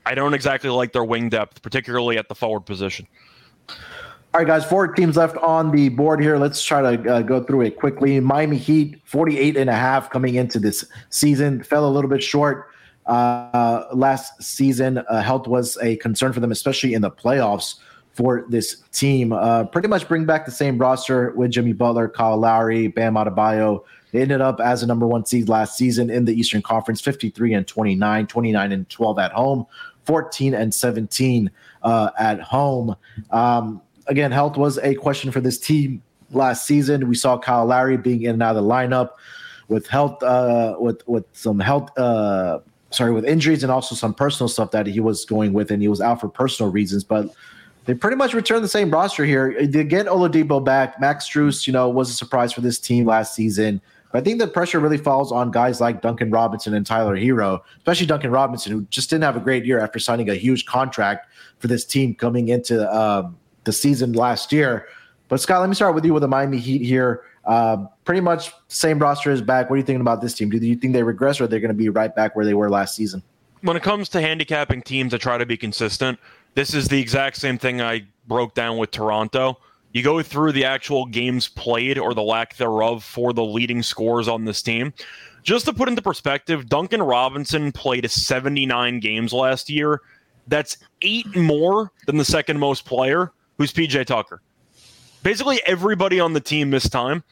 I 0.05 0.15
don't 0.15 0.35
exactly 0.35 0.71
like 0.71 0.93
their 0.93 1.05
wing 1.05 1.29
depth, 1.29 1.63
particularly 1.63 2.19
at 2.19 2.29
the 2.29 2.35
forward 2.35 2.67
position. 2.67 3.07
All 3.69 4.41
right, 4.41 4.47
guys, 4.47 4.65
four 4.65 4.89
teams 4.89 5.17
left 5.17 5.37
on 5.39 5.71
the 5.71 5.89
board 5.89 6.21
here. 6.21 6.37
Let's 6.37 6.63
try 6.63 6.97
to 6.97 7.15
uh, 7.15 7.23
go 7.23 7.43
through 7.43 7.63
it 7.63 7.79
quickly. 7.79 8.21
Miami 8.21 8.59
Heat, 8.59 9.01
48 9.05 9.57
and 9.57 9.71
a 9.71 9.75
half 9.75 10.11
coming 10.11 10.35
into 10.35 10.59
this 10.59 10.85
season, 11.09 11.63
fell 11.63 11.87
a 11.89 11.91
little 11.91 12.11
bit 12.11 12.23
short. 12.23 12.69
Uh, 13.07 13.85
last 13.95 14.43
season, 14.43 14.99
uh, 14.99 15.23
health 15.23 15.49
was 15.49 15.79
a 15.81 15.97
concern 15.97 16.35
for 16.35 16.41
them, 16.41 16.53
especially 16.53 16.93
in 16.93 17.01
the 17.01 17.11
playoffs 17.11 17.77
for 18.13 18.45
this 18.51 18.83
team. 18.93 19.33
Uh, 19.33 19.65
pretty 19.65 19.89
much 19.89 20.07
bring 20.09 20.27
back 20.27 20.45
the 20.45 20.53
same 20.53 20.77
roster 20.77 21.33
with 21.35 21.51
Jimmy 21.51 21.73
Butler, 21.73 22.07
Kyle 22.09 22.37
Lowry, 22.37 22.89
Bam 22.89 23.15
Adebayo. 23.15 23.83
They 24.13 24.23
ended 24.23 24.41
up 24.41 24.61
as 24.61 24.83
a 24.83 24.87
number 24.87 25.07
one 25.07 25.25
seed 25.27 25.49
last 25.49 25.77
season 25.77 26.11
in 26.11 26.25
the 26.25 26.33
Eastern 26.33 26.63
Conference, 26.63 27.01
53 27.01 27.55
and 27.55 27.67
29, 27.67 28.27
29 28.27 28.73
and 28.73 28.89
12 28.89 29.19
at 29.19 29.33
home, 29.33 29.67
14 30.05 30.55
and 30.55 30.73
17 30.73 31.51
uh, 31.83 32.11
at 32.19 32.41
home. 32.41 32.97
Um, 33.31 33.83
again, 34.07 34.33
health 34.33 34.57
was 34.57 34.79
a 34.79 34.95
question 34.95 35.31
for 35.31 35.41
this 35.41 35.59
team 35.59 36.03
last 36.31 36.67
season. 36.67 37.09
We 37.09 37.15
saw 37.15 37.39
Kyle 37.39 37.67
Lowry 37.67 37.97
being 37.97 38.23
in 38.23 38.33
and 38.33 38.43
out 38.43 38.57
of 38.57 38.65
the 38.65 38.69
lineup 38.69 39.11
with 39.69 39.87
health, 39.87 40.23
uh, 40.23 40.77
with 40.79 41.07
with 41.07 41.25
some 41.33 41.61
health, 41.61 41.97
uh, 41.99 42.61
sorry, 42.91 43.13
with 43.13 43.27
injuries 43.27 43.63
and 43.63 43.71
also 43.71 43.95
some 43.95 44.15
personal 44.15 44.49
stuff 44.49 44.71
that 44.71 44.87
he 44.87 45.01
was 45.01 45.25
going 45.25 45.53
with, 45.53 45.71
and 45.71 45.83
he 45.83 45.89
was 45.89 46.01
out 46.01 46.21
for 46.21 46.29
personal 46.29 46.73
reasons. 46.73 47.05
But 47.05 47.29
they 47.85 47.95
pretty 47.95 48.17
much 48.17 48.35
returned 48.35 48.65
the 48.65 48.69
same 48.69 48.91
roster 48.91 49.25
here. 49.25 49.67
They 49.67 49.85
get 49.85 50.07
Oladipo 50.07 50.63
back. 50.65 51.01
Max 51.01 51.29
Strus, 51.29 51.67
you 51.67 51.73
know, 51.73 51.89
was 51.89 52.11
a 52.11 52.15
surprise 52.15 52.53
for 52.53 52.61
this 52.61 52.79
team 52.79 53.07
last 53.07 53.35
season. 53.35 53.81
But 54.11 54.19
I 54.19 54.25
think 54.25 54.39
the 54.39 54.47
pressure 54.47 54.81
really 54.81 54.97
falls 54.97 55.33
on 55.33 55.51
guys 55.51 55.81
like 55.81 56.01
Duncan 56.01 56.31
Robinson 56.31 56.75
and 56.75 56.87
Tyler 56.87 57.17
Herro, 57.17 57.61
especially 57.79 58.07
Duncan 58.07 58.31
Robinson, 58.31 58.73
who 58.73 58.83
just 58.91 59.11
didn't 59.11 59.25
have 59.25 59.37
a 59.37 59.41
great 59.41 59.65
year 59.67 59.81
after 59.81 59.99
signing 59.99 60.31
a 60.31 60.35
huge 60.35 60.65
contract 60.65 61.31
for 61.59 61.67
this 61.67 61.85
team 61.85 62.15
coming 62.15 62.49
into 62.49 62.91
um, 62.95 63.37
the 63.65 63.73
season 63.73 64.13
last 64.13 64.53
year. 64.53 64.89
But 65.29 65.41
Scott, 65.41 65.61
let 65.61 65.69
me 65.69 65.75
start 65.75 65.95
with 65.95 66.05
you 66.05 66.15
with 66.15 66.23
the 66.23 66.29
Miami 66.29 66.59
Heat 66.59 66.83
here. 66.83 67.23
Uh, 67.45 67.87
pretty 68.05 68.21
much 68.21 68.53
same 68.69 68.99
roster 68.99 69.31
is 69.31 69.43
back. 69.43 69.69
What 69.69 69.75
are 69.75 69.79
you 69.79 69.85
thinking 69.85 70.01
about 70.01 70.21
this 70.21 70.35
team? 70.35 70.51
Do 70.51 70.59
you 70.59 70.77
think 70.77 70.93
they 70.93 71.03
regress 71.03 71.41
or 71.41 71.47
they're 71.47 71.61
going 71.61 71.69
to 71.69 71.75
be 71.75 71.89
right 71.89 72.15
back 72.15 72.35
where 72.35 72.45
they 72.45 72.55
were 72.55 72.71
last 72.71 72.95
season? 72.95 73.23
When 73.61 73.77
it 73.77 73.83
comes 73.83 74.09
to 74.11 74.21
handicapping 74.21 74.83
teams, 74.83 75.13
I 75.13 75.19
try 75.19 75.37
to 75.37 75.47
be 75.47 75.57
consistent. 75.57 76.19
This 76.55 76.75
is 76.75 76.89
the 76.89 77.01
exact 77.01 77.37
same 77.37 77.59
thing 77.59 77.81
I 77.81 78.07
broke 78.27 78.55
down 78.55 78.79
with 78.79 78.91
Toronto. 78.91 79.59
You 79.93 80.03
go 80.03 80.23
through 80.23 80.53
the 80.53 80.65
actual 80.65 81.07
games 81.07 81.49
played 81.49 81.99
or 81.99 82.15
the 82.15 82.23
lack 82.23 82.57
thereof 82.57 83.03
for 83.03 83.33
the 83.33 83.45
leading 83.45 83.83
scores 83.83 84.29
on 84.29 84.45
this 84.45 84.63
team. 84.63 84.93
Just 85.43 85.65
to 85.65 85.73
put 85.73 85.89
into 85.89 86.03
perspective, 86.03 86.69
Duncan 86.69 87.03
Robinson 87.03 87.73
played 87.73 88.11
79 88.11 89.01
games 89.01 89.33
last 89.33 89.71
year. 89.71 90.03
That's 90.47 90.79
eight 91.03 91.35
more 91.37 91.93
than 92.07 92.17
the 92.17 92.25
second 92.25 92.59
most 92.59 92.85
player, 92.85 93.33
who's 93.57 93.73
PJ 93.73 94.07
Tucker. 94.07 94.43
Basically, 95.23 95.61
everybody 95.67 96.21
on 96.21 96.33
the 96.33 96.41
team 96.41 96.71
missed 96.71 96.93
time. 96.93 97.25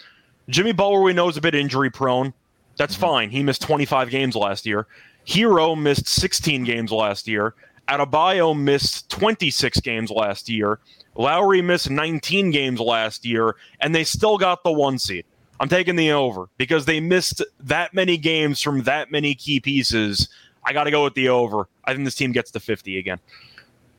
Jimmy 0.49 0.73
Butler, 0.73 1.03
we 1.03 1.13
know, 1.13 1.29
is 1.29 1.37
a 1.37 1.41
bit 1.41 1.55
injury 1.55 1.91
prone. 1.91 2.33
That's 2.77 2.95
mm-hmm. 2.95 3.03
fine. 3.03 3.31
He 3.31 3.43
missed 3.43 3.63
25 3.63 4.11
games 4.11 4.37
last 4.37 4.67
year. 4.67 4.87
Herro 5.27 5.81
missed 5.81 6.07
16 6.09 6.65
games 6.65 6.93
last 6.93 7.27
year. 7.27 7.55
Adebayo 7.89 8.59
missed 8.59 9.09
26 9.11 9.81
games 9.81 10.11
last 10.11 10.49
year. 10.49 10.81
Lowry 11.17 11.63
missed 11.63 11.91
19 11.91 12.51
games 12.51 12.81
last 12.81 13.25
year, 13.25 13.57
and 13.81 13.95
they 13.95 14.05
still 14.05 14.39
got 14.39 14.63
the 14.63 14.73
one 14.73 14.99
seed. 14.99 15.25
I'm 15.59 15.69
taking 15.69 15.97
the 15.97 16.13
over 16.13 16.49
because 16.59 16.85
they 16.85 17.01
missed 17.01 17.43
that 17.61 17.95
many 17.95 18.19
games 18.19 18.61
from 18.61 18.83
that 18.83 19.11
many 19.11 19.35
key 19.35 19.61
pieces. 19.61 20.29
I 20.65 20.73
got 20.73 20.85
to 20.85 20.91
go 20.91 21.05
with 21.05 21.15
the 21.15 21.29
over. 21.29 21.69
I 21.85 21.93
think 21.93 22.05
this 22.05 22.15
team 22.15 22.33
gets 22.33 22.51
to 22.51 22.61
50 22.61 22.99
again. 22.99 23.19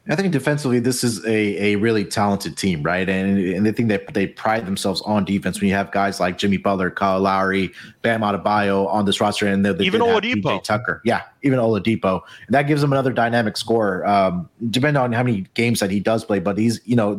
I 0.09 0.15
think 0.15 0.31
defensively, 0.31 0.79
this 0.79 1.03
is 1.03 1.23
a, 1.25 1.73
a 1.73 1.75
really 1.75 2.05
talented 2.05 2.55
team, 2.55 2.81
right? 2.81 3.07
And 3.07 3.37
and 3.37 3.67
I 3.67 3.71
think 3.71 3.89
that 3.89 4.13
they 4.13 4.27
pride 4.27 4.65
themselves 4.65 5.01
on 5.01 5.25
defense 5.25 5.59
when 5.59 5.67
you 5.67 5.75
have 5.75 5.91
guys 5.91 6.19
like 6.19 6.37
Jimmy 6.37 6.57
Butler, 6.57 6.89
Kyle 6.89 7.19
Lowry, 7.19 7.73
Bam 8.03 8.21
Adebayo 8.21 8.87
on 8.87 9.05
this 9.05 9.19
roster, 9.19 9.47
and 9.47 9.65
they, 9.65 9.73
they 9.73 9.83
even 9.83 10.01
Oladipo, 10.01 10.63
Tucker, 10.63 11.01
yeah, 11.03 11.23
even 11.41 11.59
Oladipo, 11.59 12.21
and 12.45 12.53
that 12.53 12.63
gives 12.63 12.81
them 12.81 12.93
another 12.93 13.11
dynamic 13.11 13.57
scorer. 13.57 14.05
Um, 14.07 14.49
depending 14.69 15.01
on 15.01 15.11
how 15.11 15.23
many 15.23 15.45
games 15.55 15.81
that 15.81 15.91
he 15.91 15.99
does 15.99 16.23
play, 16.23 16.39
but 16.39 16.57
he's 16.57 16.79
you 16.85 16.95
know 16.95 17.17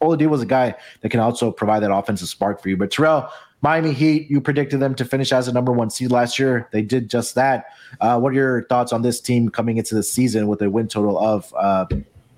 Oladipo 0.00 0.30
was 0.30 0.42
a 0.42 0.46
guy 0.46 0.74
that 1.02 1.10
can 1.10 1.20
also 1.20 1.50
provide 1.50 1.80
that 1.80 1.92
offensive 1.92 2.28
spark 2.28 2.62
for 2.62 2.70
you. 2.70 2.78
But 2.78 2.90
Terrell, 2.90 3.28
Miami 3.60 3.92
Heat, 3.92 4.30
you 4.30 4.40
predicted 4.40 4.80
them 4.80 4.94
to 4.94 5.04
finish 5.04 5.32
as 5.32 5.48
a 5.48 5.52
number 5.52 5.70
one 5.70 5.90
seed 5.90 6.10
last 6.10 6.38
year. 6.38 6.68
They 6.72 6.82
did 6.82 7.10
just 7.10 7.34
that. 7.34 7.66
Uh, 8.00 8.18
what 8.18 8.30
are 8.30 8.36
your 8.36 8.64
thoughts 8.64 8.92
on 8.92 9.02
this 9.02 9.20
team 9.20 9.50
coming 9.50 9.76
into 9.76 9.94
the 9.94 10.02
season 10.02 10.48
with 10.48 10.62
a 10.62 10.70
win 10.70 10.88
total 10.88 11.18
of? 11.18 11.52
Uh, 11.56 11.86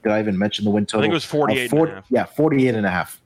did 0.05 0.13
I 0.13 0.21
even 0.21 0.39
mention 0.39 0.65
the 0.65 0.71
win 0.71 0.87
total? 0.87 1.01
I 1.01 1.03
think 1.05 1.13
it 1.13 1.15
was 1.15 1.25
uh, 1.25 1.29
48 1.29 1.71
40, 1.71 1.93
Yeah, 2.11 2.25
48 2.27 2.75
and 2.75 2.87
a 2.87 2.91
half. 2.91 3.21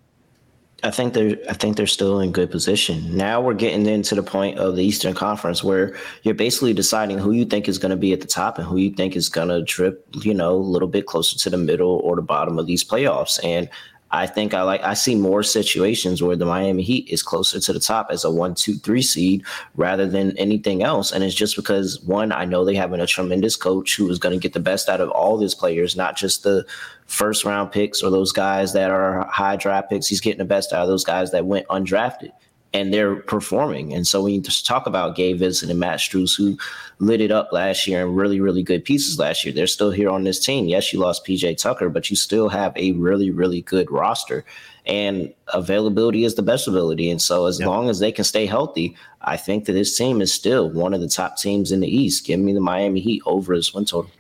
I 0.85 0.93
think 0.93 1.13
they're 1.13 1.37
I 1.51 1.55
think 1.55 1.77
they're 1.77 1.89
still 1.89 2.21
in 2.21 2.31
good 2.31 2.53
position. 2.53 3.17
Now 3.17 3.41
we're 3.41 3.55
getting 3.55 3.85
into 3.87 4.15
the 4.15 4.23
point 4.23 4.61
of 4.61 4.77
the 4.77 4.85
Eastern 4.85 5.13
Conference 5.13 5.65
where 5.65 5.97
you're 6.23 6.35
basically 6.37 6.73
deciding 6.73 7.19
who 7.19 7.33
you 7.33 7.45
think 7.45 7.69
is 7.69 7.79
going 7.79 7.91
to 7.91 7.97
be 7.97 8.13
at 8.13 8.21
the 8.21 8.29
top 8.29 8.59
and 8.59 8.67
who 8.67 8.77
you 8.77 8.91
think 8.91 9.17
is 9.17 9.29
going 9.29 9.49
to 9.49 9.61
drip, 9.63 10.07
you 10.23 10.33
know, 10.33 10.55
a 10.55 10.71
little 10.75 10.87
bit 10.87 11.07
closer 11.07 11.37
to 11.37 11.51
the 11.51 11.57
middle 11.57 12.01
or 12.05 12.15
the 12.15 12.23
bottom 12.23 12.61
of 12.61 12.67
these 12.67 12.85
playoffs. 12.85 13.45
And 13.45 13.69
I 14.11 14.27
think 14.27 14.55
I 14.55 14.63
like 14.63 14.83
I 14.83 14.95
see 14.95 15.15
more 15.15 15.43
situations 15.43 16.23
where 16.23 16.37
the 16.37 16.47
Miami 16.47 16.83
Heat 16.83 17.09
is 17.09 17.23
closer 17.23 17.61
to 17.61 17.73
the 17.73 17.81
top 17.81 18.09
as 18.11 18.25
a 18.25 18.31
one, 18.31 18.55
two, 18.55 18.75
three 18.75 19.03
seed 19.03 19.45
rather 19.77 20.07
than 20.07 20.37
anything 20.39 20.83
else. 20.83 21.13
And 21.13 21.23
it's 21.23 21.35
just 21.35 21.57
because 21.57 22.01
one, 22.01 22.33
I 22.33 22.47
know 22.47 22.65
they 22.65 22.75
have 22.75 22.93
a 22.93 23.07
tremendous 23.07 23.55
coach 23.55 23.97
who 23.97 24.09
is 24.11 24.19
going 24.19 24.39
to 24.39 24.43
get 24.43 24.55
the 24.55 24.61
best 24.61 24.89
out 24.89 25.01
of 25.01 25.11
all 25.11 25.37
these 25.37 25.55
players, 25.55 25.95
not 25.95 26.17
just 26.17 26.43
the 26.43 26.65
first 27.07 27.45
round 27.45 27.71
picks 27.71 28.03
or 28.03 28.11
those 28.11 28.33
guys 28.33 28.73
that 28.73 28.91
are 28.91 29.27
high 29.27 29.57
draft 29.57 29.91
picks. 29.91 30.07
He's 30.07 30.21
getting 30.21 30.39
the 30.39 30.45
best 30.45 30.73
out 30.73 30.83
of 30.83 30.89
those 30.89 31.05
guys 31.05 31.31
that 31.33 31.45
went 31.45 31.67
undrafted 31.69 32.33
and 32.75 32.93
they're 32.93 33.17
performing. 33.17 33.95
And 33.95 34.07
so 34.07 34.23
when 34.23 34.35
you 34.35 34.41
just 34.41 34.67
talk 34.67 34.87
about 34.87 35.17
Gabe 35.17 35.39
Vincent 35.39 35.71
and 35.71 35.81
Max 35.81 36.07
Strus, 36.07 36.37
who 36.37 36.59
lit 36.99 37.21
it 37.21 37.31
up 37.31 37.51
last 37.51 37.87
year 37.87 38.05
and 38.05 38.17
really, 38.17 38.41
really 38.41 38.63
good 38.63 38.85
pieces 38.85 39.19
last 39.19 39.45
year, 39.45 39.55
they're 39.55 39.67
still 39.67 39.91
here 39.91 40.11
on 40.11 40.25
this 40.25 40.45
team. 40.45 40.69
Yes, 40.69 40.93
you 40.93 40.99
lost 40.99 41.25
PJ 41.27 41.57
Tucker, 41.57 41.89
but 41.89 42.11
you 42.11 42.17
still 42.17 42.49
have 42.49 42.77
a 42.77 42.93
really, 42.93 43.31
really 43.31 43.63
good 43.63 43.91
roster. 43.91 44.45
And 44.85 45.33
availability 45.55 46.25
is 46.25 46.35
the 46.35 46.43
best 46.43 46.69
ability. 46.69 47.11
And 47.11 47.21
so 47.21 47.47
as 47.47 47.59
yep. 47.59 47.69
long 47.69 47.89
as 47.89 48.01
they 48.01 48.13
can 48.13 48.25
stay 48.25 48.45
healthy, 48.45 48.97
I 49.23 49.37
think 49.37 49.65
that 49.65 49.73
this 49.73 49.97
team 49.97 50.21
is 50.21 50.33
still 50.33 50.71
one 50.71 50.93
of 50.93 51.01
the 51.01 51.09
top 51.09 51.39
teams 51.39 51.73
in 51.73 51.81
the 51.81 51.89
East. 51.89 52.27
Give 52.27 52.41
me 52.41 52.53
the 52.53 52.61
Miami 52.61 53.01
Heat 53.01 53.23
over 53.25 53.55
his 53.55 53.73
win 53.73 53.87
total. 53.87 54.11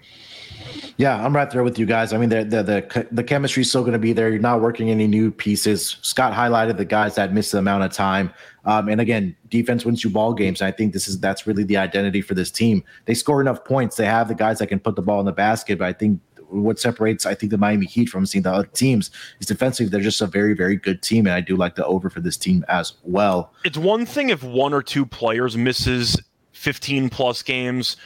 Yeah, 0.98 1.24
I'm 1.24 1.34
right 1.34 1.48
there 1.48 1.62
with 1.62 1.78
you 1.78 1.87
guys. 1.87 2.12
I 2.12 2.18
mean, 2.18 2.28
the 2.28 2.42
the 2.42 2.62
the, 2.64 3.06
the 3.12 3.22
chemistry 3.22 3.61
is 3.61 3.68
still 3.68 3.82
going 3.82 3.92
to 3.92 4.00
be 4.00 4.12
there. 4.12 4.30
You're 4.30 4.40
not 4.40 4.61
working 4.61 4.90
any 4.90 5.06
new 5.06 5.30
pieces. 5.30 5.96
Scott 6.02 6.32
highlighted 6.32 6.76
the 6.76 6.84
guys 6.84 7.14
that 7.14 7.32
missed 7.32 7.52
the 7.52 7.58
amount 7.58 7.84
of 7.84 7.92
time. 7.92 8.32
Um, 8.64 8.88
and 8.88 9.00
again, 9.00 9.37
defense 9.48 9.84
wins 9.84 10.02
you 10.02 10.11
ball 10.11 10.34
games. 10.34 10.61
And 10.61 10.66
I 10.66 10.72
think 10.72 10.92
this 10.92 11.06
is 11.06 11.20
that's 11.20 11.46
really 11.46 11.62
the 11.62 11.76
identity 11.76 12.20
for 12.20 12.34
this 12.34 12.50
team. 12.50 12.82
They 13.04 13.14
score 13.14 13.40
enough 13.40 13.64
points. 13.64 13.94
They 13.94 14.06
have 14.06 14.26
the 14.26 14.34
guys 14.34 14.58
that 14.58 14.66
can 14.66 14.80
put 14.80 14.96
the 14.96 15.02
ball 15.02 15.20
in 15.20 15.26
the 15.26 15.32
basket. 15.32 15.78
But 15.78 15.87
I 15.87 15.92
think 15.92 16.20
what 16.48 16.80
separates 16.80 17.26
I 17.26 17.34
think 17.34 17.50
the 17.52 17.58
Miami 17.58 17.87
Heat 17.87 18.08
from 18.08 18.26
seeing 18.26 18.42
the 18.42 18.52
other 18.52 18.66
teams 18.66 19.12
is 19.38 19.46
defensively. 19.46 19.90
They're 19.90 20.00
just 20.00 20.20
a 20.20 20.26
very 20.26 20.54
very 20.54 20.74
good 20.74 21.00
team, 21.00 21.26
and 21.26 21.34
I 21.34 21.40
do 21.40 21.54
like 21.54 21.76
the 21.76 21.87
over 21.87 22.11
for 22.11 22.20
this 22.20 22.37
team 22.37 22.64
as 22.66 22.94
well. 23.04 23.52
It's 23.64 23.78
one 23.78 24.04
thing 24.04 24.30
if 24.30 24.42
one 24.42 24.74
or 24.74 24.82
two 24.82 25.06
players 25.06 25.56
misses 25.56 26.20
15 26.58 27.08
plus 27.08 27.42
games 27.44 27.96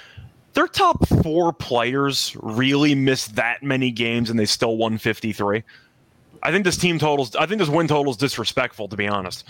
their 0.55 0.67
top 0.67 1.07
four 1.23 1.53
players 1.53 2.37
really 2.41 2.95
missed 2.95 3.37
that 3.37 3.63
many 3.63 3.91
games 3.91 4.31
and 4.31 4.39
they 4.39 4.45
still 4.45 4.77
won 4.77 4.99
53. 4.99 5.63
I 6.43 6.51
think 6.51 6.65
this 6.65 6.77
team 6.77 6.99
totals, 6.99 7.35
I 7.37 7.47
think 7.47 7.61
this 7.61 7.69
win 7.69 7.89
total 7.89 8.11
is 8.11 8.17
disrespectful, 8.17 8.89
to 8.89 8.97
be 8.97 9.07
honest. 9.07 9.45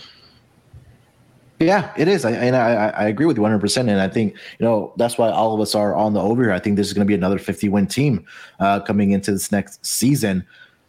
Yeah, 1.59 1.93
it 1.97 2.09
is. 2.09 2.25
I, 2.25 2.33
and 2.33 2.57
I, 2.57 2.89
I 2.89 3.05
agree 3.07 3.27
with 3.27 3.37
you 3.37 3.43
100%. 3.43 3.77
And 3.81 4.01
I 4.01 4.09
think, 4.09 4.35
you 4.59 4.67
know, 4.67 4.93
that's 4.97 5.17
why 5.17 5.31
all 5.31 5.55
of 5.55 5.61
us 5.61 5.75
are 5.75 5.95
on 5.95 6.13
the 6.13 6.21
over 6.21 6.43
here. 6.43 6.53
I 6.53 6.59
think 6.59 6.77
this 6.77 6.89
is 6.89 6.93
going 6.93 7.07
to 7.07 7.09
be 7.09 7.15
another 7.15 7.39
50 7.39 7.69
win 7.69 7.87
team 7.87 8.27
uh, 8.61 8.81
coming 8.81 9.13
into 9.13 9.33
this 9.33 9.53
next 9.53 9.85
season. 9.85 10.45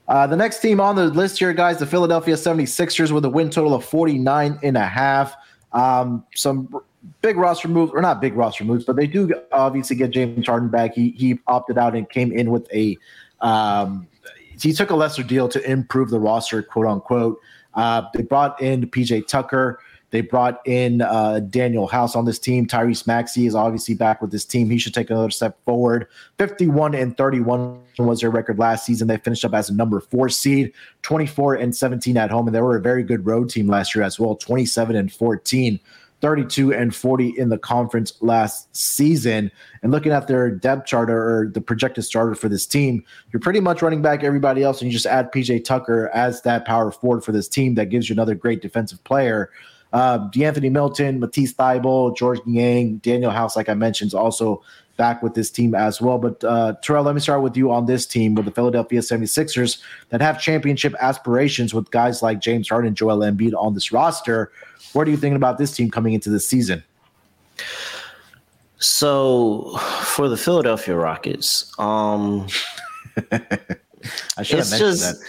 Uh, 0.08 0.28
the 0.28 0.36
next 0.36 0.60
team 0.60 0.82
on 0.82 0.96
the 0.96 1.06
list 1.06 1.40
here, 1.40 1.54
guys, 1.54 1.78
the 1.80 1.86
Philadelphia 1.86 2.36
76ers 2.36 3.12
with 3.12 3.24
a 3.24 3.30
win 3.30 3.50
total 3.50 3.74
of 3.74 3.86
49 3.86 4.60
and 4.62 4.78
a 4.78 4.86
half. 4.86 5.36
Um, 5.72 6.26
some 6.36 6.70
big 7.22 7.38
roster 7.38 7.68
moves, 7.68 7.92
or 7.94 8.02
not 8.02 8.22
big 8.22 8.36
roster 8.36 8.64
moves, 8.64 8.86
but 8.86 8.96
they 8.96 9.08
do 9.08 9.34
obviously 9.52 9.96
get 9.96 10.12
James 10.12 10.48
Harden 10.48 10.70
back. 10.70 10.94
He 10.94 11.12
he 11.12 11.40
opted 11.48 11.78
out 11.78 11.96
and 11.96 12.10
came 12.10 12.32
in 12.32 12.52
with 12.52 12.68
a 12.74 12.98
um, 13.42 14.08
he 14.60 14.74
took 14.74 14.90
a 14.90 14.96
lesser 14.96 15.24
deal 15.24 15.50
to 15.50 15.70
improve 15.70 16.10
the 16.10 16.20
roster, 16.20 16.62
quote 16.62 16.88
unquote. 16.88 17.40
Uh, 17.74 18.04
they 18.14 18.24
brought 18.24 18.62
in 18.62 18.90
PJ 18.90 19.28
Tucker. 19.28 19.80
They 20.12 20.22
brought 20.22 20.62
in 20.68 21.02
uh, 21.02 21.40
Danuel 21.50 21.90
House 21.90 22.16
on 22.16 22.26
this 22.26 22.38
team. 22.38 22.68
Tyrese 22.68 23.08
Maxey 23.08 23.48
is 23.48 23.56
obviously 23.56 23.96
back 23.96 24.22
with 24.22 24.32
this 24.32 24.46
team. 24.46 24.70
He 24.70 24.78
should 24.78 24.94
take 24.94 25.10
another 25.10 25.32
step 25.32 25.58
forward. 25.66 26.08
51 26.38 26.94
and 26.94 27.18
31 27.18 27.80
was 27.98 28.22
their 28.22 28.30
record 28.30 28.60
last 28.60 28.86
season. 28.86 29.08
They 29.08 29.18
finished 29.18 29.44
up 29.44 29.56
as 29.56 29.72
a 29.72 29.74
number 29.74 30.00
four 30.00 30.30
seed, 30.30 30.72
24 31.02 31.56
and 31.56 31.76
17 31.76 32.16
at 32.16 32.30
home. 32.30 32.48
And 32.48 32.56
they 32.56 32.62
were 32.62 32.78
a 32.78 32.82
very 32.82 33.02
good 33.02 33.26
road 33.26 33.50
team 33.50 33.66
last 33.66 33.96
year 33.96 34.04
as 34.04 34.20
well, 34.20 34.36
27 34.36 34.96
and 34.96 35.12
14. 35.12 35.80
32 36.24 36.74
and 36.74 36.96
40 36.96 37.38
in 37.38 37.50
the 37.50 37.58
conference 37.58 38.14
last 38.22 38.74
season. 38.74 39.52
And 39.82 39.92
looking 39.92 40.14
at 40.14 40.30
their 40.30 40.50
depth 40.50 40.88
chart 40.88 41.10
or 41.10 41.52
the 41.54 41.60
projected 41.60 42.06
starter 42.06 42.34
for 42.34 42.48
this 42.48 42.66
team, 42.66 43.04
you're 43.34 43.42
pretty 43.42 43.60
much 43.60 43.82
running 43.82 44.02
back 44.02 44.24
everybody 44.24 44.64
else, 44.64 44.82
and 44.82 44.90
you 44.90 44.94
just 44.94 45.06
add 45.06 45.34
PJ 45.34 45.66
Tucker 45.66 46.10
as 46.14 46.42
that 46.44 46.64
power 46.64 46.92
forward 46.92 47.26
for 47.26 47.34
this 47.34 47.50
team 47.50 47.76
that 47.76 47.90
gives 47.90 48.08
you 48.08 48.14
another 48.14 48.36
great 48.36 48.62
defensive 48.62 49.04
player. 49.04 49.50
Uh, 49.94 50.28
De'Anthony 50.30 50.72
Melton, 50.72 51.20
Matisse 51.20 51.54
Thybulle, 51.54 52.18
Georges 52.18 52.46
Niang, 52.46 53.00
Danuel 53.02 53.32
House, 53.32 53.56
like 53.56 53.70
I 53.70 53.76
mentioned, 53.76 54.10
is 54.10 54.14
also 54.16 54.62
back 54.98 55.24
with 55.24 55.36
this 55.36 55.50
team 55.50 55.74
as 55.76 56.02
well. 56.02 56.18
But 56.18 56.44
uh, 56.44 56.74
Terrell, 56.82 57.04
let 57.04 57.16
me 57.16 57.22
start 57.22 57.42
with 57.42 57.56
you 57.56 57.72
on 57.72 57.86
this 57.86 58.06
team 58.06 58.36
with 58.36 58.46
the 58.46 58.52
Philadelphia 58.52 59.00
76ers 59.00 59.82
that 60.10 60.22
have 60.22 60.42
championship 60.42 60.96
aspirations 61.00 61.74
with 61.74 61.90
guys 61.92 62.22
like 62.22 62.40
James 62.40 62.70
Harden, 62.70 62.96
Joel 62.96 63.20
Embiid 63.20 63.54
on 63.56 63.76
this 63.76 63.92
roster. 63.92 64.52
What 64.94 65.08
are 65.08 65.12
you 65.12 65.18
thinking 65.18 65.36
about 65.36 65.58
this 65.58 65.76
team 65.76 65.90
coming 65.90 66.14
into 66.14 66.30
this 66.30 66.48
season? 66.48 66.84
So 68.78 69.78
for 70.02 70.28
the 70.28 70.38
Philadelphia 70.38 70.96
Rockets, 70.96 71.72
um, 71.80 72.48
I 74.38 74.44
should 74.44 74.60
have 74.60 74.70
mentioned 74.70 74.80
just, 74.80 75.20
that. 75.20 75.28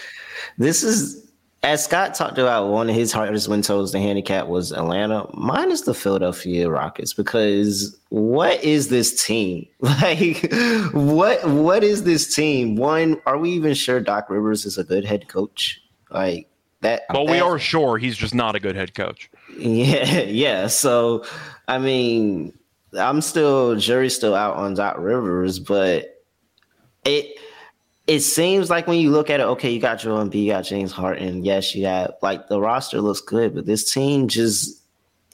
This 0.59 0.83
is 0.83 1.23
as 1.64 1.83
Scott 1.83 2.14
talked 2.14 2.38
about 2.38 2.68
one 2.68 2.90
of 2.90 2.94
his 2.94 3.11
hardest 3.11 3.48
win 3.48 3.62
totals 3.62 3.92
the 3.92 3.98
handicap 3.98 4.46
was 4.46 4.70
Atlanta. 4.70 5.27
Mine 5.33 5.70
is 5.70 5.83
the 5.83 5.94
Philadelphia 5.94 6.68
Rockets 6.68 7.14
because 7.14 7.98
what 8.11 8.62
is 8.62 8.88
this 8.88 9.24
team? 9.24 9.66
Like 9.81 10.53
what 10.92 11.46
what 11.48 11.83
is 11.83 12.05
this 12.05 12.35
team? 12.35 12.77
One, 12.77 13.20
are 13.27 13.38
we 13.38 13.50
even 13.50 13.74
sure 13.74 14.00
Doc 14.00 14.29
Rivers 14.29 14.66
is 14.66 14.77
a 14.77 14.85
good 14.85 15.05
head 15.05 15.29
coach? 15.29 15.81
Like 16.11 16.48
that 16.81 17.03
Well, 17.12 17.27
we 17.27 17.40
are 17.40 17.59
sure 17.59 17.96
he's 17.96 18.16
just 18.16 18.35
not 18.35 18.55
a 18.55 18.61
good 18.61 18.77
head 18.77 18.94
coach. 18.94 19.31
Yeah, 19.57 20.20
yeah. 20.22 20.66
So, 20.66 21.24
I 21.68 21.79
mean, 21.79 22.57
I'm 22.98 23.20
still 23.20 23.77
jury's 23.77 24.14
still 24.14 24.35
out 24.35 24.57
on 24.57 24.74
Doc 24.74 24.96
Rivers, 24.98 25.59
but 25.59 26.22
it 27.05 27.38
it 28.07 28.21
seems 28.21 28.69
like 28.69 28.87
when 28.87 28.99
you 28.99 29.11
look 29.11 29.31
at 29.31 29.40
it, 29.40 29.45
okay, 29.45 29.71
you 29.71 29.81
got 29.81 29.99
Joel 29.99 30.25
Embiid, 30.25 30.45
you 30.45 30.51
got 30.53 30.64
James 30.64 30.93
Harden. 30.93 31.45
Yes, 31.45 31.75
you 31.75 31.87
have 31.87 32.14
like 32.23 32.49
the 32.49 32.61
roster 32.61 33.01
looks 33.01 33.21
good, 33.21 33.55
but 33.55 33.67
this 33.67 33.93
team 33.93 34.29
just 34.29 34.83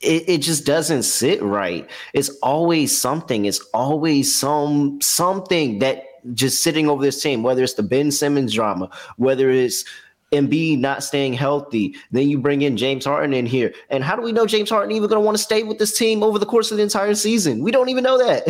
it, 0.01 0.29
it 0.29 0.39
just 0.39 0.65
doesn't 0.65 1.03
sit 1.03 1.43
right. 1.43 1.89
It's 2.15 2.31
always 2.43 2.97
something. 2.97 3.45
It's 3.45 3.61
always 3.75 4.39
some 4.39 5.01
something 5.01 5.81
that 5.81 6.05
just 6.35 6.63
sitting 6.63 6.89
over 6.89 7.03
this 7.03 7.21
team, 7.21 7.43
whether 7.43 7.63
it's 7.63 7.75
the 7.75 7.83
Ben 7.83 8.11
Simmons 8.11 8.55
drama, 8.55 8.91
whether 9.17 9.51
it's 9.51 9.85
Embiid 10.33 10.79
not 10.79 11.03
staying 11.03 11.33
healthy. 11.33 11.95
Then 12.12 12.29
you 12.29 12.38
bring 12.38 12.62
in 12.62 12.77
James 12.77 13.05
Harden 13.05 13.35
in 13.35 13.47
here. 13.47 13.75
And 13.88 14.05
how 14.05 14.14
do 14.14 14.23
we 14.23 14.31
know 14.31 14.47
James 14.47 14.71
Harden 14.71 14.95
even 14.95 15.09
going 15.09 15.21
to 15.21 15.25
want 15.25 15.37
to 15.37 15.43
stay 15.43 15.64
with 15.64 15.79
this 15.79 15.97
team 15.97 16.23
over 16.23 16.38
the 16.38 16.47
course 16.47 16.71
of 16.71 16.77
the 16.77 16.83
entire 16.85 17.14
season? 17.16 17.62
We 17.62 17.73
don't 17.73 17.88
even 17.88 18.05
know 18.05 18.16
that. 18.19 18.47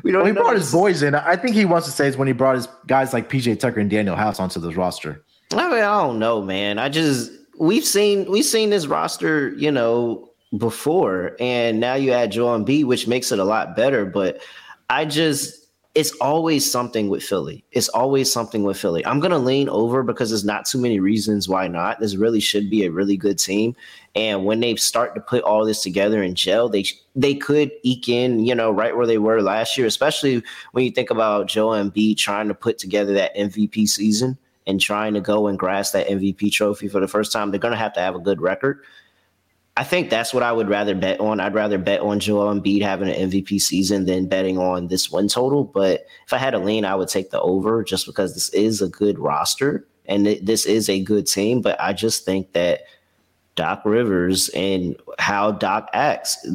we 0.02 0.12
don't. 0.12 0.22
Well, 0.22 0.26
he 0.26 0.32
brought 0.32 0.56
his 0.56 0.72
boys 0.72 1.02
in. 1.02 1.14
I 1.14 1.36
think 1.36 1.54
he 1.54 1.66
wants 1.66 1.86
to 1.86 1.92
say 1.92 2.08
is 2.08 2.16
when 2.16 2.26
he 2.26 2.32
brought 2.32 2.56
his 2.56 2.68
guys 2.86 3.12
like 3.12 3.28
PJ 3.28 3.60
Tucker 3.60 3.80
and 3.80 3.90
Danuel 3.90 4.16
House 4.16 4.40
onto 4.40 4.58
this 4.60 4.76
roster. 4.76 5.22
I 5.52 5.68
mean, 5.68 5.78
I 5.78 6.00
don't 6.00 6.18
know, 6.18 6.40
man. 6.40 6.78
I 6.78 6.88
just 6.88 7.30
we've 7.58 7.84
seen 7.84 8.30
we've 8.30 8.44
seen 8.44 8.70
this 8.70 8.86
roster, 8.86 9.50
you 9.50 9.70
know, 9.70 10.30
before, 10.56 11.36
and 11.38 11.80
now 11.80 11.94
you 11.94 12.12
add 12.12 12.32
Joel 12.32 12.58
Embiid, 12.58 12.86
which 12.86 13.06
makes 13.06 13.30
it 13.30 13.38
a 13.38 13.44
lot 13.44 13.76
better. 13.76 14.06
But 14.06 14.40
I 14.88 15.04
just 15.04 15.63
it's 15.94 16.10
always 16.20 16.68
something 16.68 17.08
with 17.08 17.22
Philly. 17.22 17.64
It's 17.70 17.88
always 17.88 18.32
something 18.32 18.64
with 18.64 18.76
Philly. 18.76 19.06
I'm 19.06 19.20
going 19.20 19.30
to 19.30 19.38
lean 19.38 19.68
over 19.68 20.02
because 20.02 20.30
there's 20.30 20.44
not 20.44 20.64
too 20.64 20.78
many 20.78 20.98
reasons 20.98 21.48
why 21.48 21.68
not. 21.68 22.00
This 22.00 22.16
really 22.16 22.40
should 22.40 22.68
be 22.68 22.84
a 22.84 22.90
really 22.90 23.16
good 23.16 23.38
team. 23.38 23.76
And 24.16 24.44
when 24.44 24.58
they 24.58 24.74
start 24.74 25.14
to 25.14 25.20
put 25.20 25.44
all 25.44 25.64
this 25.64 25.82
together 25.82 26.20
in 26.20 26.34
gel, 26.34 26.68
they 26.68 26.84
they 27.14 27.36
could 27.36 27.70
eke 27.84 28.08
in, 28.08 28.44
you 28.44 28.56
know, 28.56 28.72
right 28.72 28.96
where 28.96 29.06
they 29.06 29.18
were 29.18 29.40
last 29.40 29.78
year, 29.78 29.86
especially 29.86 30.42
when 30.72 30.84
you 30.84 30.90
think 30.90 31.10
about 31.10 31.46
Joe 31.46 31.68
Embiid 31.68 32.16
trying 32.16 32.48
to 32.48 32.54
put 32.54 32.78
together 32.78 33.14
that 33.14 33.36
MVP 33.36 33.88
season 33.88 34.36
and 34.66 34.80
trying 34.80 35.14
to 35.14 35.20
go 35.20 35.46
and 35.46 35.58
grasp 35.58 35.92
that 35.92 36.08
MVP 36.08 36.50
trophy 36.50 36.88
for 36.88 36.98
the 36.98 37.08
first 37.08 37.30
time. 37.30 37.50
They're 37.50 37.60
going 37.60 37.72
to 37.72 37.78
have 37.78 37.92
to 37.92 38.00
have 38.00 38.16
a 38.16 38.20
good 38.20 38.40
record. 38.40 38.82
I 39.76 39.82
think 39.82 40.08
that's 40.08 40.32
what 40.32 40.44
I 40.44 40.52
would 40.52 40.68
rather 40.68 40.94
bet 40.94 41.18
on. 41.18 41.40
I'd 41.40 41.54
rather 41.54 41.78
bet 41.78 42.00
on 42.00 42.20
Joel 42.20 42.54
Embiid 42.54 42.82
having 42.82 43.08
an 43.08 43.30
MVP 43.30 43.60
season 43.60 44.04
than 44.04 44.28
betting 44.28 44.56
on 44.56 44.86
this 44.86 45.10
win 45.10 45.26
total. 45.26 45.64
But 45.64 46.06
if 46.26 46.32
I 46.32 46.38
had 46.38 46.54
a 46.54 46.60
lean, 46.60 46.84
I 46.84 46.94
would 46.94 47.08
take 47.08 47.30
the 47.30 47.40
over 47.40 47.82
just 47.82 48.06
because 48.06 48.34
this 48.34 48.50
is 48.50 48.80
a 48.80 48.88
good 48.88 49.18
roster 49.18 49.84
and 50.06 50.26
this 50.26 50.64
is 50.64 50.88
a 50.88 51.02
good 51.02 51.26
team. 51.26 51.60
But 51.60 51.80
I 51.80 51.92
just 51.92 52.24
think 52.24 52.52
that 52.52 52.82
Doc 53.56 53.82
Rivers 53.84 54.48
and 54.50 54.96
how 55.18 55.50
Doc 55.50 55.88
acts, 55.92 56.46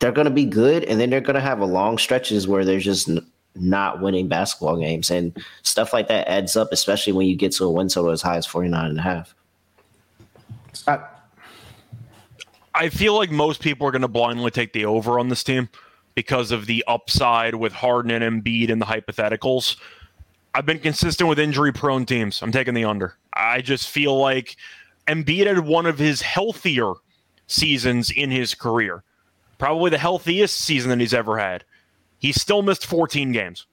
they're 0.00 0.10
going 0.10 0.26
to 0.26 0.30
be 0.32 0.44
good. 0.44 0.82
And 0.84 1.00
then 1.00 1.08
they're 1.10 1.20
going 1.20 1.34
to 1.34 1.40
have 1.40 1.60
a 1.60 1.66
long 1.66 1.98
stretches 1.98 2.48
where 2.48 2.64
they're 2.64 2.80
just 2.80 3.08
not 3.54 4.00
winning 4.00 4.26
basketball 4.26 4.76
games. 4.76 5.08
And 5.08 5.36
stuff 5.62 5.92
like 5.92 6.08
that 6.08 6.26
adds 6.26 6.56
up, 6.56 6.72
especially 6.72 7.12
when 7.12 7.28
you 7.28 7.36
get 7.36 7.52
to 7.52 7.64
a 7.64 7.70
win 7.70 7.88
total 7.88 8.10
as 8.10 8.22
high 8.22 8.36
as 8.36 8.46
49 8.46 8.90
and 8.90 8.98
a 8.98 9.02
half. 9.02 9.36
I 12.76 12.90
feel 12.90 13.16
like 13.16 13.30
most 13.30 13.62
people 13.62 13.86
are 13.86 13.90
going 13.90 14.02
to 14.02 14.08
blindly 14.08 14.50
take 14.50 14.74
the 14.74 14.84
over 14.84 15.18
on 15.18 15.30
this 15.30 15.42
team 15.42 15.70
because 16.14 16.50
of 16.50 16.66
the 16.66 16.84
upside 16.86 17.54
with 17.54 17.72
Harden 17.72 18.10
and 18.10 18.44
Embiid 18.44 18.70
and 18.70 18.82
the 18.82 18.86
hypotheticals. 18.86 19.76
I've 20.54 20.66
been 20.66 20.78
consistent 20.78 21.26
with 21.26 21.38
injury 21.38 21.72
prone 21.72 22.04
teams. 22.04 22.42
I'm 22.42 22.52
taking 22.52 22.74
the 22.74 22.84
under. 22.84 23.16
I 23.32 23.62
just 23.62 23.88
feel 23.88 24.18
like 24.18 24.56
Embiid 25.08 25.46
had 25.46 25.60
one 25.60 25.86
of 25.86 25.98
his 25.98 26.20
healthier 26.20 26.92
seasons 27.46 28.10
in 28.10 28.30
his 28.30 28.54
career, 28.54 29.04
probably 29.56 29.90
the 29.90 29.96
healthiest 29.96 30.58
season 30.58 30.90
that 30.90 31.00
he's 31.00 31.14
ever 31.14 31.38
had. 31.38 31.64
He 32.18 32.32
still 32.32 32.60
missed 32.60 32.84
14 32.84 33.32
games. 33.32 33.64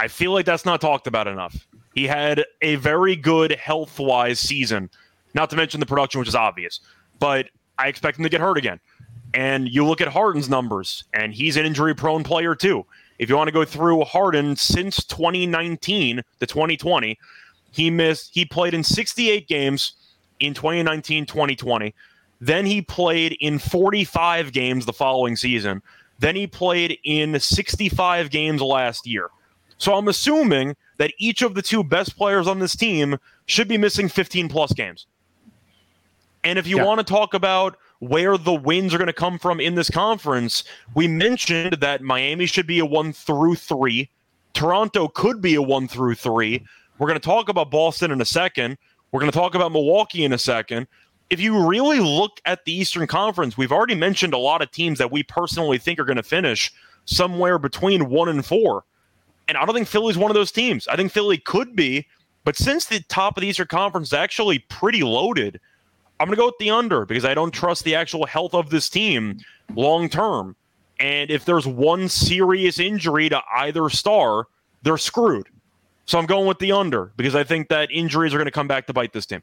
I 0.00 0.08
feel 0.08 0.32
like 0.32 0.46
that's 0.46 0.64
not 0.64 0.80
talked 0.80 1.06
about 1.06 1.28
enough. 1.28 1.68
He 1.94 2.08
had 2.08 2.44
a 2.60 2.74
very 2.76 3.14
good 3.14 3.52
health 3.52 4.00
wise 4.00 4.40
season, 4.40 4.90
not 5.32 5.48
to 5.50 5.56
mention 5.56 5.78
the 5.78 5.86
production, 5.86 6.18
which 6.18 6.28
is 6.28 6.34
obvious. 6.34 6.80
But 7.20 7.46
I 7.82 7.88
expect 7.88 8.18
him 8.18 8.22
to 8.22 8.28
get 8.28 8.40
hurt 8.40 8.56
again. 8.56 8.78
And 9.34 9.68
you 9.68 9.84
look 9.84 10.00
at 10.00 10.08
Harden's 10.08 10.48
numbers, 10.48 11.04
and 11.14 11.34
he's 11.34 11.56
an 11.56 11.66
injury 11.66 11.94
prone 11.94 12.22
player 12.22 12.54
too. 12.54 12.86
If 13.18 13.28
you 13.28 13.36
want 13.36 13.48
to 13.48 13.52
go 13.52 13.64
through 13.64 14.04
Harden 14.04 14.56
since 14.56 15.04
2019 15.04 16.22
to 16.40 16.46
2020, 16.46 17.18
he 17.72 17.90
missed 17.90 18.30
he 18.34 18.44
played 18.44 18.74
in 18.74 18.84
68 18.84 19.48
games 19.48 19.94
in 20.40 20.54
2019 20.54 21.26
2020. 21.26 21.94
Then 22.40 22.66
he 22.66 22.82
played 22.82 23.36
in 23.40 23.58
45 23.58 24.52
games 24.52 24.86
the 24.86 24.92
following 24.92 25.36
season. 25.36 25.82
Then 26.18 26.36
he 26.36 26.46
played 26.46 26.98
in 27.04 27.38
65 27.38 28.30
games 28.30 28.60
last 28.60 29.06
year. 29.06 29.28
So 29.78 29.94
I'm 29.94 30.08
assuming 30.08 30.76
that 30.98 31.14
each 31.18 31.42
of 31.42 31.54
the 31.54 31.62
two 31.62 31.82
best 31.82 32.16
players 32.16 32.46
on 32.46 32.58
this 32.60 32.76
team 32.76 33.18
should 33.46 33.66
be 33.66 33.78
missing 33.78 34.08
15 34.08 34.48
plus 34.48 34.72
games. 34.72 35.06
And 36.44 36.58
if 36.58 36.66
you 36.66 36.78
yeah. 36.78 36.84
want 36.84 36.98
to 36.98 37.04
talk 37.04 37.34
about 37.34 37.76
where 38.00 38.36
the 38.36 38.52
wins 38.52 38.92
are 38.92 38.98
going 38.98 39.06
to 39.06 39.12
come 39.12 39.38
from 39.38 39.60
in 39.60 39.74
this 39.74 39.88
conference, 39.88 40.64
we 40.94 41.06
mentioned 41.06 41.74
that 41.74 42.02
Miami 42.02 42.46
should 42.46 42.66
be 42.66 42.80
a 42.80 42.86
one 42.86 43.12
through 43.12 43.54
three. 43.54 44.10
Toronto 44.54 45.08
could 45.08 45.40
be 45.40 45.54
a 45.54 45.62
one 45.62 45.86
through 45.86 46.16
three. 46.16 46.64
We're 46.98 47.06
going 47.06 47.20
to 47.20 47.24
talk 47.24 47.48
about 47.48 47.70
Boston 47.70 48.10
in 48.10 48.20
a 48.20 48.24
second. 48.24 48.76
We're 49.12 49.20
going 49.20 49.30
to 49.30 49.38
talk 49.38 49.54
about 49.54 49.72
Milwaukee 49.72 50.24
in 50.24 50.32
a 50.32 50.38
second. 50.38 50.86
If 51.30 51.40
you 51.40 51.66
really 51.66 52.00
look 52.00 52.40
at 52.44 52.64
the 52.64 52.72
Eastern 52.72 53.06
Conference, 53.06 53.56
we've 53.56 53.72
already 53.72 53.94
mentioned 53.94 54.34
a 54.34 54.38
lot 54.38 54.62
of 54.62 54.70
teams 54.70 54.98
that 54.98 55.10
we 55.10 55.22
personally 55.22 55.78
think 55.78 55.98
are 55.98 56.04
going 56.04 56.16
to 56.16 56.22
finish 56.22 56.72
somewhere 57.04 57.58
between 57.58 58.08
one 58.08 58.28
and 58.28 58.44
four. 58.44 58.84
And 59.48 59.56
I 59.56 59.64
don't 59.64 59.74
think 59.74 59.88
Philly's 59.88 60.18
one 60.18 60.30
of 60.30 60.34
those 60.34 60.52
teams. 60.52 60.88
I 60.88 60.96
think 60.96 61.12
Philly 61.12 61.38
could 61.38 61.74
be, 61.74 62.06
but 62.44 62.56
since 62.56 62.86
the 62.86 63.00
top 63.08 63.36
of 63.36 63.42
the 63.42 63.48
Eastern 63.48 63.68
Conference 63.68 64.08
is 64.08 64.12
actually 64.12 64.60
pretty 64.60 65.02
loaded, 65.02 65.60
I'm 66.22 66.28
going 66.28 66.36
to 66.36 66.40
go 66.40 66.46
with 66.46 66.58
the 66.58 66.70
under 66.70 67.04
because 67.04 67.24
I 67.24 67.34
don't 67.34 67.50
trust 67.50 67.82
the 67.82 67.96
actual 67.96 68.26
health 68.26 68.54
of 68.54 68.70
this 68.70 68.88
team 68.88 69.40
long 69.74 70.08
term. 70.08 70.54
And 71.00 71.32
if 71.32 71.44
there's 71.44 71.66
one 71.66 72.08
serious 72.08 72.78
injury 72.78 73.28
to 73.28 73.42
either 73.56 73.90
star, 73.90 74.46
they're 74.84 74.98
screwed. 74.98 75.48
So 76.06 76.20
I'm 76.20 76.26
going 76.26 76.46
with 76.46 76.60
the 76.60 76.70
under 76.70 77.10
because 77.16 77.34
I 77.34 77.42
think 77.42 77.68
that 77.70 77.90
injuries 77.90 78.32
are 78.34 78.36
going 78.36 78.46
to 78.46 78.52
come 78.52 78.68
back 78.68 78.86
to 78.86 78.92
bite 78.92 79.12
this 79.12 79.26
team. 79.26 79.42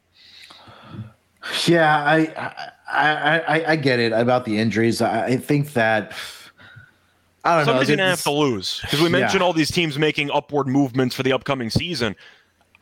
Yeah, 1.66 2.02
I 2.02 2.54
I 2.90 3.40
I, 3.40 3.64
I 3.72 3.76
get 3.76 3.98
it 3.98 4.12
about 4.12 4.46
the 4.46 4.58
injuries. 4.58 5.02
I, 5.02 5.36
think 5.36 5.74
that 5.74 6.12
I 7.44 7.56
don't 7.56 7.66
Somebody's 7.66 7.66
know. 7.66 7.66
Somebody's 7.66 7.88
going 7.88 7.98
to 7.98 8.04
have 8.04 8.22
to 8.22 8.30
lose 8.30 8.80
because 8.80 9.02
we 9.02 9.10
mentioned 9.10 9.40
yeah. 9.40 9.46
all 9.46 9.52
these 9.52 9.70
teams 9.70 9.98
making 9.98 10.30
upward 10.30 10.66
movements 10.66 11.14
for 11.14 11.24
the 11.24 11.32
upcoming 11.34 11.68
season. 11.68 12.16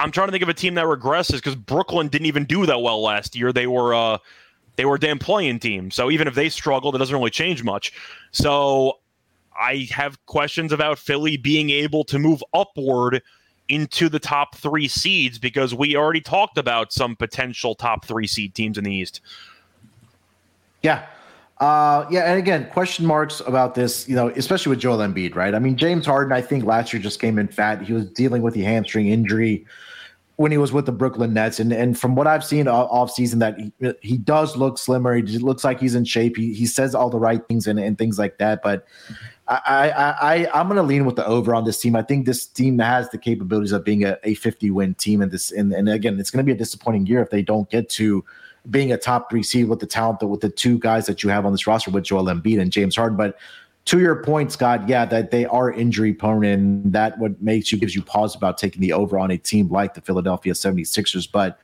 I'm 0.01 0.13
trying 0.13 0.29
to 0.29 0.33
think 0.33 0.43
of 0.43 0.49
a 0.49 0.55
team 0.55 0.75
that 0.75 0.85
regresses 0.85 1.35
because 1.35 1.57
Brooklyn 1.57 2.09
didn't 2.09 2.27
even 2.27 2.45
do 2.45 2.67
that 2.67 2.81
well 2.81 3.03
last 3.03 3.35
year. 3.35 3.53
They 3.53 3.67
were 3.67 3.95
uh, 3.95 4.19
they 4.77 4.85
were 4.85 4.95
a 4.95 5.01
damn 5.01 5.19
playing 5.19 5.59
team. 5.59 5.91
So 5.91 6.11
even 6.11 6.29
if 6.29 6.35
they 6.35 6.49
struggled, 6.49 6.95
it 6.95 6.99
doesn't 6.99 7.15
really 7.15 7.31
change 7.31 7.65
much. 7.65 7.93
So 8.31 8.99
I 9.59 9.89
have 9.91 10.25
questions 10.27 10.73
about 10.73 10.99
Philly 10.99 11.37
being 11.37 11.71
able 11.71 12.05
to 12.05 12.19
move 12.19 12.45
upward 12.55 13.23
into 13.69 14.09
the 14.09 14.21
top 14.21 14.57
three 14.57 14.89
seeds 14.89 15.39
because 15.39 15.75
we 15.75 15.97
already 15.97 16.21
talked 16.21 16.59
about 16.59 16.93
some 16.93 17.17
potential 17.17 17.75
top 17.75 18.05
three 18.05 18.27
seed 18.27 18.55
teams 18.55 18.79
in 18.79 18.85
the 18.85 18.95
East. 18.95 19.21
Yeah. 20.83 21.07
Uh, 21.59 22.07
yeah, 22.09 22.31
and 22.31 22.39
again, 22.39 22.71
question 22.71 23.05
marks 23.05 23.41
about 23.41 23.75
this, 23.75 24.09
you 24.09 24.15
know, 24.15 24.29
especially 24.29 24.71
with 24.71 24.79
Joel 24.79 24.99
Embiid, 24.99 25.35
right? 25.35 25.57
I 25.57 25.59
mean, 25.59 25.77
James 25.77 26.07
Harden, 26.07 26.33
I 26.33 26.41
think 26.41 26.65
last 26.65 26.93
year 26.93 27.03
just 27.03 27.21
came 27.21 27.37
in 27.37 27.49
fat. 27.49 27.83
He 27.83 27.93
was 27.93 28.07
dealing 28.11 28.43
with 28.43 28.55
the 28.55 28.63
hamstring 28.63 29.09
injury 29.09 29.67
when 30.39 30.53
he 30.53 30.59
was 30.59 30.73
with 30.73 30.87
the 30.87 30.93
Brooklyn 30.93 31.35
Nets. 31.35 31.59
And 31.59 31.73
and 31.73 31.99
from 31.99 32.15
what 32.15 32.29
I've 32.29 32.45
seen 32.45 32.69
off 32.69 33.11
season, 33.11 33.41
that 33.41 33.59
he, 33.59 33.73
he 34.01 34.17
does 34.17 34.57
look 34.57 34.79
slimmer. 34.79 35.17
He 35.17 35.23
looks 35.39 35.65
like 35.65 35.81
he's 35.81 35.97
in 35.97 36.05
shape. 36.05 36.37
He, 36.37 36.55
he 36.55 36.65
says 36.65 36.95
all 36.95 37.11
the 37.11 37.19
right 37.19 37.45
things 37.49 37.67
and, 37.67 37.79
and 37.79 37.99
things 37.99 38.21
like 38.21 38.39
that. 38.39 38.63
But 38.63 38.87
I, 39.49 39.91
I, 39.91 40.35
I 40.37 40.61
I'm 40.61 40.69
to 40.77 40.83
lean 40.85 41.07
with 41.07 41.17
the 41.17 41.27
over 41.27 41.57
on 41.57 41.65
this 41.65 41.81
team. 41.81 41.97
I 41.97 42.03
think 42.03 42.25
this 42.25 42.47
team 42.47 42.79
has 42.79 43.11
the 43.11 43.19
capabilities 43.19 43.73
of 43.73 43.85
being 43.85 44.05
a, 44.05 44.17
a 44.23 44.35
50 44.35 44.71
win 44.71 44.95
team. 44.95 45.23
And 45.23 45.33
this 45.33 45.51
and, 45.51 45.73
and 45.73 45.89
again, 45.89 46.21
it's 46.21 46.31
to 46.31 46.47
be 46.47 46.53
a 46.53 46.59
disappointing 46.59 47.07
year 47.07 47.21
if 47.21 47.31
they 47.31 47.43
don't 47.43 47.69
get 47.69 47.89
to 47.91 48.25
being 48.71 48.93
a 48.93 48.97
top 48.97 49.31
three 49.31 49.43
seed 49.43 49.69
with 49.69 49.81
the 49.81 49.87
talent 49.87 50.21
that 50.21 50.29
with 50.29 50.41
the 50.41 50.51
two 50.51 50.79
guys 50.79 51.07
that 51.07 51.25
you 51.25 51.31
have 51.31 51.47
on 51.47 51.53
this 51.53 51.67
roster 51.67 51.91
with 51.91 52.05
Joel 52.05 52.27
Embiid 52.27 52.61
and 52.61 52.71
James 52.71 52.95
Harden. 52.95 53.17
But 53.17 53.37
to 53.89 54.01
your 54.01 54.23
point, 54.23 54.53
Scott, 54.53 54.87
yeah, 54.87 55.07
that 55.07 55.31
they 55.31 55.47
are 55.47 55.73
injury 55.73 56.13
prone, 56.13 56.45
and 56.45 56.93
that 56.93 57.19
what 57.19 57.41
makes 57.41 57.73
you 57.73 57.79
gives 57.79 57.95
you 57.95 58.03
pause 58.03 58.37
about 58.37 58.59
taking 58.59 58.83
the 58.83 58.93
over 58.93 59.19
on 59.19 59.31
a 59.31 59.39
team 59.39 59.71
like 59.71 59.95
the 59.95 60.03
Philadelphia 60.03 60.53
76ers. 60.53 61.27
But 61.33 61.59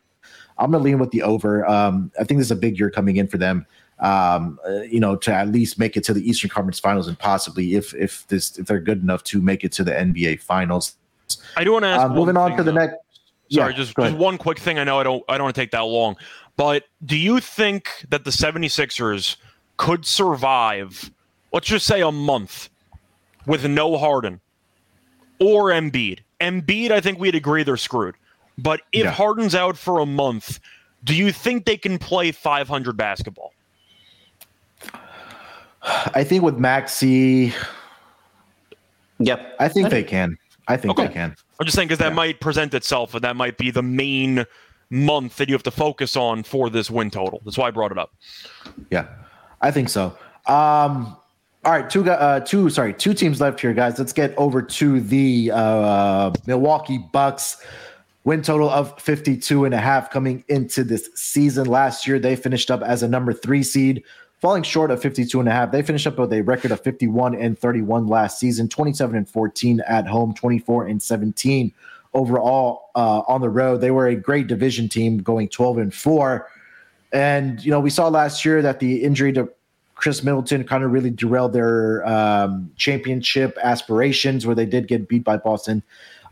I'm 0.57 0.71
gonna 0.71 0.83
lean 0.83 0.99
with 0.99 1.11
the 1.11 1.21
over. 1.21 1.69
Um, 1.69 2.11
I 2.19 2.25
think 2.25 2.39
this 2.39 2.47
is 2.47 2.51
a 2.51 2.57
big 2.57 2.79
year 2.79 2.91
coming 2.91 3.17
in 3.17 3.29
for 3.29 3.37
them. 3.37 3.67
Um, 3.99 4.59
uh, 4.67 4.81
you 4.83 5.01
know, 5.01 5.17
to 5.17 5.35
at 5.35 5.49
least 5.49 5.79
make 5.79 5.99
it 5.99 6.05
to 6.05 6.15
the 6.15 6.27
Eastern 6.27 6.49
Conference 6.49 6.81
Finals 6.81 7.09
and 7.09 7.19
possibly 7.19 7.75
if 7.75 7.95
if 7.95 8.27
this 8.29 8.59
if 8.59 8.67
they're 8.67 8.81
good 8.81 9.03
enough 9.03 9.23
to 9.25 9.43
make 9.43 9.63
it 9.63 9.73
to 9.73 9.85
the 9.85 9.93
NBA 9.93 10.41
Finals. 10.41 10.97
I 11.59 11.65
do 11.65 11.73
want 11.73 11.83
to 11.83 11.89
ask. 11.89 12.07
Uh, 12.07 12.09
moving 12.09 12.39
on 12.39 12.57
to 12.57 12.63
the 12.63 12.73
next. 12.73 12.97
Sorry, 13.51 13.73
yeah, 13.73 13.77
just, 13.77 13.95
just 13.95 14.17
one 14.17 14.39
quick 14.39 14.59
thing. 14.59 14.79
I 14.79 14.85
know 14.85 14.99
I 14.99 15.03
don't 15.03 15.23
I 15.29 15.37
don't 15.37 15.45
want 15.45 15.55
to 15.55 15.61
take 15.61 15.73
that 15.73 15.81
long, 15.81 16.17
but 16.57 16.85
do 17.05 17.19
you 17.19 17.39
think 17.39 18.07
that 18.09 18.25
the 18.25 18.31
76ers 18.31 19.37
could 19.77 20.07
survive 20.07 21.11
let's 21.55 21.69
just 21.69 21.87
say 21.87 22.03
a 22.03 22.13
month 22.13 22.69
with 23.47 23.65
no 23.65 23.97
Harden 23.97 24.41
or 25.39 25.71
Embiid. 25.71 26.19
Embiid, 26.41 26.91
I 26.91 27.01
think 27.01 27.19
we'd 27.19 27.35
agree 27.35 27.63
they're 27.63 27.77
screwed. 27.77 28.17
But 28.59 28.83
if 28.93 29.05
yeah. 29.05 29.11
Harden's 29.11 29.55
out 29.55 29.79
for 29.79 30.01
a 30.01 30.07
month, 30.07 30.61
do 31.05 31.15
you 31.15 31.33
think 31.33 31.65
they 31.65 31.77
can 31.77 31.99
play 31.99 32.33
500 32.33 32.97
basketball? 32.97 33.53
I 35.83 36.25
think 36.25 36.43
with 36.43 36.59
Maxey. 36.59 37.53
Yep. 39.19 39.57
I 39.61 39.69
think 39.69 39.91
they 39.91 40.03
can. 40.03 40.37
I 40.67 40.77
think 40.77 40.99
okay. 40.99 41.07
they 41.07 41.13
can. 41.13 41.37
I'm 41.61 41.67
just 41.67 41.77
saying 41.77 41.89
because 41.89 41.99
that 41.99 42.09
yeah. 42.09 42.15
might 42.15 42.41
present 42.41 42.75
itself 42.75 43.15
and 43.15 43.23
that 43.23 43.37
might 43.37 43.59
be 43.59 43.71
the 43.71 43.83
main 43.83 44.45
month 44.91 45.37
that 45.37 45.49
you 45.49 45.55
have 45.55 45.63
to 45.65 45.71
focus 45.71 46.17
on 46.17 46.43
for 46.43 46.69
this 46.71 46.91
win 46.91 47.11
total. 47.11 47.43
That's 47.45 47.59
why 47.59 47.69
I 47.69 47.71
brought 47.71 47.93
it 47.93 47.99
up. 47.99 48.13
Yeah, 48.91 49.07
I 49.61 49.71
think 49.71 49.89
so. 49.89 50.17
Um, 50.47 51.17
all 51.65 51.73
right, 51.73 51.89
two 51.89 52.09
uh, 52.11 52.41
two 52.41 52.69
sorry, 52.69 52.93
two 52.93 53.15
teams 53.15 53.41
left 53.41 53.61
here, 53.61 53.73
guys. 53.73 53.99
Let's 53.99 54.13
get 54.13 54.37
over 54.37 54.61
to 54.61 55.01
the 55.01 55.51
uh, 55.53 56.33
Milwaukee 56.47 56.99
Bucks. 57.13 57.57
Win 58.25 58.41
total 58.41 58.71
of 58.71 58.99
52 59.01 59.67
and 59.67 59.75
a 59.75 59.79
half 59.79 60.11
coming 60.11 60.45
into 60.49 60.83
this 60.83 61.11
season. 61.15 61.67
Last 61.67 62.07
year, 62.07 62.19
they 62.19 62.37
finished 62.37 62.71
up 62.71 62.83
as 62.83 63.03
a 63.03 63.09
number 63.09 63.35
three 63.35 63.63
seed, 63.63 64.03
falling 64.41 64.63
short 64.63 64.91
of 64.91 65.03
52 65.03 65.41
and 65.41 65.49
a 65.49 65.53
half. 65.53 65.73
They 65.73 65.83
finished 65.83 66.07
up 66.07 66.19
with 66.19 66.33
a 66.33 66.41
record 66.41 66.71
of 66.71 66.81
51 66.81 67.35
and 67.35 67.59
31 67.59 68.07
last 68.07 68.39
season, 68.39 68.69
27 68.69 69.17
and 69.17 69.29
14 69.29 69.81
at 69.87 70.07
home, 70.07 70.33
24 70.33 70.87
and 70.87 71.03
17 71.03 71.73
overall 72.15 72.91
uh, 72.95 73.23
on 73.29 73.43
the 73.43 73.51
road. 73.51 73.83
They 73.83 73.91
were 73.91 74.07
a 74.07 74.15
great 74.15 74.47
division 74.47 74.89
team 74.89 75.19
going 75.19 75.49
12 75.49 75.79
and 75.79 75.95
4. 75.95 76.49
And, 77.13 77.63
you 77.63 77.71
know, 77.71 77.81
we 77.81 77.91
saw 77.91 78.09
last 78.09 78.45
year 78.45 78.63
that 78.63 78.81
the 78.81 79.03
injury 79.03 79.33
to 79.35 79.51
Khris 79.95 80.23
Middleton 80.23 80.65
kind 80.65 80.85
of 80.85 80.91
really 80.91 81.11
derailed 81.11 81.53
their 81.53 82.07
um, 82.07 82.71
championship 82.77 83.57
aspirations, 83.63 84.47
where 84.47 84.55
they 84.55 84.67
did 84.67 84.89
get 84.89 85.09
beat 85.09 85.25
by 85.25 85.37
Boston 85.37 85.83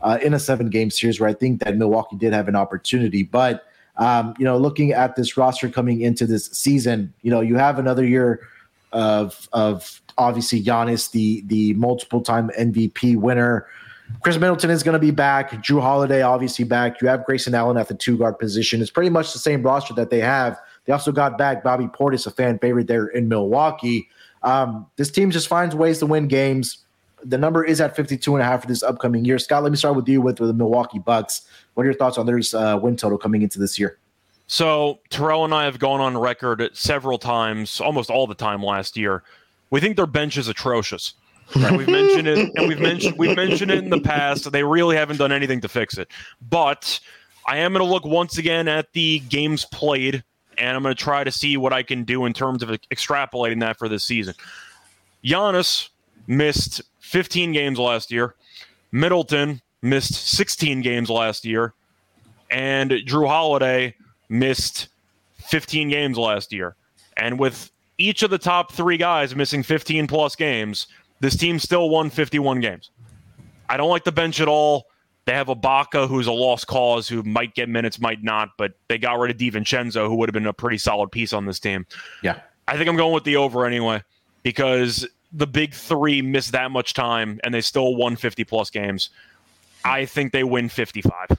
uh, 0.01 0.19
in 0.21 0.33
a 0.33 0.39
seven 0.39 0.69
game 0.69 0.89
series, 0.89 1.19
where 1.19 1.29
I 1.29 1.33
think 1.33 1.63
that 1.63 1.77
Milwaukee 1.77 2.17
did 2.17 2.33
have 2.33 2.47
an 2.47 2.55
opportunity. 2.55 3.23
But, 3.23 3.65
um, 3.97 4.33
you 4.37 4.45
know, 4.45 4.57
looking 4.57 4.91
at 4.91 5.15
this 5.15 5.37
roster 5.37 5.69
coming 5.69 6.01
into 6.01 6.25
this 6.25 6.47
season, 6.47 7.13
you 7.21 7.31
know, 7.31 7.41
you 7.41 7.55
have 7.55 7.79
another 7.79 8.05
year 8.05 8.47
of, 8.91 9.47
of 9.53 10.01
obviously 10.17 10.61
Giannis, 10.61 11.11
the, 11.11 11.41
the 11.47 11.73
multiple 11.73 12.21
time 12.21 12.51
MVP 12.59 13.15
winner. 13.15 13.65
Khris 14.21 14.37
Middleton 14.37 14.69
is 14.69 14.83
going 14.83 14.93
to 14.93 14.99
be 14.99 15.11
back. 15.11 15.51
Jrue 15.51 15.81
Holiday, 15.81 16.21
obviously, 16.21 16.65
back. 16.65 17.01
You 17.01 17.07
have 17.07 17.25
Grayson 17.25 17.55
Allen 17.55 17.77
at 17.77 17.87
the 17.87 17.95
two 17.95 18.17
guard 18.17 18.37
position. 18.37 18.81
It's 18.81 18.91
pretty 18.91 19.09
much 19.09 19.33
the 19.33 19.39
same 19.39 19.63
roster 19.63 19.93
that 19.95 20.09
they 20.09 20.19
have. 20.19 20.59
They 20.85 20.93
also 20.93 21.11
got 21.11 21.37
back 21.37 21.63
Bobby 21.63 21.87
Portis, 21.87 22.27
a 22.27 22.31
fan 22.31 22.59
favorite 22.59 22.87
there 22.87 23.07
in 23.07 23.27
Milwaukee. 23.27 24.09
Um, 24.41 24.87
this 24.97 25.09
team 25.09 25.31
just 25.31 25.47
finds 25.47 25.75
ways 25.75 25.99
to 25.99 26.05
win 26.05 26.27
games. 26.27 26.79
The 27.23 27.37
number 27.37 27.63
is 27.63 27.79
at 27.79 27.95
52 27.95 28.35
and 28.35 28.41
a 28.41 28.45
half 28.45 28.61
for 28.61 28.67
this 28.67 28.83
upcoming 28.83 29.23
year. 29.23 29.39
Scott, 29.39 29.63
let 29.63 29.71
me 29.71 29.77
start 29.77 29.95
with 29.95 30.07
you 30.09 30.21
with, 30.21 30.41
with 30.41 30.49
the 30.49 30.53
Milwaukee 30.53 30.99
Bucks. 30.99 31.47
What 31.73 31.83
are 31.83 31.85
your 31.85 31.93
thoughts 31.93 32.17
on 32.17 32.25
their 32.25 32.41
uh, 32.53 32.77
win 32.77 32.97
total 32.97 33.17
coming 33.17 33.41
into 33.41 33.59
this 33.59 33.79
year? 33.79 33.97
So 34.47 34.99
Terrell 35.09 35.45
and 35.45 35.53
I 35.53 35.63
have 35.63 35.79
gone 35.79 36.01
on 36.01 36.17
record 36.17 36.69
several 36.73 37.17
times, 37.17 37.79
almost 37.79 38.09
all 38.09 38.27
the 38.27 38.35
time 38.35 38.61
last 38.61 38.97
year. 38.97 39.23
We 39.69 39.79
think 39.79 39.95
their 39.95 40.05
bench 40.05 40.37
is 40.37 40.47
atrocious. 40.49 41.13
Right? 41.55 41.77
we've 41.77 41.87
mentioned 41.87 42.27
it, 42.27 42.51
and 42.55 42.67
we've 42.67 42.79
mentioned 42.79 43.15
we've 43.17 43.35
mentioned 43.35 43.71
it 43.71 43.79
in 43.79 43.89
the 43.89 43.99
past. 43.99 44.51
They 44.51 44.63
really 44.63 44.95
haven't 44.95 45.17
done 45.17 45.31
anything 45.31 45.61
to 45.61 45.67
fix 45.67 45.97
it. 45.97 46.09
But 46.49 46.99
I 47.47 47.57
am 47.57 47.73
going 47.73 47.85
to 47.85 47.91
look 47.91 48.05
once 48.05 48.37
again 48.37 48.67
at 48.67 48.91
the 48.93 49.19
games 49.29 49.65
played, 49.65 50.23
and 50.57 50.75
I'm 50.75 50.83
going 50.83 50.95
to 50.95 51.01
try 51.01 51.23
to 51.23 51.31
see 51.31 51.57
what 51.57 51.73
I 51.73 51.83
can 51.83 52.03
do 52.03 52.25
in 52.25 52.33
terms 52.33 52.63
of 52.63 52.69
extrapolating 52.69 53.59
that 53.61 53.77
for 53.77 53.89
this 53.89 54.03
season. 54.03 54.33
Giannis 55.23 55.89
missed 56.27 56.81
15 56.99 57.51
games 57.53 57.79
last 57.79 58.11
year. 58.11 58.35
Middleton 58.91 59.61
missed 59.81 60.13
16 60.13 60.81
games 60.81 61.09
last 61.09 61.45
year, 61.45 61.73
and 62.51 62.91
Jrue 62.91 63.27
Holiday 63.27 63.95
missed 64.29 64.87
15 65.39 65.89
games 65.89 66.17
last 66.17 66.53
year. 66.53 66.75
And 67.17 67.39
with 67.39 67.71
each 67.97 68.23
of 68.23 68.29
the 68.29 68.37
top 68.37 68.71
three 68.71 68.97
guys 68.97 69.35
missing 69.35 69.63
15 69.63 70.07
plus 70.07 70.35
games, 70.35 70.87
this 71.19 71.35
team 71.35 71.59
still 71.59 71.89
won 71.89 72.09
51 72.09 72.59
games. 72.59 72.89
I 73.69 73.77
don't 73.77 73.89
like 73.89 74.03
the 74.03 74.11
bench 74.11 74.39
at 74.41 74.47
all. 74.47 74.87
They 75.25 75.33
have 75.33 75.47
Ibaka, 75.47 76.07
who's 76.07 76.27
a 76.27 76.31
lost 76.31 76.67
cause, 76.67 77.07
who 77.07 77.23
might 77.23 77.55
get 77.55 77.69
minutes, 77.69 77.99
might 77.99 78.23
not, 78.23 78.49
but 78.57 78.73
they 78.89 78.97
got 78.97 79.19
rid 79.19 79.31
of 79.31 79.37
DiVincenzo, 79.37 80.07
who 80.07 80.15
would 80.15 80.29
have 80.29 80.33
been 80.33 80.47
a 80.47 80.53
pretty 80.53 80.77
solid 80.77 81.11
piece 81.11 81.31
on 81.31 81.45
this 81.45 81.59
team. 81.59 81.85
Yeah. 82.21 82.41
I 82.67 82.77
think 82.77 82.89
I'm 82.89 82.97
going 82.97 83.13
with 83.13 83.23
the 83.23 83.37
over 83.37 83.65
anyway, 83.65 84.03
because 84.43 85.07
the 85.31 85.47
big 85.47 85.73
three 85.73 86.21
missed 86.21 86.51
that 86.51 86.71
much 86.71 86.93
time 86.93 87.39
and 87.43 87.53
they 87.53 87.61
still 87.61 87.95
won 87.95 88.15
50 88.15 88.43
plus 88.43 88.69
games. 88.69 89.09
I 89.85 90.05
think 90.05 90.31
they 90.31 90.43
win 90.43 90.69
55. 90.69 91.37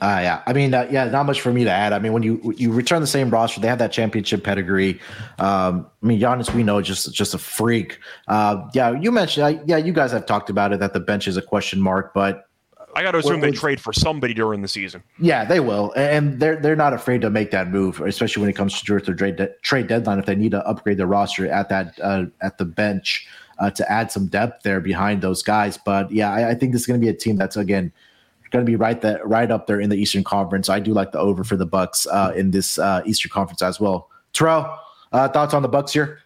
Uh, 0.00 0.20
yeah, 0.22 0.42
I 0.46 0.52
mean, 0.52 0.72
uh, 0.74 0.86
yeah, 0.90 1.06
not 1.06 1.26
much 1.26 1.40
for 1.40 1.52
me 1.52 1.64
to 1.64 1.70
add. 1.70 1.92
I 1.92 1.98
mean, 1.98 2.12
when 2.12 2.22
you 2.22 2.54
you 2.56 2.70
return 2.72 3.00
the 3.00 3.06
same 3.06 3.30
roster, 3.30 3.60
they 3.60 3.66
have 3.66 3.80
that 3.80 3.90
championship 3.90 4.44
pedigree. 4.44 5.00
Um, 5.40 5.86
I 6.02 6.06
mean, 6.06 6.20
Giannis, 6.20 6.54
we 6.54 6.62
know, 6.62 6.80
just 6.80 7.12
just 7.12 7.34
a 7.34 7.38
freak. 7.38 7.98
Uh, 8.28 8.68
yeah, 8.74 8.92
you 8.92 9.10
mentioned, 9.10 9.44
uh, 9.44 9.62
yeah, 9.66 9.76
you 9.76 9.92
guys 9.92 10.12
have 10.12 10.24
talked 10.24 10.50
about 10.50 10.72
it 10.72 10.78
that 10.78 10.92
the 10.92 11.00
bench 11.00 11.26
is 11.26 11.36
a 11.36 11.42
question 11.42 11.80
mark, 11.80 12.14
but 12.14 12.48
I 12.94 13.02
got 13.02 13.12
to 13.12 13.18
assume 13.18 13.40
they 13.40 13.50
trade 13.50 13.80
for 13.80 13.92
somebody 13.92 14.34
during 14.34 14.62
the 14.62 14.68
season. 14.68 15.02
Yeah, 15.18 15.44
they 15.44 15.60
will, 15.60 15.92
and 15.96 16.38
they're 16.38 16.56
they're 16.56 16.76
not 16.76 16.92
afraid 16.92 17.20
to 17.22 17.30
make 17.30 17.50
that 17.50 17.68
move, 17.68 18.00
especially 18.00 18.40
when 18.40 18.50
it 18.50 18.56
comes 18.56 18.80
to 18.80 19.00
their 19.00 19.14
trade 19.14 19.36
de- 19.36 19.52
trade 19.62 19.88
deadline. 19.88 20.20
If 20.20 20.26
they 20.26 20.36
need 20.36 20.52
to 20.52 20.66
upgrade 20.66 20.98
their 20.98 21.06
roster 21.06 21.48
at 21.48 21.68
that 21.70 21.98
uh, 22.00 22.26
at 22.40 22.58
the 22.58 22.64
bench 22.64 23.26
uh, 23.58 23.70
to 23.72 23.90
add 23.90 24.12
some 24.12 24.26
depth 24.26 24.62
there 24.62 24.80
behind 24.80 25.22
those 25.22 25.42
guys, 25.42 25.76
but 25.76 26.10
yeah, 26.12 26.32
I, 26.32 26.50
I 26.50 26.54
think 26.54 26.72
this 26.72 26.82
is 26.82 26.86
going 26.86 27.00
to 27.00 27.04
be 27.04 27.10
a 27.10 27.14
team 27.14 27.36
that's 27.36 27.56
again 27.56 27.92
going 28.50 28.64
to 28.64 28.70
be 28.70 28.76
right 28.76 29.00
that 29.00 29.26
right 29.26 29.50
up 29.50 29.66
there 29.66 29.80
in 29.80 29.90
the 29.90 29.96
Eastern 29.96 30.24
Conference. 30.24 30.68
I 30.68 30.80
do 30.80 30.92
like 30.92 31.12
the 31.12 31.18
over 31.18 31.44
for 31.44 31.56
the 31.56 31.66
Bucks 31.66 32.06
uh, 32.06 32.32
in 32.36 32.50
this 32.50 32.78
uh, 32.78 33.02
Eastern 33.06 33.30
Conference 33.30 33.62
as 33.62 33.80
well. 33.80 34.10
Terrell, 34.32 34.78
uh, 35.12 35.28
thoughts 35.28 35.54
on 35.54 35.62
the 35.62 35.68
Bucks 35.68 35.92
here? 35.92 36.20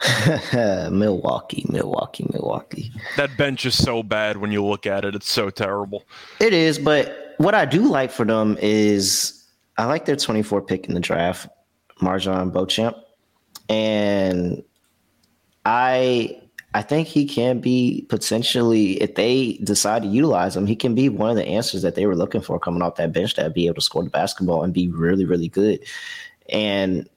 Milwaukee, 0.90 1.66
Milwaukee, 1.68 2.26
Milwaukee. 2.32 2.92
That 3.16 3.36
bench 3.36 3.66
is 3.66 3.76
so 3.76 4.02
bad 4.02 4.36
when 4.36 4.52
you 4.52 4.64
look 4.64 4.86
at 4.86 5.04
it. 5.04 5.14
It's 5.14 5.30
so 5.30 5.50
terrible. 5.50 6.04
It 6.40 6.52
is, 6.52 6.78
but 6.78 7.34
what 7.38 7.54
I 7.54 7.64
do 7.64 7.88
like 7.88 8.10
for 8.10 8.24
them 8.24 8.56
is 8.60 9.46
I 9.76 9.86
like 9.86 10.04
their 10.04 10.16
24 10.16 10.62
pick 10.62 10.86
in 10.86 10.94
the 10.94 11.00
draft, 11.00 11.48
MarJon 12.00 12.52
Beauchamp. 12.52 12.96
And 13.68 14.62
I 15.64 16.40
I 16.78 16.82
think 16.82 17.08
he 17.08 17.26
can 17.26 17.58
be 17.58 18.06
potentially, 18.08 19.02
if 19.02 19.16
they 19.16 19.54
decide 19.64 20.02
to 20.02 20.08
utilize 20.08 20.56
him, 20.56 20.64
he 20.64 20.76
can 20.76 20.94
be 20.94 21.08
one 21.08 21.28
of 21.28 21.34
the 21.34 21.44
answers 21.44 21.82
that 21.82 21.96
they 21.96 22.06
were 22.06 22.14
looking 22.14 22.40
for 22.40 22.60
coming 22.60 22.82
off 22.82 22.94
that 22.94 23.12
bench 23.12 23.34
that 23.34 23.52
be 23.52 23.66
able 23.66 23.74
to 23.74 23.80
score 23.80 24.04
the 24.04 24.10
basketball 24.10 24.62
and 24.62 24.72
be 24.72 24.86
really, 24.86 25.24
really 25.24 25.48
good. 25.48 25.80
And 26.50 27.08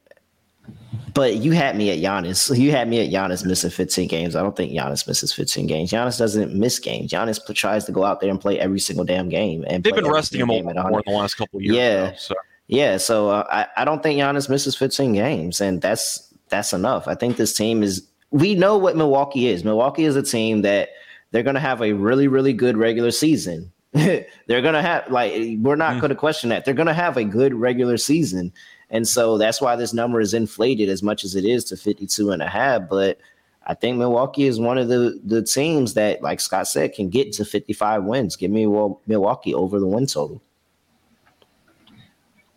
but 1.13 1.35
you 1.35 1.51
had 1.51 1.77
me 1.77 1.91
at 1.91 1.99
Giannis. 1.99 2.57
You 2.57 2.71
had 2.71 2.89
me 2.89 3.05
at 3.05 3.13
Giannis 3.13 3.45
missing 3.45 3.69
15 3.69 4.07
games. 4.07 4.35
I 4.35 4.41
don't 4.41 4.55
think 4.55 4.71
Giannis 4.73 5.07
misses 5.07 5.31
15 5.31 5.67
games. 5.67 5.91
Giannis 5.91 6.17
doesn't 6.17 6.55
miss 6.55 6.79
games. 6.79 7.11
Giannis 7.11 7.39
tries 7.53 7.85
to 7.85 7.91
go 7.91 8.03
out 8.03 8.19
there 8.19 8.31
and 8.31 8.41
play 8.41 8.59
every 8.59 8.79
single 8.79 9.05
damn 9.05 9.29
game. 9.29 9.63
And 9.67 9.83
they've 9.83 9.93
been 9.93 10.09
resting 10.09 10.41
him 10.41 10.47
more 10.47 10.57
in 10.57 10.65
the 10.65 11.11
last 11.11 11.35
couple 11.35 11.61
years. 11.61 11.75
Yeah, 11.75 12.03
now, 12.05 12.13
so. 12.17 12.35
yeah. 12.65 12.97
So 12.97 13.29
uh, 13.29 13.45
I, 13.47 13.81
I 13.81 13.85
don't 13.85 14.01
think 14.01 14.19
Giannis 14.19 14.49
misses 14.49 14.75
15 14.75 15.13
games, 15.13 15.61
and 15.61 15.83
that's 15.83 16.33
that's 16.49 16.73
enough. 16.73 17.07
I 17.07 17.13
think 17.13 17.37
this 17.37 17.53
team 17.55 17.83
is 17.83 18.10
we 18.31 18.55
know 18.55 18.77
what 18.77 18.95
Milwaukee 18.95 19.47
is. 19.47 19.63
Milwaukee 19.63 20.05
is 20.05 20.15
a 20.15 20.23
team 20.23 20.61
that 20.63 20.89
they're 21.31 21.43
going 21.43 21.55
to 21.55 21.61
have 21.61 21.81
a 21.81 21.93
really, 21.93 22.27
really 22.27 22.53
good 22.53 22.77
regular 22.77 23.11
season. 23.11 23.71
they're 23.93 24.25
going 24.47 24.73
to 24.73 24.81
have, 24.81 25.09
like, 25.11 25.33
we're 25.59 25.75
not 25.75 25.95
mm. 25.95 26.01
going 26.01 26.09
to 26.09 26.15
question 26.15 26.49
that. 26.49 26.63
They're 26.63 26.73
going 26.73 26.87
to 26.87 26.93
have 26.93 27.17
a 27.17 27.25
good 27.25 27.53
regular 27.53 27.97
season. 27.97 28.53
And 28.89 29.07
so 29.07 29.37
that's 29.37 29.61
why 29.61 29.75
this 29.75 29.93
number 29.93 30.21
is 30.21 30.33
inflated 30.33 30.89
as 30.89 31.03
much 31.03 31.23
as 31.23 31.35
it 31.35 31.45
is 31.45 31.65
to 31.65 31.77
52 31.77 32.31
and 32.31 32.41
a 32.41 32.47
half. 32.47 32.89
But 32.89 33.19
I 33.67 33.73
think 33.73 33.97
Milwaukee 33.97 34.45
is 34.45 34.59
one 34.59 34.77
of 34.77 34.87
the, 34.87 35.19
the 35.23 35.41
teams 35.41 35.93
that, 35.95 36.21
like 36.21 36.39
Scott 36.39 36.67
said, 36.67 36.93
can 36.93 37.09
get 37.09 37.33
to 37.33 37.45
55 37.45 38.03
wins. 38.05 38.35
Give 38.35 38.51
me 38.51 38.65
Milwaukee 39.07 39.53
over 39.53 39.79
the 39.79 39.87
win 39.87 40.07
total. 40.07 40.41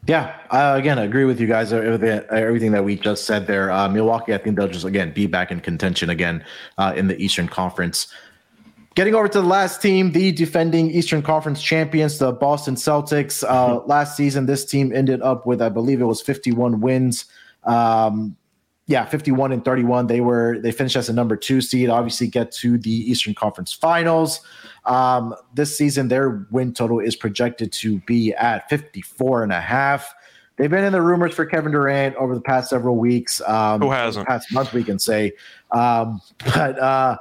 Yeah, 0.07 0.37
uh, 0.51 0.75
again, 0.77 0.99
I 0.99 1.05
agree 1.05 1.25
with 1.25 1.41
you 1.41 1.47
guys. 1.47 1.73
Everything, 1.73 2.21
everything 2.31 2.73
that 2.73 2.85
we 2.85 2.97
just 2.97 3.25
said 3.25 3.47
there. 3.47 3.71
Uh, 3.71 3.89
Milwaukee, 3.89 4.35
I 4.35 4.39
think 4.39 4.57
they'll 4.57 4.69
just 4.69 4.85
again 4.85 5.13
be 5.13 5.27
back 5.27 5.51
in 5.51 5.61
contention 5.61 6.11
again 6.11 6.45
uh, 6.77 6.93
in 6.95 7.09
the 7.09 7.17
Eastern 7.17 7.49
Conference. 7.49 8.09
Getting 8.95 9.15
over 9.15 9.29
to 9.29 9.41
the 9.41 9.47
last 9.47 9.81
team, 9.83 10.13
the 10.13 10.31
defending 10.31 10.91
Eastern 10.91 11.23
Conference 11.23 11.61
champions, 11.63 12.19
the 12.19 12.33
Boston 12.33 12.77
Celtics. 12.77 13.43
Uh, 13.43 13.79
mm-hmm. 13.79 13.91
Last 13.91 14.17
season, 14.17 14.47
this 14.47 14.65
team 14.65 14.93
ended 14.95 15.21
up 15.23 15.47
with, 15.47 15.61
I 15.61 15.69
believe, 15.69 16.01
it 16.01 16.05
was 16.05 16.21
51 16.21 16.81
wins. 16.81 17.25
Um, 17.65 18.37
yeah, 18.87 19.07
51 19.07 19.53
and 19.53 19.65
31. 19.65 20.07
They 20.09 20.21
were 20.21 20.59
they 20.59 20.71
finished 20.71 20.97
as 20.97 21.09
a 21.09 21.13
number 21.13 21.37
two 21.37 21.61
seed. 21.61 21.89
Obviously, 21.89 22.27
get 22.27 22.53
to 22.53 22.77
the 22.77 22.91
Eastern 22.91 23.35
Conference 23.35 23.73
Finals. 23.73 24.41
Um, 24.85 25.35
this 25.55 25.77
season, 25.77 26.09
their 26.09 26.47
win 26.51 26.75
total 26.75 27.01
is 27.01 27.17
projected 27.17 27.73
to 27.73 27.99
be 28.01 28.35
at 28.35 28.69
54 28.69 29.45
and 29.45 29.53
a 29.53 29.61
half. 29.61 30.15
They've 30.57 30.71
been 30.71 30.85
in 30.85 30.93
the 30.93 31.03
rumors 31.03 31.35
for 31.35 31.47
Kevin 31.47 31.73
Durant 31.73 32.15
over 32.17 32.35
the 32.35 32.41
past 32.41 32.71
several 32.71 32.97
weeks. 32.97 33.41
Um, 33.41 33.81
Who 33.81 33.91
hasn't? 33.91 34.29
Past 34.29 34.53
month, 34.53 34.73
we 34.73 34.85
can 34.85 34.99
say. 34.99 35.33
Um, 35.73 36.21
but 36.55 36.79
uh, 36.79 37.17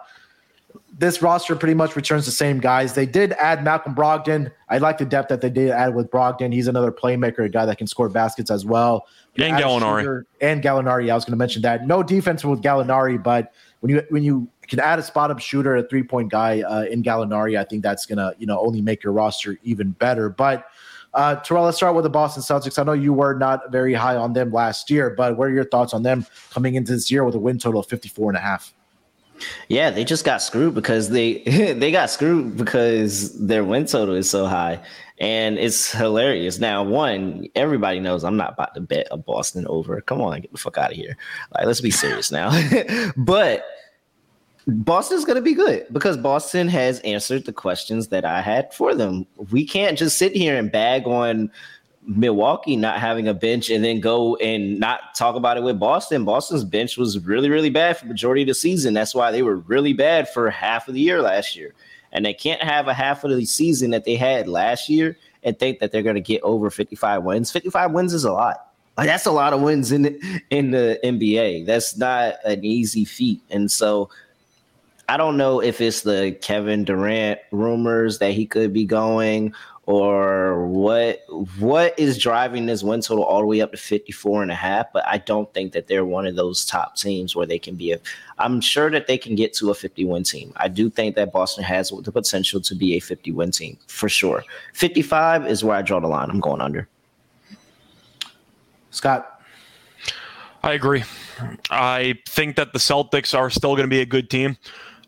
this 0.96 1.22
roster 1.22 1.56
pretty 1.56 1.74
much 1.74 1.96
returns 1.96 2.26
the 2.26 2.32
same 2.32 2.60
guys. 2.60 2.94
They 2.94 3.08
did 3.08 3.32
add 3.34 3.64
Malcolm 3.64 3.96
Brogdon. 3.96 4.52
I 4.70 4.78
like 4.78 5.00
the 5.00 5.06
depth 5.06 5.30
that 5.30 5.42
they 5.42 5.50
did 5.50 5.72
add 5.72 5.96
with 5.96 6.12
Brogdon. 6.12 6.54
He's 6.54 6.68
another 6.68 6.92
playmaker, 6.92 7.46
a 7.46 7.50
guy 7.50 7.66
that 7.66 7.78
can 7.78 7.88
score 7.88 8.10
baskets 8.10 8.52
as 8.52 8.64
well. 8.64 9.08
And 9.38 9.58
Gallinari. 9.58 10.24
And 10.40 10.62
Gallinari. 10.62 11.10
I 11.10 11.16
was 11.16 11.26
going 11.26 11.32
to 11.34 11.38
mention 11.38 11.64
that. 11.64 11.88
No 11.88 12.04
defense 12.04 12.46
with 12.46 12.62
Gallinari, 12.62 13.22
but 13.22 13.52
when 13.80 13.90
you 13.90 14.04
when 14.10 14.24
you 14.24 14.48
can 14.68 14.80
add 14.80 15.00
a 15.00 15.04
spot 15.04 15.32
up 15.32 15.40
shooter, 15.40 15.76
a 15.76 15.88
three 15.88 16.04
point 16.04 16.32
guy 16.32 16.62
uh, 16.62 16.84
in 16.84 17.02
Gallinari, 17.02 17.60
I 17.60 17.64
think 17.64 17.84
that's 17.84 18.06
gonna 18.06 18.34
you 18.38 18.46
know 18.46 18.60
only 18.60 18.82
make 18.82 19.04
your 19.04 19.14
roster 19.14 19.58
even 19.64 19.92
better. 19.92 20.30
But 20.30 20.68
uh, 21.14 21.36
Terrell, 21.38 21.66
let's 21.66 21.78
start 21.78 21.96
with 21.96 22.04
the 22.04 22.10
Boston 22.10 22.44
Celtics. 22.44 22.80
I 22.80 22.84
know 22.84 22.94
you 22.94 23.14
were 23.14 23.34
not 23.34 23.72
very 23.72 23.94
high 23.94 24.16
on 24.16 24.34
them 24.34 24.52
last 24.52 24.90
year, 24.90 25.10
but 25.10 25.38
what 25.38 25.48
are 25.50 25.54
your 25.54 25.66
thoughts 25.66 25.94
on 25.94 26.04
them 26.04 26.26
coming 26.52 26.76
into 26.76 26.94
this 26.94 27.12
year 27.12 27.24
with 27.24 27.36
a 27.36 27.40
win 27.40 27.58
total 27.58 27.82
of 27.82 27.88
54 27.88 28.30
and 28.30 28.38
a 28.38 28.42
half? 28.42 28.74
Yeah, 29.68 29.90
they 29.90 30.04
just 30.04 30.26
got 30.26 30.42
screwed 30.42 30.74
because 30.74 31.10
they 31.10 31.40
they 31.78 31.92
got 31.92 32.10
screwed 32.10 32.58
because 32.58 33.38
their 33.40 33.64
win 33.64 33.86
total 33.86 34.16
is 34.16 34.30
so 34.30 34.46
high. 34.46 34.80
And 35.20 35.58
it's 35.58 35.92
hilarious. 35.92 36.60
Now, 36.60 36.84
one, 36.84 37.48
everybody 37.56 38.00
knows 38.00 38.24
I'm 38.24 38.36
not 38.36 38.54
about 38.54 38.74
to 38.76 38.82
bet 38.82 39.08
a 39.12 39.18
Boston 39.18 39.66
over. 39.68 40.02
Come 40.02 40.22
on, 40.22 40.42
get 40.42 40.52
the 40.52 40.58
fuck 40.58 40.78
out 40.78 40.92
of 40.92 40.98
here. 40.98 41.16
Like, 41.54 41.66
let's 41.66 41.82
be 41.82 41.92
serious 41.92 42.32
now. 42.32 42.52
but 43.18 43.64
Boston's 44.68 45.24
going 45.24 45.36
to 45.36 45.42
be 45.42 45.54
good 45.54 45.86
because 45.92 46.18
Boston 46.18 46.68
has 46.70 47.00
answered 47.02 47.46
the 47.46 47.54
questions 47.54 48.08
that 48.10 48.26
I 48.26 48.42
had 48.42 48.74
for 48.74 48.96
them. 48.96 49.26
We 49.52 49.66
can't 49.66 49.98
just 49.98 50.18
sit 50.18 50.36
here 50.36 50.58
and 50.58 50.72
bag 50.72 51.06
on 51.06 51.52
Milwaukee 52.06 52.76
not 52.76 53.00
having 53.00 53.28
a 53.28 53.34
bench 53.34 53.70
and 53.70 53.84
then 53.84 54.00
go 54.00 54.36
and 54.38 54.80
not 54.80 55.16
talk 55.16 55.36
about 55.36 55.58
it 55.58 55.64
with 55.64 55.80
Boston. 55.80 56.26
Boston's 56.26 56.64
bench 56.64 56.98
was 56.98 57.20
really, 57.20 57.50
really 57.50 57.70
bad 57.70 57.98
for 57.98 58.06
majority 58.06 58.42
of 58.42 58.48
the 58.48 58.54
season. 58.54 58.94
That's 58.94 59.16
why 59.16 59.32
they 59.32 59.42
were 59.42 59.58
really 59.58 59.94
bad 59.94 60.30
for 60.30 60.50
half 60.50 60.88
of 60.88 60.94
the 60.94 61.00
year 61.00 61.22
last 61.22 61.56
year. 61.56 61.74
And 62.12 62.26
they 62.26 62.34
can't 62.34 62.62
have 62.62 62.88
a 62.88 62.94
half 62.94 63.24
of 63.24 63.32
the 63.36 63.46
season 63.46 63.92
that 63.92 64.06
they 64.06 64.16
had 64.16 64.48
last 64.48 64.90
year 64.90 65.18
and 65.44 65.58
think 65.58 65.80
that 65.80 65.92
they're 65.92 66.04
going 66.04 66.16
to 66.16 66.22
get 66.22 66.42
over 66.44 66.70
55 66.70 67.24
wins. 67.24 67.52
55 67.52 67.92
wins 67.92 68.14
is 68.14 68.24
a 68.24 68.32
lot. 68.32 68.72
Like 68.98 69.08
that's 69.08 69.26
a 69.26 69.32
lot 69.32 69.54
of 69.54 69.62
wins 69.62 69.92
in 69.92 70.04
the, 70.04 70.42
in 70.50 70.72
the 70.72 71.00
NBA. 71.04 71.66
That's 71.66 71.98
not 71.98 72.36
an 72.46 72.64
easy 72.64 73.06
feat. 73.06 73.42
And 73.50 73.72
so 73.72 74.10
I 75.10 75.18
don't 75.18 75.36
know 75.36 75.62
if 75.62 75.82
it's 75.82 76.02
the 76.02 76.38
Kevin 76.42 76.86
Durant 76.86 77.40
rumors 77.52 78.20
that 78.20 78.32
he 78.32 78.46
could 78.46 78.72
be 78.72 78.86
going 78.86 79.54
or 79.86 80.66
what 80.68 81.24
what 81.60 81.98
is 82.00 82.18
driving 82.18 82.66
this 82.66 82.84
win 82.84 83.02
total 83.02 83.24
all 83.24 83.42
the 83.42 83.46
way 83.46 83.60
up 83.60 83.72
to 83.72 83.78
54 83.78 84.42
and 84.42 84.52
a 84.52 84.56
half? 84.56 84.94
But 84.94 85.06
i 85.06 85.18
don't 85.18 85.54
think 85.54 85.74
that 85.74 85.88
they're 85.88 86.06
one 86.06 86.26
of 86.26 86.36
those 86.36 86.66
top 86.66 86.96
teams 86.96 87.36
where 87.36 87.46
they 87.46 87.60
can 87.60 87.76
be 87.76 87.92
a 87.92 88.00
i'm 88.38 88.62
sure 88.62 88.90
that 88.92 89.08
they 89.08 89.18
can 89.18 89.36
get 89.36 89.54
to 89.56 89.72
a 89.72 89.74
50 89.74 90.06
win 90.06 90.24
team. 90.24 90.54
I 90.56 90.70
do 90.70 90.90
think 90.90 91.16
that 91.16 91.34
boston 91.34 91.64
has 91.64 91.90
the 91.90 92.12
potential 92.12 92.62
to 92.62 92.76
be 92.76 92.96
a 92.96 93.00
50 93.00 93.32
win 93.32 93.52
team 93.52 93.78
for 93.88 94.08
sure. 94.08 94.44
55 94.74 95.48
is 95.48 95.64
where 95.64 95.76
i 95.76 95.82
draw 95.82 96.00
the 96.00 96.08
line 96.08 96.30
i'm 96.30 96.40
going 96.40 96.62
under. 96.62 96.88
Scott? 98.92 99.42
I 100.62 100.74
agree. 100.74 101.04
I 101.72 102.16
think 102.30 102.56
that 102.56 102.72
the 102.72 102.80
celtics 102.80 103.38
are 103.38 103.50
still 103.50 103.72
going 103.72 103.84
to 103.84 103.90
be 103.90 104.00
a 104.00 104.06
good 104.06 104.30
team 104.30 104.58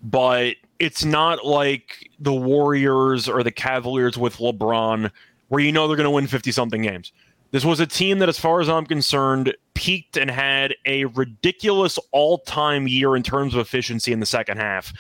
but 0.04 0.56
it's 0.80 1.06
not 1.06 1.46
like 1.46 2.10
the 2.20 2.34
Warriors 2.34 3.30
or 3.30 3.44
the 3.44 3.52
Cavaliers 3.52 4.18
with 4.18 4.38
LeBron, 4.38 5.12
where 5.48 5.62
you 5.62 5.72
know 5.72 5.88
they're 5.88 5.98
going 5.98 6.06
to 6.06 6.12
win 6.12 6.28
50 6.28 6.52
something 6.52 6.82
games. 6.82 7.12
This 7.52 7.64
was 7.64 7.80
a 7.80 7.86
team 7.86 8.20
that, 8.20 8.30
as 8.30 8.40
far 8.40 8.60
as 8.60 8.68
I'm 8.68 8.86
concerned, 8.86 9.56
peaked 9.76 10.18
and 10.18 10.30
had 10.30 10.76
a 10.86 11.06
ridiculous 11.06 11.98
all 12.12 12.40
time 12.40 12.88
year 12.88 13.16
in 13.16 13.24
terms 13.24 13.54
of 13.54 13.62
efficiency 13.62 14.12
in 14.12 14.20
the 14.20 14.26
second 14.26 14.58
half. 14.58 14.92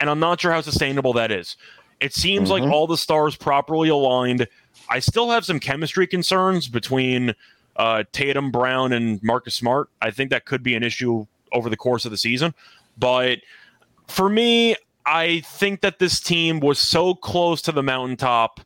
And 0.00 0.10
I'm 0.10 0.18
not 0.18 0.40
sure 0.40 0.50
how 0.50 0.60
sustainable 0.62 1.12
that 1.12 1.30
is. 1.30 1.56
It 2.00 2.14
seems 2.14 2.50
mm-hmm. 2.50 2.64
like 2.64 2.72
all 2.72 2.86
the 2.86 2.96
stars 2.96 3.36
properly 3.36 3.90
aligned. 3.90 4.48
I 4.88 4.98
still 4.98 5.30
have 5.30 5.44
some 5.44 5.60
chemistry 5.60 6.06
concerns 6.06 6.66
between 6.66 7.34
uh, 7.76 8.04
Tatum, 8.12 8.50
Brown, 8.50 8.92
and 8.92 9.22
Marcus 9.22 9.54
Smart. 9.54 9.90
I 10.00 10.10
think 10.10 10.30
that 10.30 10.46
could 10.46 10.62
be 10.62 10.74
an 10.74 10.82
issue 10.82 11.26
over 11.52 11.68
the 11.68 11.76
course 11.76 12.04
of 12.04 12.10
the 12.10 12.16
season. 12.16 12.54
But 12.98 13.38
for 14.08 14.28
me, 14.28 14.74
I 15.06 15.40
think 15.40 15.80
that 15.80 15.98
this 15.98 16.20
team 16.20 16.60
was 16.60 16.78
so 16.78 17.14
close 17.14 17.62
to 17.62 17.72
the 17.72 17.82
mountaintop. 17.82 18.60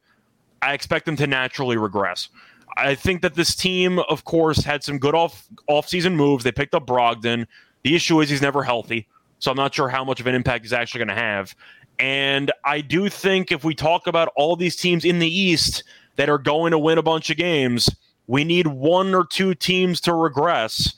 I 0.63 0.75
expect 0.75 1.07
them 1.07 1.17
to 1.17 1.27
naturally 1.27 1.77
regress. 1.77 2.29
I 2.77 2.95
think 2.95 3.23
that 3.23 3.35
this 3.35 3.55
team, 3.55 4.01
of 4.01 4.25
course, 4.25 4.65
had 4.65 4.83
some 4.83 4.99
good 4.99 5.15
off 5.15 5.47
off-season 5.69 6.17
moves. 6.17 6.45
They 6.45 6.53
picked 6.53 6.75
up 6.75 6.87
Brogdon. 6.87 7.47
The 7.83 7.95
issue 7.95 8.21
is 8.21 8.31
he's 8.31 8.43
never 8.43 8.63
healthy, 8.63 9.07
so 9.39 9.51
I'm 9.51 9.57
not 9.57 9.75
sure 9.75 9.89
how 9.89 10.05
much 10.05 10.21
of 10.21 10.27
an 10.27 10.35
impact 10.35 10.65
he's 10.65 10.73
actually 10.73 10.99
going 10.99 11.17
to 11.17 11.23
have. 11.23 11.55
And 11.99 12.51
I 12.65 12.81
do 12.81 13.09
think 13.09 13.53
if 13.53 13.63
we 13.63 13.75
talk 13.75 14.07
about 14.07 14.33
all 14.37 14.57
these 14.57 14.75
teams 14.75 15.05
in 15.05 15.21
the 15.21 15.29
East 15.29 15.85
that 16.17 16.29
are 16.29 16.39
going 16.39 16.73
to 16.73 16.79
win 16.79 16.99
a 16.99 17.03
bunch 17.03 17.31
of 17.31 17.37
games, 17.37 17.89
we 18.27 18.43
need 18.43 18.67
one 18.67 19.15
or 19.15 19.25
two 19.25 19.55
teams 19.55 20.01
to 20.03 20.15
regress. 20.15 20.95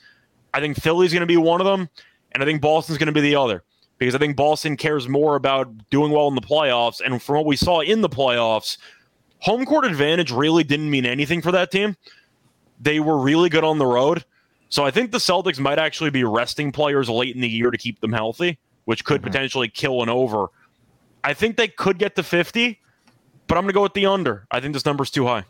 I 0.53 0.59
think 0.61 0.81
Philly's 0.81 1.13
going 1.13 1.21
to 1.21 1.27
be 1.27 1.37
one 1.37 1.61
of 1.61 1.67
them, 1.67 1.89
and 2.31 2.41
I 2.41 2.45
think 2.45 2.61
Boston's 2.61 2.97
going 2.97 3.07
to 3.07 3.13
be 3.13 3.21
the 3.21 3.35
other 3.35 3.63
because 3.97 4.15
I 4.15 4.17
think 4.17 4.35
Boston 4.35 4.77
cares 4.77 5.07
more 5.07 5.35
about 5.35 5.69
doing 5.89 6.11
well 6.11 6.27
in 6.27 6.35
the 6.35 6.41
playoffs. 6.41 7.01
And 7.01 7.21
from 7.21 7.37
what 7.37 7.45
we 7.45 7.55
saw 7.55 7.81
in 7.81 8.01
the 8.01 8.09
playoffs, 8.09 8.77
home 9.39 9.65
court 9.65 9.85
advantage 9.85 10.31
really 10.31 10.63
didn't 10.63 10.89
mean 10.89 11.05
anything 11.05 11.41
for 11.41 11.51
that 11.51 11.71
team. 11.71 11.95
They 12.79 12.99
were 12.99 13.17
really 13.17 13.49
good 13.49 13.63
on 13.63 13.77
the 13.77 13.85
road. 13.85 14.23
So 14.69 14.85
I 14.85 14.91
think 14.91 15.11
the 15.11 15.17
Celtics 15.17 15.59
might 15.59 15.79
actually 15.79 16.09
be 16.09 16.23
resting 16.23 16.71
players 16.71 17.09
late 17.09 17.33
in 17.35 17.41
the 17.41 17.49
year 17.49 17.71
to 17.71 17.77
keep 17.77 17.99
them 18.01 18.11
healthy, 18.11 18.59
which 18.85 19.03
could 19.05 19.21
mm-hmm. 19.21 19.31
potentially 19.31 19.69
kill 19.69 20.03
an 20.03 20.09
over. 20.09 20.47
I 21.23 21.33
think 21.33 21.57
they 21.57 21.67
could 21.67 21.97
get 21.97 22.15
to 22.15 22.23
50, 22.23 22.79
but 23.47 23.57
I'm 23.57 23.63
going 23.63 23.69
to 23.69 23.73
go 23.73 23.81
with 23.83 23.93
the 23.93 24.05
under. 24.05 24.45
I 24.51 24.59
think 24.59 24.73
this 24.73 24.85
number's 24.85 25.09
too 25.09 25.25
high. 25.25 25.45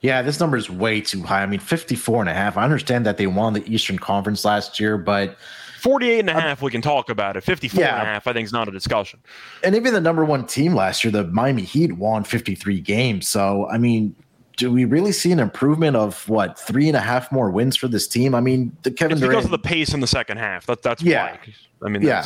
Yeah, 0.00 0.22
this 0.22 0.38
number 0.38 0.56
is 0.56 0.68
way 0.68 1.00
too 1.00 1.22
high. 1.22 1.42
I 1.42 1.46
mean, 1.46 1.60
54 1.60 2.20
and 2.20 2.28
a 2.28 2.34
half. 2.34 2.56
I 2.56 2.64
understand 2.64 3.06
that 3.06 3.16
they 3.16 3.26
won 3.26 3.54
the 3.54 3.64
Eastern 3.72 3.98
Conference 3.98 4.44
last 4.44 4.78
year, 4.78 4.98
but 4.98 5.36
48 5.84 6.20
and 6.20 6.30
a 6.30 6.32
half, 6.32 6.62
we 6.62 6.70
can 6.70 6.80
talk 6.80 7.10
about 7.10 7.36
it. 7.36 7.42
54 7.42 7.78
yeah. 7.78 7.92
and 7.92 8.02
a 8.02 8.04
half, 8.06 8.26
I 8.26 8.32
think, 8.32 8.46
is 8.46 8.54
not 8.54 8.68
a 8.68 8.70
discussion. 8.70 9.20
And 9.62 9.74
even 9.74 9.92
the 9.92 10.00
number 10.00 10.24
one 10.24 10.46
team 10.46 10.74
last 10.74 11.04
year, 11.04 11.10
the 11.10 11.24
Miami 11.24 11.60
Heat, 11.60 11.92
won 11.92 12.24
53 12.24 12.80
games. 12.80 13.28
So, 13.28 13.68
I 13.68 13.76
mean, 13.76 14.16
do 14.56 14.72
we 14.72 14.86
really 14.86 15.12
see 15.12 15.30
an 15.30 15.38
improvement 15.38 15.94
of 15.94 16.26
what 16.26 16.58
three 16.58 16.88
and 16.88 16.96
a 16.96 17.00
half 17.00 17.30
more 17.30 17.50
wins 17.50 17.76
for 17.76 17.86
this 17.86 18.08
team? 18.08 18.34
I 18.34 18.40
mean, 18.40 18.74
the 18.82 18.90
Kevin 18.90 19.12
it's 19.12 19.20
Durant, 19.20 19.32
because 19.32 19.44
of 19.44 19.50
the 19.50 19.58
pace 19.58 19.92
in 19.92 20.00
the 20.00 20.06
second 20.06 20.38
half. 20.38 20.64
That, 20.64 20.80
that's 20.80 21.02
yeah. 21.02 21.32
why. 21.32 21.38
I 21.84 21.90
mean, 21.90 22.00
yeah 22.00 22.24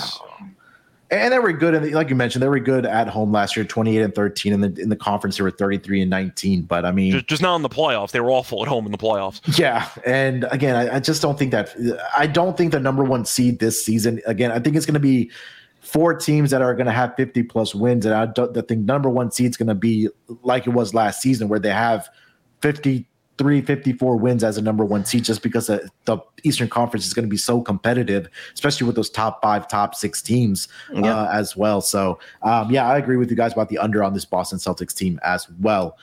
and 1.11 1.33
they 1.33 1.39
were 1.39 1.53
good. 1.53 1.75
And 1.75 1.93
like 1.93 2.11
you 2.11 2.17
mentioned, 2.17 2.43
they 2.43 2.49
were 2.49 2.59
good 2.59 2.85
at 2.85 3.09
home 3.09 3.33
last 3.33 3.57
year, 3.57 3.65
twenty 3.65 3.97
eight 3.97 4.03
and 4.03 4.15
thirteen. 4.15 4.53
In 4.53 4.61
the 4.61 4.81
in 4.81 4.89
the 4.89 4.97
conference, 4.97 5.39
they 5.39 5.43
were 5.43 5.51
thirty 5.51 5.79
three 5.79 6.01
and 6.01 6.11
nineteen. 6.11 6.63
But 6.63 6.85
I 6.85 6.93
mean, 6.93 7.13
just, 7.13 7.27
just, 7.27 7.43
not 7.43 7.57
in 7.57 7.63
the 7.63 7.69
playoffs. 7.69 8.11
They 8.11 8.21
were 8.21 8.31
awful 8.31 8.63
at 8.63 8.69
home 8.69 8.85
in 8.87 8.93
the 8.93 8.99
playoffs. 8.99 9.41
Yeah, 9.59 9.89
and 10.05 10.45
again, 10.51 10.77
I, 10.77 10.97
I 10.97 11.01
just 11.01 11.23
don't 11.23 11.39
think 11.39 11.53
that. 11.53 11.75
I 12.17 12.27
don't 12.27 12.57
think 12.57 12.73
the 12.73 12.81
number 12.81 13.05
one 13.05 13.25
seed 13.25 13.59
this 13.59 13.85
season. 13.85 14.21
Again, 14.27 14.53
I 14.53 14.59
think 14.59 14.77
it's 14.77 14.87
going 14.87 14.95
to 14.95 15.01
be 15.01 15.31
four 15.81 16.15
teams 16.15 16.51
that 16.51 16.61
are 16.61 16.75
going 16.75 16.87
to 16.87 16.93
have 16.93 17.15
50 17.17 17.45
plus 17.45 17.75
wins 17.75 18.05
and 18.05 18.15
i 18.15 18.27
don't 18.27 18.55
I 18.55 18.61
think 18.63 18.85
number 18.85 19.09
one 19.09 19.31
seed 19.31 19.49
is 19.49 19.57
going 19.57 19.69
to 19.69 19.75
be 19.75 20.09
like 20.43 20.67
it 20.67 20.71
was 20.71 20.93
last 20.93 21.23
season 21.23 21.49
where 21.49 21.61
they 21.61 21.71
have 21.71 22.11
50 23.39 23.62
354 23.62 24.16
wins 24.16 24.45
as 24.45 24.59
a 24.59 24.62
number 24.62 24.84
one 24.84 25.05
seed 25.05 25.24
just 25.24 25.43
because 25.43 25.68
the, 25.68 25.89
the 26.05 26.18
Eastern 26.43 26.68
Conference 26.68 27.07
is 27.07 27.14
going 27.14 27.24
to 27.24 27.30
be 27.30 27.36
so 27.36 27.61
competitive, 27.61 28.28
especially 28.55 28.86
with 28.86 28.97
those 28.97 29.11
top 29.11 29.41
five, 29.41 29.68
top 29.68 29.95
six 29.95 30.20
teams 30.20 30.68
yeah. 30.93 31.16
uh, 31.16 31.30
as 31.32 31.57
well. 31.57 31.80
So, 31.80 32.18
um, 32.43 32.70
yeah, 32.70 32.89
I 32.89 32.99
agree 32.99 33.16
with 33.16 33.30
you 33.30 33.36
guys 33.36 33.53
about 33.53 33.68
the 33.68 33.78
under 33.78 34.03
on 34.03 34.12
this 34.12 34.24
Boston 34.24 34.59
Celtics 34.59 34.95
team 34.95 35.20
as 35.22 35.49
well. 35.61 35.97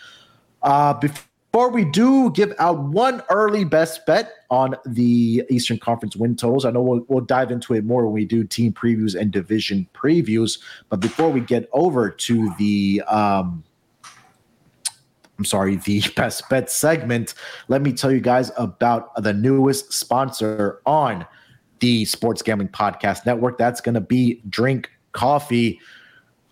Uh, 0.63 0.93
before 0.93 1.69
we 1.69 1.85
do 1.85 2.31
give 2.31 2.53
out 2.57 2.79
one 2.79 3.21
early 3.29 3.63
best 3.63 4.05
bet 4.05 4.31
on 4.49 4.75
the 4.85 5.43
Eastern 5.49 5.77
Conference 5.77 6.15
win 6.15 6.35
totals, 6.35 6.65
I 6.65 6.71
know 6.71 6.81
we'll, 6.81 7.05
we'll 7.07 7.23
dive 7.23 7.51
into 7.51 7.73
it 7.73 7.85
more 7.85 8.05
when 8.05 8.13
we 8.13 8.25
do 8.25 8.43
team 8.43 8.73
previews 8.73 9.19
and 9.19 9.31
division 9.31 9.87
previews. 9.93 10.59
But 10.89 10.99
before 10.99 11.29
we 11.29 11.41
get 11.41 11.69
over 11.71 12.09
to 12.09 12.53
the 12.57 13.01
um, 13.07 13.63
I'm 15.37 15.45
sorry, 15.45 15.77
the 15.77 16.01
best 16.15 16.47
bet 16.49 16.69
segment, 16.69 17.33
let 17.67 17.81
me 17.81 17.93
tell 17.93 18.11
you 18.11 18.21
guys 18.21 18.51
about 18.57 19.15
the 19.21 19.33
newest 19.33 19.93
sponsor 19.93 20.81
on 20.85 21.25
the 21.79 22.05
Sports 22.05 22.41
Gambling 22.41 22.69
Podcast 22.69 23.25
Network. 23.25 23.57
That's 23.57 23.81
going 23.81 23.95
to 23.95 24.01
be 24.01 24.41
Drink 24.49 24.89
Coffee. 25.11 25.79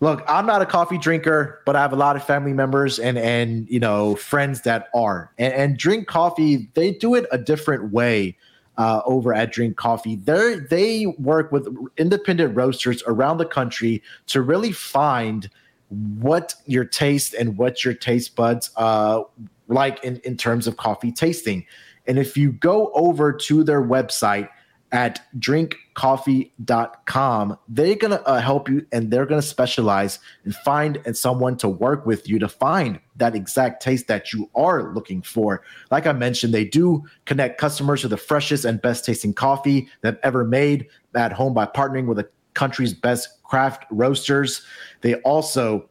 Look, 0.00 0.22
I'm 0.28 0.44
not 0.44 0.60
a 0.60 0.66
coffee 0.66 0.98
drinker, 0.98 1.62
but 1.64 1.76
I 1.76 1.80
have 1.80 1.92
a 1.92 1.96
lot 1.96 2.16
of 2.16 2.24
family 2.24 2.52
members 2.52 2.98
and 2.98 3.16
and 3.16 3.68
you 3.70 3.80
know 3.80 4.16
friends 4.16 4.62
that 4.62 4.88
are. 4.94 5.32
And, 5.38 5.54
and 5.54 5.78
Drink 5.78 6.08
Coffee, 6.08 6.68
they 6.74 6.92
do 6.92 7.14
it 7.14 7.26
a 7.32 7.38
different 7.38 7.92
way. 7.92 8.36
Uh, 8.76 9.00
over 9.06 9.32
at 9.32 9.52
Drink 9.52 9.76
Coffee. 9.76 10.16
They 10.16 10.56
they 10.68 11.06
work 11.06 11.52
with 11.52 11.68
independent 11.96 12.56
roasters 12.56 13.04
around 13.06 13.38
the 13.38 13.46
country 13.46 14.02
to 14.26 14.42
really 14.42 14.72
find 14.72 15.48
what 15.88 16.54
your 16.66 16.84
taste 16.84 17.34
and 17.34 17.56
what 17.56 17.84
your 17.84 17.94
taste 17.94 18.36
buds 18.36 18.70
uh, 18.76 19.22
like 19.68 20.02
in, 20.04 20.20
in 20.24 20.36
terms 20.36 20.66
of 20.66 20.76
coffee 20.76 21.12
tasting. 21.12 21.64
And 22.06 22.18
if 22.18 22.36
you 22.36 22.52
go 22.52 22.90
over 22.94 23.32
to 23.32 23.64
their 23.64 23.82
website 23.82 24.50
at 24.92 25.26
drinkcoffee.com, 25.38 27.58
they're 27.68 27.94
going 27.96 28.10
to 28.12 28.22
uh, 28.22 28.40
help 28.40 28.68
you 28.68 28.86
and 28.92 29.10
they're 29.10 29.26
going 29.26 29.40
to 29.40 29.46
specialize 29.46 30.20
and 30.44 30.54
find 30.54 31.00
and 31.04 31.16
someone 31.16 31.56
to 31.56 31.68
work 31.68 32.06
with 32.06 32.28
you 32.28 32.38
to 32.38 32.48
find 32.48 33.00
that 33.16 33.34
exact 33.34 33.82
taste 33.82 34.06
that 34.06 34.32
you 34.32 34.48
are 34.54 34.94
looking 34.94 35.20
for. 35.22 35.64
Like 35.90 36.06
I 36.06 36.12
mentioned, 36.12 36.54
they 36.54 36.64
do 36.64 37.02
connect 37.24 37.58
customers 37.58 38.02
to 38.02 38.08
the 38.08 38.16
freshest 38.16 38.64
and 38.64 38.80
best 38.80 39.04
tasting 39.04 39.34
coffee 39.34 39.88
they've 40.02 40.16
ever 40.22 40.44
made 40.44 40.86
at 41.14 41.32
home 41.32 41.54
by 41.54 41.66
partnering 41.66 42.06
with 42.06 42.20
a 42.20 42.28
country's 42.54 42.94
best 42.94 43.42
craft 43.42 43.84
roasters. 43.90 44.64
They 45.02 45.14
also 45.16 45.88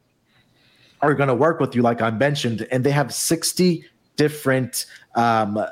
are 1.02 1.14
going 1.14 1.28
to 1.28 1.36
work 1.36 1.60
with 1.60 1.76
you, 1.76 1.82
like 1.82 2.02
I 2.02 2.10
mentioned, 2.12 2.68
and 2.72 2.84
they 2.84 2.92
have 2.92 3.14
60 3.14 3.86
different 4.16 4.86
um, 5.16 5.64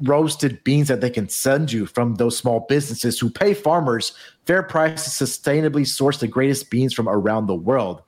roasted 0.00 0.62
beans 0.64 0.88
that 0.88 1.00
they 1.00 1.10
can 1.10 1.28
send 1.28 1.72
you 1.72 1.86
from 1.86 2.14
those 2.14 2.36
small 2.36 2.60
businesses 2.68 3.18
who 3.18 3.30
pay 3.30 3.54
farmers 3.54 4.12
fair 4.46 4.62
prices 4.62 5.12
sustainably 5.14 5.86
source 5.86 6.18
the 6.18 6.26
greatest 6.26 6.70
beans 6.70 6.92
from 6.92 7.08
around 7.08 7.46
the 7.46 7.54
world. 7.54 8.02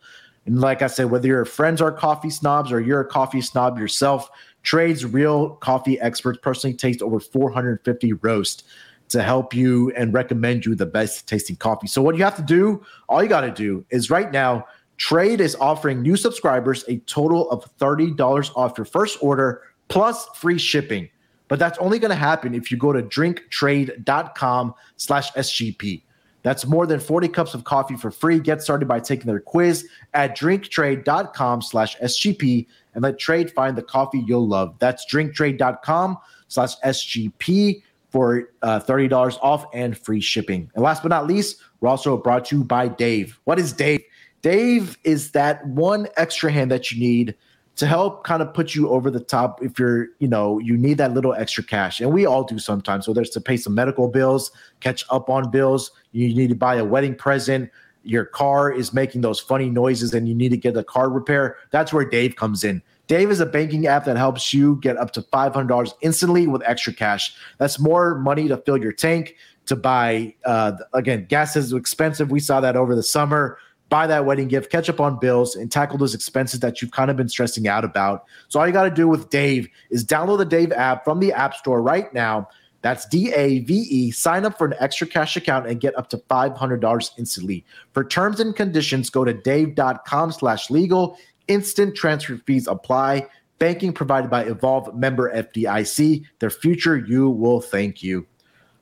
And 0.47 0.61
like 0.61 0.83
I 0.83 0.89
said, 0.89 1.11
whether 1.11 1.27
your 1.27 1.45
friends 1.45 1.81
are 1.81 1.93
coffee 1.93 2.31
snobs 2.31 2.71
or 2.71 2.81
you're 2.81 3.01
a 3.01 3.07
coffee 3.07 3.41
snob 3.41 3.79
yourself, 3.79 4.29
Trade's 4.63 5.05
real 5.05 5.51
coffee 5.57 6.01
experts 6.01 6.39
personally 6.43 6.77
taste 6.77 7.03
over 7.03 7.21
450 7.21 8.13
roast 8.15 8.65
to 9.09 9.23
help 9.23 9.55
you 9.55 9.93
and 9.97 10.13
recommend 10.13 10.65
you 10.65 10.75
the 10.75 10.87
best 10.87 11.29
tasting 11.29 11.57
coffee. 11.57 11.87
So 11.87 12.03
what 12.03 12.17
you 12.17 12.25
have 12.25 12.37
to 12.37 12.43
do, 12.43 12.85
all 13.09 13.23
you 13.23 13.29
got 13.29 13.43
to 13.43 13.51
do 13.51 13.85
is 13.91 14.11
right 14.11 14.31
now, 14.33 14.67
Trade 14.97 15.41
is 15.41 15.57
offering 15.57 16.03
new 16.03 16.17
subscribers 16.17 16.85
a 16.89 16.99
total 16.99 17.51
of 17.51 17.65
$30 17.79 18.51
off 18.57 18.79
your 18.79 18.85
first 18.85 19.19
order 19.21 19.63
plus 19.89 20.27
free 20.35 20.59
shipping. 20.59 21.09
But 21.49 21.59
that's 21.59 21.79
only 21.79 21.99
going 21.99 22.11
to 22.11 22.17
happen 22.17 22.55
if 22.55 22.71
you 22.71 22.77
go 22.77 22.93
to 22.93 23.03
drinktrade.com 23.03 24.75
slash 24.97 25.33
SGP. 25.33 26.03
That's 26.43 26.67
more 26.67 26.87
than 26.87 27.01
40 27.01 27.29
cups 27.29 27.55
of 27.55 27.65
coffee 27.65 27.97
for 27.97 28.11
free. 28.11 28.39
Get 28.39 28.63
started 28.63 28.87
by 28.87 29.01
taking 29.01 29.27
their 29.27 29.41
quiz 29.41 29.89
at 30.13 30.37
drinktrade.com 30.37 31.63
slash 31.63 31.97
SGP 31.99 32.67
and 32.95 33.03
let 33.03 33.19
Trade 33.19 33.51
find 33.51 33.77
the 33.77 33.83
coffee 33.83 34.23
you'll 34.27 34.47
love. 34.47 34.77
That's 34.79 35.07
drinktrade.com 35.11 36.19
slash 36.49 36.79
SGP 36.81 37.83
for 38.15 38.49
uh, 38.63 38.79
$30 38.79 39.37
off 39.43 39.67
and 39.75 39.99
free 39.99 40.21
shipping. 40.21 40.71
And 40.77 40.85
last 40.85 41.03
but 41.03 41.09
not 41.09 41.27
least, 41.27 41.61
we're 41.81 41.89
also 41.89 42.17
brought 42.17 42.45
to 42.45 42.59
you 42.59 42.63
by 42.63 42.87
Dave. 42.87 43.41
What 43.43 43.59
is 43.59 43.73
Dave? 43.73 44.03
Dave 44.41 44.97
is 45.03 45.33
that 45.33 45.67
one 45.67 46.07
extra 46.17 46.53
hand 46.53 46.71
that 46.71 46.93
you 46.93 47.01
need 47.01 47.35
to 47.75 47.89
help 47.89 48.23
kind 48.23 48.41
of 48.41 48.55
put 48.55 48.73
you 48.73 48.89
over 48.89 49.11
the 49.11 49.19
top 49.19 49.61
if 49.65 49.81
you're, 49.81 50.07
you 50.21 50.29
know, 50.29 50.61
you 50.61 50.77
need 50.77 50.97
that 50.99 51.13
little 51.13 51.35
extra 51.35 51.65
cash. 51.65 52.01
And 52.01 52.13
we 52.13 52.25
all 52.25 52.45
do 52.45 52.61
sometimes. 52.61 53.09
Whether 53.09 53.23
it's 53.23 53.31
to 53.31 53.41
pay 53.41 53.57
some 53.57 53.75
medical 53.75 54.07
bills, 54.07 54.53
catch 54.79 55.05
up 55.11 55.29
on 55.29 55.51
bills, 55.51 55.91
you 56.13 56.33
need 56.37 56.51
to 56.51 56.55
buy 56.55 56.77
a 56.77 56.85
wedding 56.85 57.17
present, 57.17 57.69
your 58.05 58.27
car 58.27 58.71
is 58.71 58.95
making 58.95 59.23
those 59.23 59.41
funny 59.41 59.71
noises 59.71 60.15
and 60.15 60.29
you 60.29 60.37
need 60.37 60.51
to 60.51 60.57
get 60.57 60.77
a 60.77 60.85
car 60.85 61.11
repair. 61.11 61.57
That's 61.73 61.93
where 61.93 62.05
Dave 62.05 62.37
comes 62.37 62.63
in. 62.63 62.81
Dave 63.07 63.31
is 63.31 63.41
a 63.41 63.47
banking 63.47 63.87
app 63.87 64.05
that 64.07 64.17
helps 64.17 64.55
you 64.55 64.77
get 64.81 64.97
up 64.97 65.11
to 65.13 65.23
$500 65.23 65.93
instantly 66.01 66.47
with 66.47 66.63
extra 66.65 66.93
cash. 66.93 67.37
That's 67.59 67.79
more 67.79 68.19
money 68.19 68.49
to 68.49 68.57
fill 68.59 68.79
your 68.79 68.93
tank, 68.93 69.37
to 69.67 69.77
buy, 69.77 70.35
uh, 70.45 70.73
again, 70.93 71.27
gas 71.29 71.57
is 71.57 71.73
expensive. 71.73 72.31
We 72.31 72.41
saw 72.41 72.61
that 72.61 72.77
over 72.77 72.95
the 72.95 73.03
summer. 73.03 73.59
Buy 73.91 74.07
that 74.07 74.25
wedding 74.25 74.49
gift, 74.49 74.73
catch 74.73 74.89
up 74.89 74.99
on 74.99 75.21
bills, 75.21 75.55
and 75.55 75.71
tackle 75.71 75.99
those 75.99 76.15
expenses 76.15 76.61
that 76.61 76.81
you've 76.81 76.91
kind 76.91 77.11
of 77.11 77.17
been 77.17 77.29
stressing 77.29 77.69
out 77.69 77.85
about. 77.85 78.25
So, 78.49 78.59
all 78.59 78.67
you 78.67 78.73
got 78.73 78.85
to 78.85 78.91
do 78.91 79.07
with 79.07 79.29
Dave 79.29 79.69
is 79.91 80.05
download 80.05 80.39
the 80.39 80.47
Dave 80.47 80.73
app 80.73 81.05
from 81.05 81.21
the 81.21 81.33
App 81.33 81.55
Store 81.55 81.83
right 81.83 82.13
now. 82.15 82.49
That's 82.85 83.07
D 83.07 83.33
A 83.33 83.61
V 83.61 83.73
E. 83.73 84.11
Sign 84.11 84.45
up 84.45 84.59
for 84.59 84.67
an 84.67 84.75
extra 84.79 85.07
cash 85.07 85.37
account 85.37 85.67
and 85.67 85.81
get 85.81 85.97
up 85.97 86.11
to 86.11 86.19
$500 86.19 87.11
instantly. 87.19 87.65
For 87.93 88.05
terms 88.05 88.41
and 88.41 88.55
conditions, 88.55 89.09
go 89.09 89.25
to 89.25 89.33
dave.com 89.33 90.33
slash 90.33 90.71
legal. 90.71 91.17
Instant 91.49 91.95
transfer 91.95 92.39
fees 92.47 92.67
apply. 92.67 93.27
Banking 93.59 93.93
provided 93.93 94.31
by 94.31 94.45
Evolve 94.45 94.95
member 94.95 95.33
FDIC. 95.35 96.25
Their 96.39 96.51
future, 96.51 96.97
you 96.97 97.31
will 97.31 97.61
thank 97.61 98.03
you. 98.03 98.27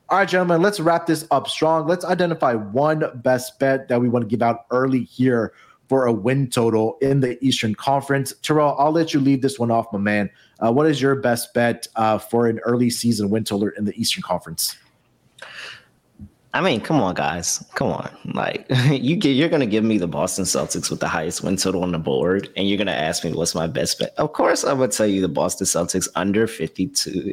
All 0.09 0.19
right, 0.19 0.29
gentlemen, 0.29 0.61
let's 0.61 0.79
wrap 0.79 1.07
this 1.07 1.27
up 1.31 1.49
strong. 1.49 1.87
Let's 1.87 2.05
identify 2.05 2.55
one 2.55 3.05
best 3.23 3.59
bet 3.59 3.89
that 3.89 4.01
we 4.01 4.09
want 4.09 4.25
to 4.25 4.29
give 4.29 4.43
out 4.43 4.67
early 4.71 5.05
here 5.05 5.55
for 5.89 6.07
a 6.07 6.13
win 6.13 6.49
total 6.49 6.97
in 7.01 7.21
the 7.21 7.43
Eastern 7.45 7.75
Conference. 7.75 8.33
Terrell, 8.43 8.77
I'll 8.79 8.93
let 8.93 9.13
you 9.13 9.21
leave 9.21 9.43
this 9.43 9.59
one 9.59 9.71
off, 9.71 9.93
my 9.93 9.99
man. 9.99 10.31
Uh, 10.59 10.73
what 10.73 10.87
is 10.87 11.03
your 11.03 11.15
best 11.17 11.53
bet 11.55 11.87
uh, 11.97 12.19
for 12.19 12.47
an 12.47 12.59
early 12.61 12.91
season 12.91 13.31
win 13.31 13.45
total 13.45 13.71
in 13.77 13.85
the 13.85 13.95
Eastern 14.01 14.23
Conference? 14.23 14.77
I 16.55 16.61
mean, 16.61 16.83
come 16.83 17.01
on, 17.01 17.15
guys, 17.15 17.65
come 17.75 17.89
on. 17.89 18.11
Like 18.35 18.67
you 18.91 19.17
get, 19.17 19.31
you're 19.31 19.49
gonna 19.49 19.67
give 19.67 19.85
me 19.85 19.97
the 19.97 20.07
Boston 20.07 20.45
Celtics 20.45 20.91
with 20.91 21.01
the 21.01 21.09
highest 21.09 21.43
win 21.43 21.57
total 21.57 21.83
on 21.83 21.93
the 21.93 21.99
board, 21.99 22.51
and 22.57 22.69
you're 22.69 22.77
gonna 22.77 22.93
ask 22.93 23.25
me 23.25 23.33
what's 23.33 23.55
my 23.55 23.67
best 23.67 23.99
bet. 23.99 24.13
Of 24.19 24.35
course, 24.35 24.63
I 24.63 24.75
would 24.75 24.93
tell 24.93 25.07
you 25.07 25.23
the 25.23 25.29
Boston 25.29 25.67
Celtics 25.67 26.09
under 26.15 26.47
52 26.47 27.33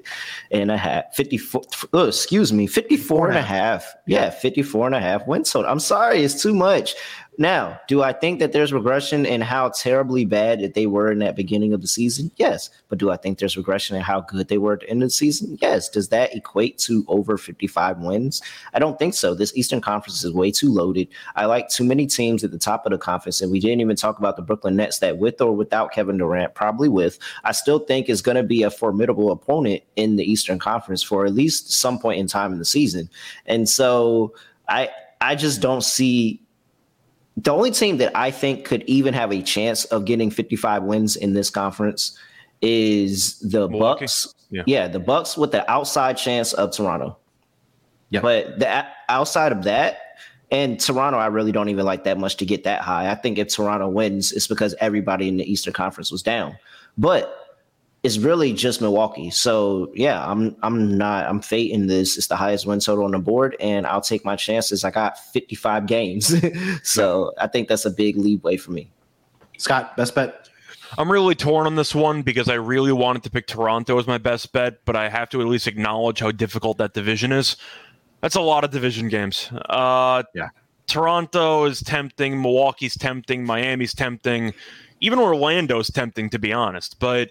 and 0.52 0.72
a 0.72 0.78
half, 0.78 1.14
54. 1.16 1.62
Oh, 1.92 2.08
excuse 2.08 2.54
me, 2.54 2.66
54 2.66 3.30
and 3.30 3.38
a 3.38 3.42
half. 3.42 3.94
Yeah, 4.08 4.30
54 4.30 4.86
and 4.88 4.96
a 4.96 5.02
half 5.02 5.28
win 5.28 5.44
total. 5.44 5.70
I'm 5.70 5.80
sorry, 5.80 6.24
it's 6.24 6.42
too 6.42 6.54
much. 6.54 6.96
Now, 7.40 7.80
do 7.88 8.04
I 8.04 8.12
think 8.12 8.40
that 8.40 8.52
there's 8.52 8.74
regression 8.74 9.26
in 9.26 9.40
how 9.40 9.70
terribly 9.70 10.26
bad 10.26 10.60
that 10.60 10.74
they 10.74 10.88
were 10.88 11.10
in 11.10 11.20
that 11.20 11.38
beginning 11.38 11.72
of 11.72 11.80
the 11.80 11.88
season? 11.88 12.30
Yes. 12.36 12.70
But 12.90 12.98
do 12.98 13.12
I 13.12 13.16
think 13.16 13.40
there's 13.40 13.56
regression 13.56 13.96
in 13.96 14.02
how 14.02 14.20
good 14.20 14.50
they 14.50 14.58
were 14.58 14.74
at 14.74 14.82
the 14.82 14.90
end 14.90 15.04
of 15.04 15.08
the 15.08 15.14
season? 15.14 15.58
Yes. 15.62 15.88
Does 15.88 16.10
that 16.10 16.36
equate 16.36 16.78
to 16.80 17.06
over 17.08 17.38
55 17.38 18.00
wins? 18.00 18.42
I 18.74 18.80
don't 18.80 19.00
think 19.00 19.14
so. 19.14 19.34
This 19.34 19.56
Eastern 19.56 19.80
Conference 19.80 20.22
is 20.22 20.34
way 20.34 20.52
too 20.52 20.70
loaded. 20.70 21.08
I 21.38 21.46
like 21.46 21.70
too 21.70 21.86
many 21.86 22.08
teams 22.08 22.44
at 22.44 22.52
the 22.52 22.60
top 22.60 22.86
of 22.86 22.92
the 22.92 22.98
conference, 22.98 23.40
and 23.40 23.50
we 23.50 23.62
didn't 23.62 23.80
even 23.80 23.96
talk 23.96 24.20
about 24.20 24.36
the 24.36 24.42
Brooklyn 24.42 24.76
Nets 24.76 25.00
that 25.00 25.18
with 25.18 25.40
or 25.40 25.56
without 25.56 25.94
Kevin 25.94 26.18
Durant, 26.18 26.56
probably 26.56 26.90
with, 26.90 27.20
I 27.46 27.54
still 27.54 27.80
think 27.80 28.10
is 28.10 28.22
going 28.22 28.36
to 28.36 28.44
be 28.44 28.64
a 28.64 28.70
formidable 28.70 29.32
opponent 29.32 29.82
in 29.96 30.18
the 30.18 30.30
Eastern 30.30 30.60
Conference 30.60 31.02
for 31.02 31.26
at 31.26 31.34
least 31.34 31.72
some 31.72 32.00
point 32.00 32.20
in 32.20 32.28
time 32.28 32.52
in 32.52 32.60
the 32.60 32.66
season. 32.66 33.10
And 33.46 33.70
so 33.70 34.34
I 34.68 34.90
I 35.22 35.36
just 35.36 35.62
don't 35.62 35.86
see 35.86 36.42
the 37.44 37.52
only 37.52 37.72
team 37.72 37.98
that 37.98 38.16
I 38.16 38.32
think 38.32 38.66
could 38.66 38.84
even 38.84 39.14
have 39.14 39.32
a 39.32 39.42
chance 39.42 39.86
of 39.86 40.06
getting 40.06 40.30
55 40.32 40.84
wins 40.84 41.16
in 41.16 41.34
this 41.34 41.50
conference 41.50 42.18
is 42.62 43.40
the 43.40 43.70
Milwaukee. 43.70 44.02
Bucks. 44.02 44.34
Yeah. 44.52 44.64
yeah, 44.66 44.88
the 44.88 45.00
Bucks 45.00 45.38
with 45.38 45.52
the 45.52 45.70
outside 45.70 46.18
chance 46.18 46.54
of 46.54 46.72
Toronto. 46.72 47.18
Yeah. 48.10 48.22
But 48.22 48.60
the 48.60 48.86
outside 49.08 49.52
of 49.52 49.64
that, 49.64 50.00
and 50.52 50.80
Toronto, 50.80 51.20
I 51.20 51.28
really 51.28 51.52
don't 51.52 51.70
even 51.70 51.86
like 51.86 52.04
that 52.06 52.18
much 52.18 52.38
to 52.38 52.46
get 52.46 52.64
that 52.64 52.82
high. 52.82 53.12
I 53.12 53.16
think 53.16 53.38
if 53.38 53.50
Toronto 53.50 53.88
wins, 53.88 54.32
it's 54.32 54.48
because 54.48 54.74
everybody 54.80 55.28
in 55.28 55.38
the 55.38 55.50
Eastern 55.50 55.74
Conference 55.74 56.12
was 56.12 56.24
down. 56.24 56.58
But 56.98 57.39
it's 58.04 58.18
really 58.18 58.54
just 58.54 58.82
Milwaukee. 58.82 59.30
So 59.30 59.92
yeah, 59.94 60.26
I'm 60.26 60.56
I'm 60.64 60.98
not 60.98 61.28
I'm 61.28 61.42
fating 61.42 61.88
this. 61.88 62.18
It's 62.18 62.28
the 62.28 62.36
highest 62.36 62.66
win 62.66 62.80
total 62.80 63.06
on 63.06 63.12
the 63.12 63.20
board, 63.20 63.56
and 63.60 63.86
I'll 63.86 64.02
take 64.02 64.24
my 64.24 64.36
chances. 64.36 64.84
I 64.84 64.92
got 64.92 65.20
55 65.34 65.86
games, 65.86 66.34
so 66.84 67.34
I 67.38 67.48
think 67.48 67.68
that's 67.68 67.86
a 67.86 67.92
big 67.92 68.16
leeway 68.16 68.58
for 68.58 68.72
me. 68.72 68.92
Scott, 69.58 69.98
best 69.98 70.16
bet. 70.16 70.50
I'm 70.98 71.12
really 71.12 71.36
torn 71.36 71.68
on 71.68 71.76
this 71.76 71.94
one 71.94 72.24
because 72.24 72.50
I 72.50 72.56
really 72.56 72.92
wanted 72.92 73.24
to 73.24 73.30
pick 73.30 73.46
Toronto 73.46 74.00
as 74.00 74.08
my 74.08 74.18
best 74.18 74.52
bet, 74.54 74.84
but 74.86 74.96
I 74.96 75.10
have 75.10 75.30
to 75.30 75.42
at 75.42 75.48
least 75.48 75.68
acknowledge 75.68 76.20
how 76.20 76.32
difficult 76.32 76.78
that 76.80 76.94
division 76.94 77.32
is. 77.32 77.58
That's 78.22 78.36
a 78.36 78.42
lot 78.42 78.64
of 78.64 78.72
division 78.72 79.08
games. 79.08 79.52
Uh, 79.70 80.24
yeah. 80.34 80.50
Toronto 80.88 81.66
is 81.66 81.82
tempting, 81.82 82.42
Milwaukee's 82.42 82.98
tempting, 82.98 83.46
Miami's 83.46 83.94
tempting, 83.94 84.54
even 85.00 85.20
Orlando's 85.20 85.92
tempting, 85.92 86.32
to 86.32 86.40
be 86.40 86.52
honest. 86.52 87.00
But 87.00 87.30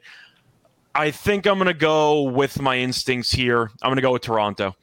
I 0.98 1.12
think 1.12 1.46
I'm 1.46 1.58
going 1.58 1.68
to 1.68 1.74
go 1.74 2.22
with 2.22 2.60
my 2.60 2.76
instincts 2.76 3.30
here. 3.30 3.70
I'm 3.82 3.88
going 3.88 3.96
to 3.96 4.02
go 4.02 4.14
with 4.14 4.22
Toronto. 4.22 4.74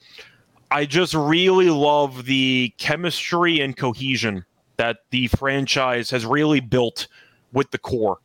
I 0.72 0.86
just 0.86 1.13
really 1.13 1.70
love 1.70 2.24
the 2.24 2.74
chemistry 2.78 3.59
and 3.59 3.76
cohesion 3.76 4.45
that 4.78 4.99
the 5.09 5.28
franchise 5.28 6.09
has 6.11 6.26
really 6.26 6.61
built 6.61 7.09
with 7.51 7.70
the 7.72 7.78
core. 7.78 8.20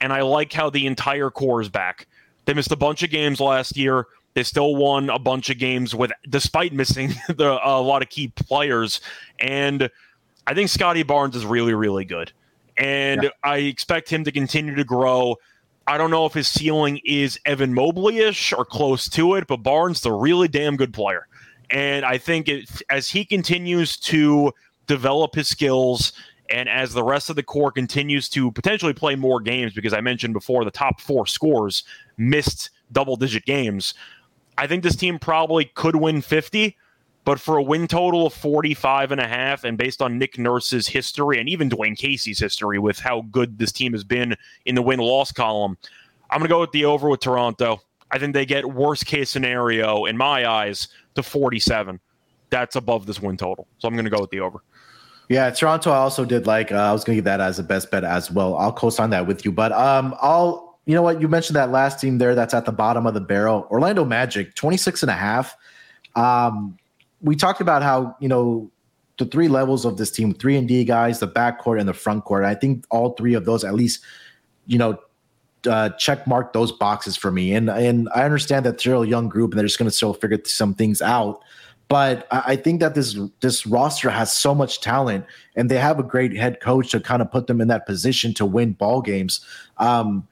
And 0.00 0.10
I 0.10 0.22
like 0.22 0.54
how 0.54 0.70
the 0.70 0.86
entire 0.86 1.28
core 1.28 1.60
is 1.60 1.68
back. 1.68 2.08
They 2.46 2.54
missed 2.54 2.72
a 2.72 2.76
bunch 2.76 3.02
of 3.02 3.10
games 3.10 3.40
last 3.40 3.76
year. 3.76 4.06
They 4.32 4.42
still 4.42 4.74
won 4.74 5.10
a 5.10 5.18
bunch 5.18 5.50
of 5.50 5.58
games 5.58 5.94
with 5.94 6.12
despite 6.30 6.72
missing 6.72 7.12
the, 7.28 7.60
a 7.62 7.78
lot 7.78 8.00
of 8.00 8.08
key 8.08 8.28
players. 8.28 9.02
And 9.38 9.90
I 10.46 10.54
think 10.54 10.70
Scottie 10.70 11.02
Barnes 11.02 11.36
is 11.36 11.44
really, 11.44 11.74
really 11.74 12.06
good. 12.06 12.32
And 12.78 13.24
yeah. 13.24 13.28
I 13.42 13.58
expect 13.58 14.08
him 14.08 14.24
to 14.24 14.32
continue 14.32 14.74
to 14.76 14.84
grow. 14.84 15.36
I 15.86 15.98
don't 15.98 16.10
know 16.10 16.24
if 16.24 16.32
his 16.32 16.48
ceiling 16.48 17.00
is 17.04 17.38
Evan 17.44 17.74
Mobley 17.74 18.18
ish 18.18 18.52
or 18.52 18.64
close 18.64 19.08
to 19.10 19.34
it, 19.34 19.46
but 19.46 19.58
Barnes 19.58 19.98
is 19.98 20.06
a 20.06 20.12
really 20.12 20.48
damn 20.48 20.76
good 20.76 20.94
player. 20.94 21.26
And 21.70 22.04
I 22.04 22.18
think 22.18 22.48
it, 22.48 22.70
as 22.90 23.08
he 23.10 23.24
continues 23.24 23.96
to 23.98 24.52
develop 24.86 25.34
his 25.34 25.48
skills 25.48 26.12
and 26.50 26.68
as 26.68 26.92
the 26.92 27.02
rest 27.02 27.30
of 27.30 27.36
the 27.36 27.42
core 27.42 27.72
continues 27.72 28.28
to 28.30 28.52
potentially 28.52 28.92
play 28.92 29.16
more 29.16 29.40
games, 29.40 29.72
because 29.72 29.94
I 29.94 30.00
mentioned 30.00 30.34
before 30.34 30.64
the 30.64 30.70
top 30.70 31.00
four 31.00 31.26
scores 31.26 31.84
missed 32.16 32.70
double 32.92 33.16
digit 33.16 33.44
games, 33.44 33.94
I 34.56 34.66
think 34.66 34.82
this 34.82 34.96
team 34.96 35.18
probably 35.18 35.64
could 35.64 35.96
win 35.96 36.20
50. 36.20 36.76
But 37.24 37.40
for 37.40 37.56
a 37.56 37.62
win 37.62 37.88
total 37.88 38.26
of 38.26 38.34
45 38.34 39.12
and 39.12 39.20
a 39.20 39.26
half, 39.26 39.64
and 39.64 39.78
based 39.78 40.02
on 40.02 40.18
Nick 40.18 40.38
Nurse's 40.38 40.86
history 40.86 41.40
and 41.40 41.48
even 41.48 41.70
Dwane 41.70 41.96
Casey's 41.96 42.38
history 42.38 42.78
with 42.78 42.98
how 42.98 43.22
good 43.30 43.58
this 43.58 43.72
team 43.72 43.92
has 43.92 44.04
been 44.04 44.36
in 44.66 44.74
the 44.74 44.82
win 44.82 45.00
loss 45.00 45.32
column, 45.32 45.78
I'm 46.30 46.38
going 46.38 46.48
to 46.48 46.52
go 46.52 46.60
with 46.60 46.72
the 46.72 46.84
over 46.84 47.08
with 47.08 47.20
Toronto. 47.20 47.80
I 48.10 48.18
think 48.18 48.34
they 48.34 48.44
get 48.44 48.66
worst 48.66 49.06
case 49.06 49.30
scenario, 49.30 50.04
in 50.04 50.16
my 50.16 50.46
eyes, 50.46 50.88
to 51.14 51.22
47. 51.22 51.98
That's 52.50 52.76
above 52.76 53.06
this 53.06 53.20
win 53.20 53.36
total. 53.36 53.66
So 53.78 53.88
I'm 53.88 53.94
going 53.94 54.04
to 54.04 54.10
go 54.10 54.20
with 54.20 54.30
the 54.30 54.40
over. 54.40 54.62
Yeah, 55.30 55.50
Toronto. 55.50 55.90
I 55.90 55.96
also 55.96 56.26
did 56.26 56.46
like. 56.46 56.70
Uh, 56.70 56.76
I 56.76 56.92
was 56.92 57.02
going 57.02 57.16
to 57.16 57.18
give 57.18 57.24
that 57.24 57.40
as 57.40 57.58
a 57.58 57.62
best 57.62 57.90
bet 57.90 58.04
as 58.04 58.30
well. 58.30 58.56
I'll 58.56 58.72
co-sign 58.72 59.08
that 59.10 59.26
with 59.26 59.44
you, 59.44 59.52
but 59.52 59.72
um, 59.72 60.14
I'll 60.20 60.64
you 60.86 60.94
know 60.94 61.02
what? 61.02 61.20
You 61.20 61.28
mentioned 61.28 61.56
that 61.56 61.70
last 61.70 62.00
team 62.00 62.18
there 62.18 62.34
that's 62.34 62.52
at 62.52 62.66
the 62.66 62.72
bottom 62.72 63.06
of 63.06 63.14
the 63.14 63.20
barrel. 63.20 63.66
Orlando 63.70 64.04
Magic, 64.04 64.54
26 64.54 65.02
and 65.02 65.10
a 65.10 65.14
half. 65.14 65.56
Um, 66.14 66.76
we 67.24 67.34
talked 67.34 67.60
about 67.60 67.82
how, 67.82 68.14
you 68.20 68.28
know, 68.28 68.70
the 69.18 69.24
three 69.24 69.48
levels 69.48 69.84
of 69.84 69.96
this 69.96 70.10
team, 70.10 70.34
three 70.34 70.56
and 70.56 70.68
D 70.68 70.84
guys, 70.84 71.20
the 71.20 71.28
backcourt 71.28 71.80
and 71.80 71.88
the 71.88 71.94
front 71.94 72.24
court. 72.24 72.44
I 72.44 72.54
think 72.54 72.84
all 72.90 73.14
three 73.14 73.34
of 73.34 73.44
those 73.44 73.64
at 73.64 73.74
least, 73.74 74.02
you 74.66 74.78
know, 74.78 74.98
uh, 75.66 75.88
check 75.90 76.26
mark 76.26 76.52
those 76.52 76.70
boxes 76.70 77.16
for 77.16 77.32
me. 77.32 77.54
And 77.54 77.70
and 77.70 78.08
I 78.14 78.24
understand 78.24 78.66
that 78.66 78.82
they're 78.82 78.94
a 78.94 79.06
young 79.06 79.28
group 79.28 79.52
and 79.52 79.58
they're 79.58 79.66
just 79.66 79.78
going 79.78 79.90
to 79.90 79.96
still 79.96 80.12
figure 80.12 80.38
some 80.44 80.74
things 80.74 81.00
out. 81.00 81.40
But 81.88 82.26
I 82.30 82.56
think 82.56 82.80
that 82.80 82.94
this 82.94 83.18
this 83.40 83.66
roster 83.66 84.10
has 84.10 84.34
so 84.34 84.54
much 84.54 84.80
talent, 84.80 85.26
and 85.54 85.70
they 85.70 85.78
have 85.78 85.98
a 85.98 86.02
great 86.02 86.34
head 86.34 86.60
coach 86.60 86.90
to 86.90 87.00
kind 87.00 87.22
of 87.22 87.30
put 87.30 87.46
them 87.46 87.60
in 87.60 87.68
that 87.68 87.86
position 87.86 88.34
to 88.34 88.46
win 88.46 88.72
ball 88.72 89.02
games. 89.02 89.44
Um, 89.76 90.26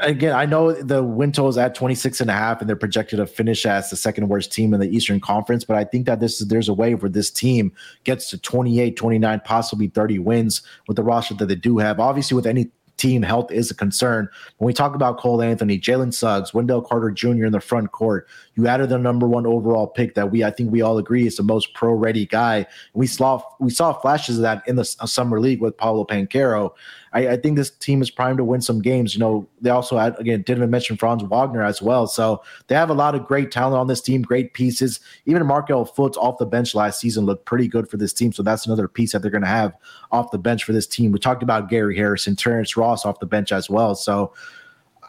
again, 0.00 0.34
I 0.34 0.44
know 0.44 0.72
the 0.72 1.02
win 1.02 1.30
is 1.30 1.58
at 1.58 1.74
26 1.74 2.20
and 2.20 2.30
a 2.30 2.34
half 2.34 2.60
and 2.60 2.68
they're 2.68 2.76
projected 2.76 3.18
to 3.18 3.26
finish 3.26 3.66
as 3.66 3.90
the 3.90 3.96
second 3.96 4.28
worst 4.28 4.52
team 4.52 4.74
in 4.74 4.80
the 4.80 4.88
Eastern 4.88 5.20
Conference, 5.20 5.64
but 5.64 5.76
I 5.76 5.84
think 5.84 6.06
that 6.06 6.20
this 6.20 6.40
is 6.40 6.48
there's 6.48 6.68
a 6.68 6.74
way 6.74 6.94
where 6.94 7.10
this 7.10 7.30
team 7.30 7.72
gets 8.04 8.28
to 8.30 8.38
28, 8.38 8.96
29, 8.96 9.40
possibly 9.44 9.88
30 9.88 10.18
wins 10.18 10.62
with 10.88 10.96
the 10.96 11.02
roster 11.02 11.34
that 11.34 11.46
they 11.46 11.54
do 11.54 11.78
have. 11.78 12.00
Obviously, 12.00 12.34
with 12.34 12.46
any 12.46 12.70
team 12.96 13.22
health 13.22 13.50
is 13.50 13.70
a 13.70 13.74
concern. 13.74 14.28
When 14.58 14.66
we 14.66 14.72
talk 14.72 14.94
about 14.94 15.18
Cole 15.18 15.42
Anthony, 15.42 15.78
Jalen 15.78 16.14
Suggs, 16.14 16.54
Wendell 16.54 16.82
Carter 16.82 17.10
Jr. 17.10 17.46
in 17.46 17.52
the 17.52 17.60
front 17.60 17.90
court, 17.90 18.28
you 18.54 18.68
added 18.68 18.90
the 18.90 18.98
number 18.98 19.26
one 19.26 19.46
overall 19.46 19.88
pick 19.88 20.14
that 20.14 20.30
we 20.30 20.44
I 20.44 20.50
think 20.50 20.70
we 20.70 20.82
all 20.82 20.98
agree 20.98 21.26
is 21.26 21.36
the 21.36 21.42
most 21.42 21.74
pro 21.74 21.92
ready 21.92 22.26
guy. 22.26 22.66
We 22.94 23.06
saw 23.06 23.42
we 23.58 23.70
saw 23.70 23.92
flashes 23.92 24.36
of 24.36 24.42
that 24.42 24.62
in 24.68 24.76
the 24.76 24.96
uh, 25.00 25.06
summer 25.06 25.40
league 25.40 25.60
with 25.60 25.76
Paolo 25.76 26.04
Banchero. 26.04 26.72
I, 27.12 27.28
I, 27.28 27.36
think 27.36 27.56
this 27.56 27.70
team 27.70 28.00
is 28.00 28.10
primed 28.10 28.38
to 28.38 28.44
win 28.44 28.60
some 28.60 28.80
games. 28.80 29.14
You 29.14 29.20
know, 29.20 29.48
they 29.60 29.70
also 29.70 29.98
had, 29.98 30.18
again 30.18 30.42
didn't 30.42 30.70
mention 30.70 30.96
Franz 30.96 31.22
Wagner 31.22 31.62
as 31.62 31.82
well. 31.82 32.06
So 32.06 32.42
they 32.68 32.74
have 32.74 32.90
a 32.90 32.94
lot 32.94 33.14
of 33.14 33.26
great 33.26 33.50
talent 33.50 33.76
on 33.76 33.86
this 33.86 34.00
team, 34.00 34.22
great 34.22 34.54
pieces. 34.54 35.00
Even 35.26 35.46
Markelle 35.46 35.86
Fultz 35.86 36.16
off 36.16 36.38
the 36.38 36.46
bench 36.46 36.74
last 36.74 37.00
season 37.00 37.26
looked 37.26 37.44
pretty 37.44 37.68
good 37.68 37.88
for 37.88 37.96
this 37.96 38.12
team. 38.12 38.32
So 38.32 38.42
that's 38.42 38.66
another 38.66 38.88
piece 38.88 39.12
that 39.12 39.22
they're 39.22 39.30
going 39.30 39.42
to 39.42 39.48
have 39.48 39.74
off 40.10 40.30
the 40.30 40.38
bench 40.38 40.64
for 40.64 40.72
this 40.72 40.86
team. 40.86 41.12
We 41.12 41.18
talked 41.18 41.42
about 41.42 41.68
Gary 41.68 41.96
Harrison, 41.96 42.36
Terrence 42.36 42.76
Ross 42.76 43.04
off 43.04 43.20
the 43.20 43.26
bench 43.26 43.52
as 43.52 43.68
well. 43.68 43.94
So 43.94 44.32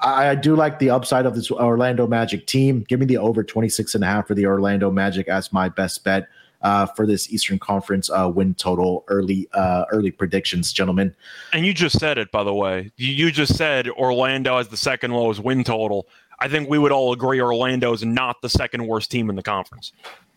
I, 0.01 0.29
I 0.29 0.35
do 0.35 0.55
like 0.55 0.79
the 0.79 0.89
upside 0.89 1.25
of 1.25 1.35
this 1.35 1.49
Orlando 1.51 2.07
Magic 2.07 2.47
team. 2.47 2.85
Give 2.87 2.99
me 2.99 3.05
the 3.05 3.17
over 3.17 3.43
26 3.43 3.95
and 3.95 4.03
a 4.03 4.07
half 4.07 4.27
for 4.27 4.35
the 4.35 4.45
Orlando 4.45 4.91
Magic 4.91 5.27
as 5.27 5.53
my 5.53 5.69
best 5.69 6.03
bet 6.03 6.27
uh, 6.63 6.85
for 6.87 7.05
this 7.05 7.31
Eastern 7.31 7.59
Conference 7.59 8.09
uh, 8.09 8.31
win 8.33 8.55
total 8.55 9.03
early 9.07 9.47
uh, 9.53 9.85
early 9.91 10.11
predictions, 10.11 10.73
gentlemen. 10.73 11.15
And 11.51 11.65
you 11.65 11.73
just 11.73 11.99
said 11.99 12.17
it, 12.17 12.31
by 12.31 12.43
the 12.43 12.53
way. 12.53 12.91
You, 12.97 13.31
just 13.31 13.55
said 13.55 13.89
Orlando 13.89 14.57
has 14.57 14.69
the 14.69 14.77
second 14.77 15.11
lowest 15.11 15.41
win 15.41 15.63
total. 15.63 16.07
I 16.39 16.47
think 16.47 16.69
we 16.69 16.77
would 16.77 16.91
all 16.91 17.13
agree 17.13 17.41
Orlando 17.41 17.93
is 17.93 18.03
not 18.03 18.41
the 18.41 18.49
second 18.49 18.87
worst 18.87 19.11
team 19.11 19.29
in 19.29 19.35
the 19.35 19.43
conference. 19.43 19.91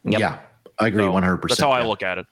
Yep. 0.05 0.21
Yeah, 0.21 0.39
I 0.79 0.89
agree 0.89 1.09
one 1.09 1.23
hundred 1.23 1.39
percent. 1.39 1.59
That's 1.59 1.65
how 1.65 1.73
I 1.73 1.85
look 1.85 2.03
at 2.03 2.19
it. 2.19 2.27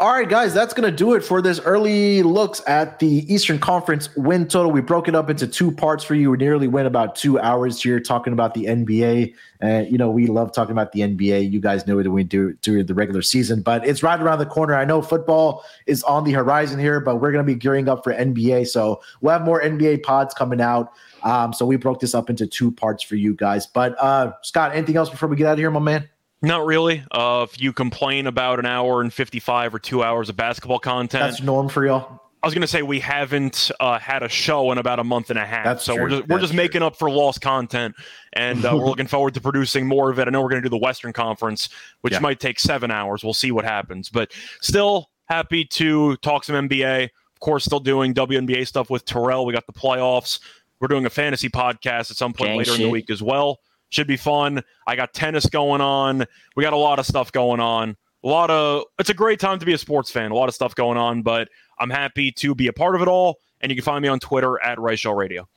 All 0.00 0.10
right, 0.10 0.26
guys, 0.26 0.54
that's 0.54 0.72
going 0.72 0.90
to 0.90 0.96
do 0.96 1.12
it 1.12 1.22
for 1.22 1.42
this 1.42 1.60
early 1.60 2.22
looks 2.22 2.62
at 2.66 3.00
the 3.00 3.30
Eastern 3.30 3.58
Conference 3.58 4.08
win 4.16 4.48
total. 4.48 4.72
We 4.72 4.80
broke 4.80 5.08
it 5.08 5.14
up 5.14 5.28
into 5.28 5.46
two 5.46 5.70
parts 5.70 6.02
for 6.02 6.14
you. 6.14 6.30
We 6.30 6.38
nearly 6.38 6.68
went 6.68 6.86
about 6.86 7.16
two 7.16 7.38
hours 7.38 7.82
here 7.82 8.00
talking 8.00 8.32
about 8.32 8.54
the 8.54 8.64
NBA. 8.64 9.34
And, 9.60 9.86
uh, 9.86 9.90
you 9.90 9.98
know, 9.98 10.10
we 10.10 10.26
love 10.26 10.54
talking 10.54 10.72
about 10.72 10.92
the 10.92 11.00
NBA. 11.00 11.52
You 11.52 11.60
guys 11.60 11.86
know 11.86 11.98
it 11.98 12.04
when 12.04 12.14
we 12.14 12.24
do 12.24 12.54
during 12.62 12.86
the 12.86 12.94
regular 12.94 13.20
season, 13.20 13.60
but 13.60 13.86
it's 13.86 14.02
right 14.02 14.18
around 14.18 14.38
the 14.38 14.46
corner. 14.46 14.74
I 14.74 14.86
know 14.86 15.02
football 15.02 15.66
is 15.84 16.02
on 16.04 16.24
the 16.24 16.32
horizon 16.32 16.80
here, 16.80 17.00
but 17.00 17.16
we're 17.16 17.30
going 17.30 17.44
to 17.44 17.52
be 17.52 17.58
gearing 17.58 17.86
up 17.86 18.02
for 18.02 18.14
NBA. 18.14 18.68
So 18.68 19.02
we'll 19.20 19.34
have 19.34 19.44
more 19.44 19.60
NBA 19.60 20.02
pods 20.02 20.32
coming 20.32 20.62
out. 20.62 20.94
Um, 21.24 21.52
so 21.52 21.66
we 21.66 21.76
broke 21.76 22.00
this 22.00 22.14
up 22.14 22.30
into 22.30 22.46
two 22.46 22.72
parts 22.72 23.02
for 23.02 23.16
you 23.16 23.34
guys. 23.34 23.66
But, 23.66 24.02
uh, 24.02 24.32
Scott, 24.40 24.74
anything 24.74 24.96
else 24.96 25.10
before 25.10 25.28
we 25.28 25.36
get 25.36 25.46
out 25.48 25.52
of 25.52 25.58
here, 25.58 25.70
my 25.70 25.78
man? 25.78 26.08
Not 26.42 26.64
really. 26.64 27.02
Uh, 27.10 27.46
if 27.48 27.60
you 27.60 27.72
complain 27.72 28.26
about 28.26 28.58
an 28.58 28.66
hour 28.66 29.02
and 29.02 29.12
55 29.12 29.74
or 29.74 29.78
two 29.78 30.02
hours 30.02 30.28
of 30.28 30.36
basketball 30.36 30.78
content, 30.78 31.32
that's 31.32 31.42
norm 31.42 31.68
for 31.68 31.84
y'all. 31.84 32.20
I 32.42 32.46
was 32.46 32.54
going 32.54 32.62
to 32.62 32.68
say 32.68 32.80
we 32.80 33.00
haven't 33.00 33.70
uh, 33.80 33.98
had 33.98 34.22
a 34.22 34.28
show 34.28 34.72
in 34.72 34.78
about 34.78 34.98
a 34.98 35.04
month 35.04 35.28
and 35.28 35.38
a 35.38 35.44
half, 35.44 35.64
that's 35.64 35.84
so 35.84 35.94
true. 35.94 36.02
we're 36.02 36.08
just, 36.08 36.28
we're 36.28 36.38
just 36.38 36.54
making 36.54 36.82
up 36.82 36.96
for 36.96 37.10
lost 37.10 37.42
content, 37.42 37.94
and 38.32 38.64
uh, 38.64 38.70
we're 38.74 38.86
looking 38.86 39.06
forward 39.06 39.34
to 39.34 39.42
producing 39.42 39.86
more 39.86 40.10
of 40.10 40.18
it. 40.18 40.26
I 40.26 40.30
know 40.30 40.40
we're 40.40 40.48
going 40.48 40.62
to 40.62 40.66
do 40.66 40.70
the 40.70 40.82
Western 40.82 41.12
Conference, 41.12 41.68
which 42.00 42.14
yeah. 42.14 42.20
might 42.20 42.40
take 42.40 42.58
seven 42.58 42.90
hours. 42.90 43.22
We'll 43.22 43.34
see 43.34 43.52
what 43.52 43.66
happens, 43.66 44.08
but 44.08 44.32
still 44.62 45.10
happy 45.26 45.66
to 45.66 46.16
talk 46.18 46.44
some 46.44 46.56
NBA. 46.68 47.04
Of 47.04 47.40
course, 47.40 47.66
still 47.66 47.80
doing 47.80 48.14
WNBA 48.14 48.66
stuff 48.66 48.88
with 48.88 49.04
Terrell. 49.04 49.44
We 49.44 49.52
got 49.52 49.66
the 49.66 49.74
playoffs. 49.74 50.40
We're 50.80 50.88
doing 50.88 51.04
a 51.04 51.10
fantasy 51.10 51.50
podcast 51.50 52.10
at 52.10 52.16
some 52.16 52.32
point 52.32 52.48
Gang 52.48 52.58
later 52.58 52.70
shit. 52.70 52.80
in 52.80 52.86
the 52.86 52.90
week 52.90 53.10
as 53.10 53.22
well. 53.22 53.60
Should 53.90 54.06
be 54.06 54.16
fun. 54.16 54.62
I 54.86 54.96
got 54.96 55.12
tennis 55.12 55.46
going 55.46 55.80
on. 55.80 56.24
We 56.56 56.62
got 56.62 56.72
a 56.72 56.78
lot 56.78 56.98
of 56.98 57.06
stuff 57.06 57.32
going 57.32 57.60
on. 57.60 57.96
A 58.22 58.28
lot 58.28 58.50
of 58.50 58.84
it's 58.98 59.10
a 59.10 59.14
great 59.14 59.40
time 59.40 59.58
to 59.58 59.66
be 59.66 59.72
a 59.72 59.78
sports 59.78 60.10
fan. 60.10 60.30
A 60.30 60.34
lot 60.34 60.48
of 60.48 60.54
stuff 60.54 60.74
going 60.74 60.98
on, 60.98 61.22
but 61.22 61.48
I'm 61.78 61.90
happy 61.90 62.30
to 62.32 62.54
be 62.54 62.66
a 62.68 62.72
part 62.72 62.94
of 62.94 63.02
it 63.02 63.08
all. 63.08 63.38
And 63.60 63.70
you 63.70 63.76
can 63.76 63.84
find 63.84 64.02
me 64.02 64.08
on 64.08 64.20
Twitter 64.20 64.62
at 64.62 64.80
Rachel 64.80 65.14
Radio. 65.14 65.48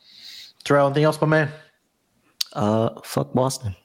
Terrell, 0.63 0.87
anything 0.87 1.03
else, 1.03 1.19
my 1.21 1.27
man? 1.27 1.51
Uh, 2.53 3.01
fuck 3.01 3.33
Boston. 3.33 3.75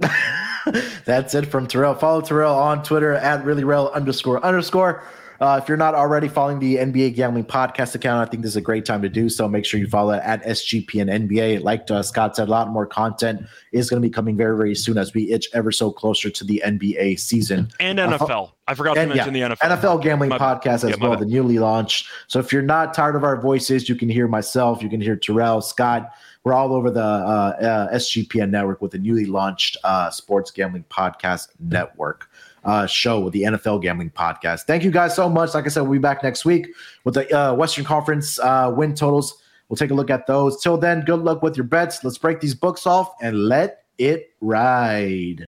That's 1.04 1.34
it 1.34 1.46
from 1.46 1.66
Terrell. 1.66 1.94
Follow 1.94 2.20
Terrell 2.20 2.54
on 2.54 2.82
Twitter 2.82 3.14
at 3.14 3.44
really 3.44 3.64
real 3.64 3.90
underscore 3.94 4.44
underscore. 4.44 5.04
Uh, 5.40 5.60
if 5.62 5.68
you're 5.68 5.76
not 5.76 5.94
already 5.94 6.28
following 6.28 6.58
the 6.58 6.76
NBA 6.76 7.14
Gambling 7.14 7.44
Podcast 7.44 7.94
account, 7.94 8.26
I 8.26 8.30
think 8.30 8.42
this 8.42 8.52
is 8.52 8.56
a 8.56 8.60
great 8.60 8.84
time 8.84 9.02
to 9.02 9.08
do 9.08 9.28
so. 9.28 9.48
Make 9.48 9.64
sure 9.64 9.80
you 9.80 9.88
follow 9.88 10.12
it 10.12 10.22
at 10.24 10.42
SGPN 10.44 11.28
NBA. 11.28 11.62
Like 11.62 11.90
uh, 11.90 12.02
Scott 12.02 12.36
said, 12.36 12.48
a 12.48 12.50
lot 12.50 12.68
more 12.68 12.86
content 12.86 13.42
is 13.72 13.90
going 13.90 14.00
to 14.00 14.06
be 14.08 14.12
coming 14.12 14.36
very, 14.36 14.56
very 14.56 14.74
soon 14.74 14.96
as 14.96 15.12
we 15.12 15.30
itch 15.32 15.48
ever 15.52 15.72
so 15.72 15.90
closer 15.90 16.30
to 16.30 16.44
the 16.44 16.62
NBA 16.64 17.18
season 17.18 17.68
and 17.80 17.98
NFL. 17.98 18.48
Uh, 18.48 18.50
I 18.66 18.74
forgot 18.74 18.96
and, 18.96 19.10
to 19.10 19.16
mention 19.16 19.34
yeah, 19.34 19.48
the 19.48 19.54
NFL. 19.56 19.78
NFL 19.78 20.02
Gambling 20.02 20.30
my, 20.30 20.38
Podcast 20.38 20.84
as 20.84 20.90
yeah, 20.90 20.96
well, 21.00 21.16
the 21.16 21.26
newly 21.26 21.58
launched. 21.58 22.08
So 22.28 22.38
if 22.38 22.52
you're 22.52 22.62
not 22.62 22.94
tired 22.94 23.16
of 23.16 23.24
our 23.24 23.40
voices, 23.40 23.88
you 23.88 23.96
can 23.96 24.08
hear 24.08 24.28
myself, 24.28 24.82
you 24.82 24.88
can 24.88 25.00
hear 25.00 25.16
Terrell, 25.16 25.60
Scott. 25.60 26.12
We're 26.44 26.52
all 26.52 26.74
over 26.74 26.90
the 26.90 27.02
uh, 27.02 27.56
uh 27.90 27.94
SGPN 27.94 28.50
network 28.50 28.82
with 28.82 28.92
the 28.92 28.98
newly 28.98 29.24
launched 29.24 29.78
uh, 29.82 30.10
Sports 30.10 30.50
Gambling 30.50 30.84
Podcast 30.90 31.48
Network 31.58 32.28
uh, 32.64 32.86
show 32.86 33.20
with 33.20 33.32
the 33.32 33.42
NFL 33.42 33.82
Gambling 33.82 34.10
Podcast. 34.10 34.62
Thank 34.62 34.84
you 34.84 34.90
guys 34.90 35.14
so 35.14 35.28
much. 35.28 35.54
Like 35.54 35.66
I 35.66 35.68
said, 35.68 35.82
we'll 35.82 35.92
be 35.92 35.98
back 35.98 36.22
next 36.22 36.44
week 36.44 36.68
with 37.04 37.14
the 37.14 37.36
uh, 37.36 37.54
Western 37.54 37.84
Conference 37.84 38.38
uh, 38.38 38.72
win 38.74 38.94
totals. 38.94 39.42
We'll 39.68 39.76
take 39.76 39.90
a 39.90 39.94
look 39.94 40.10
at 40.10 40.26
those. 40.26 40.62
Till 40.62 40.76
then, 40.76 41.04
good 41.04 41.20
luck 41.20 41.42
with 41.42 41.56
your 41.56 41.64
bets. 41.64 42.04
Let's 42.04 42.18
break 42.18 42.40
these 42.40 42.54
books 42.54 42.86
off 42.86 43.14
and 43.20 43.48
let 43.48 43.84
it 43.98 44.30
ride. 44.40 45.44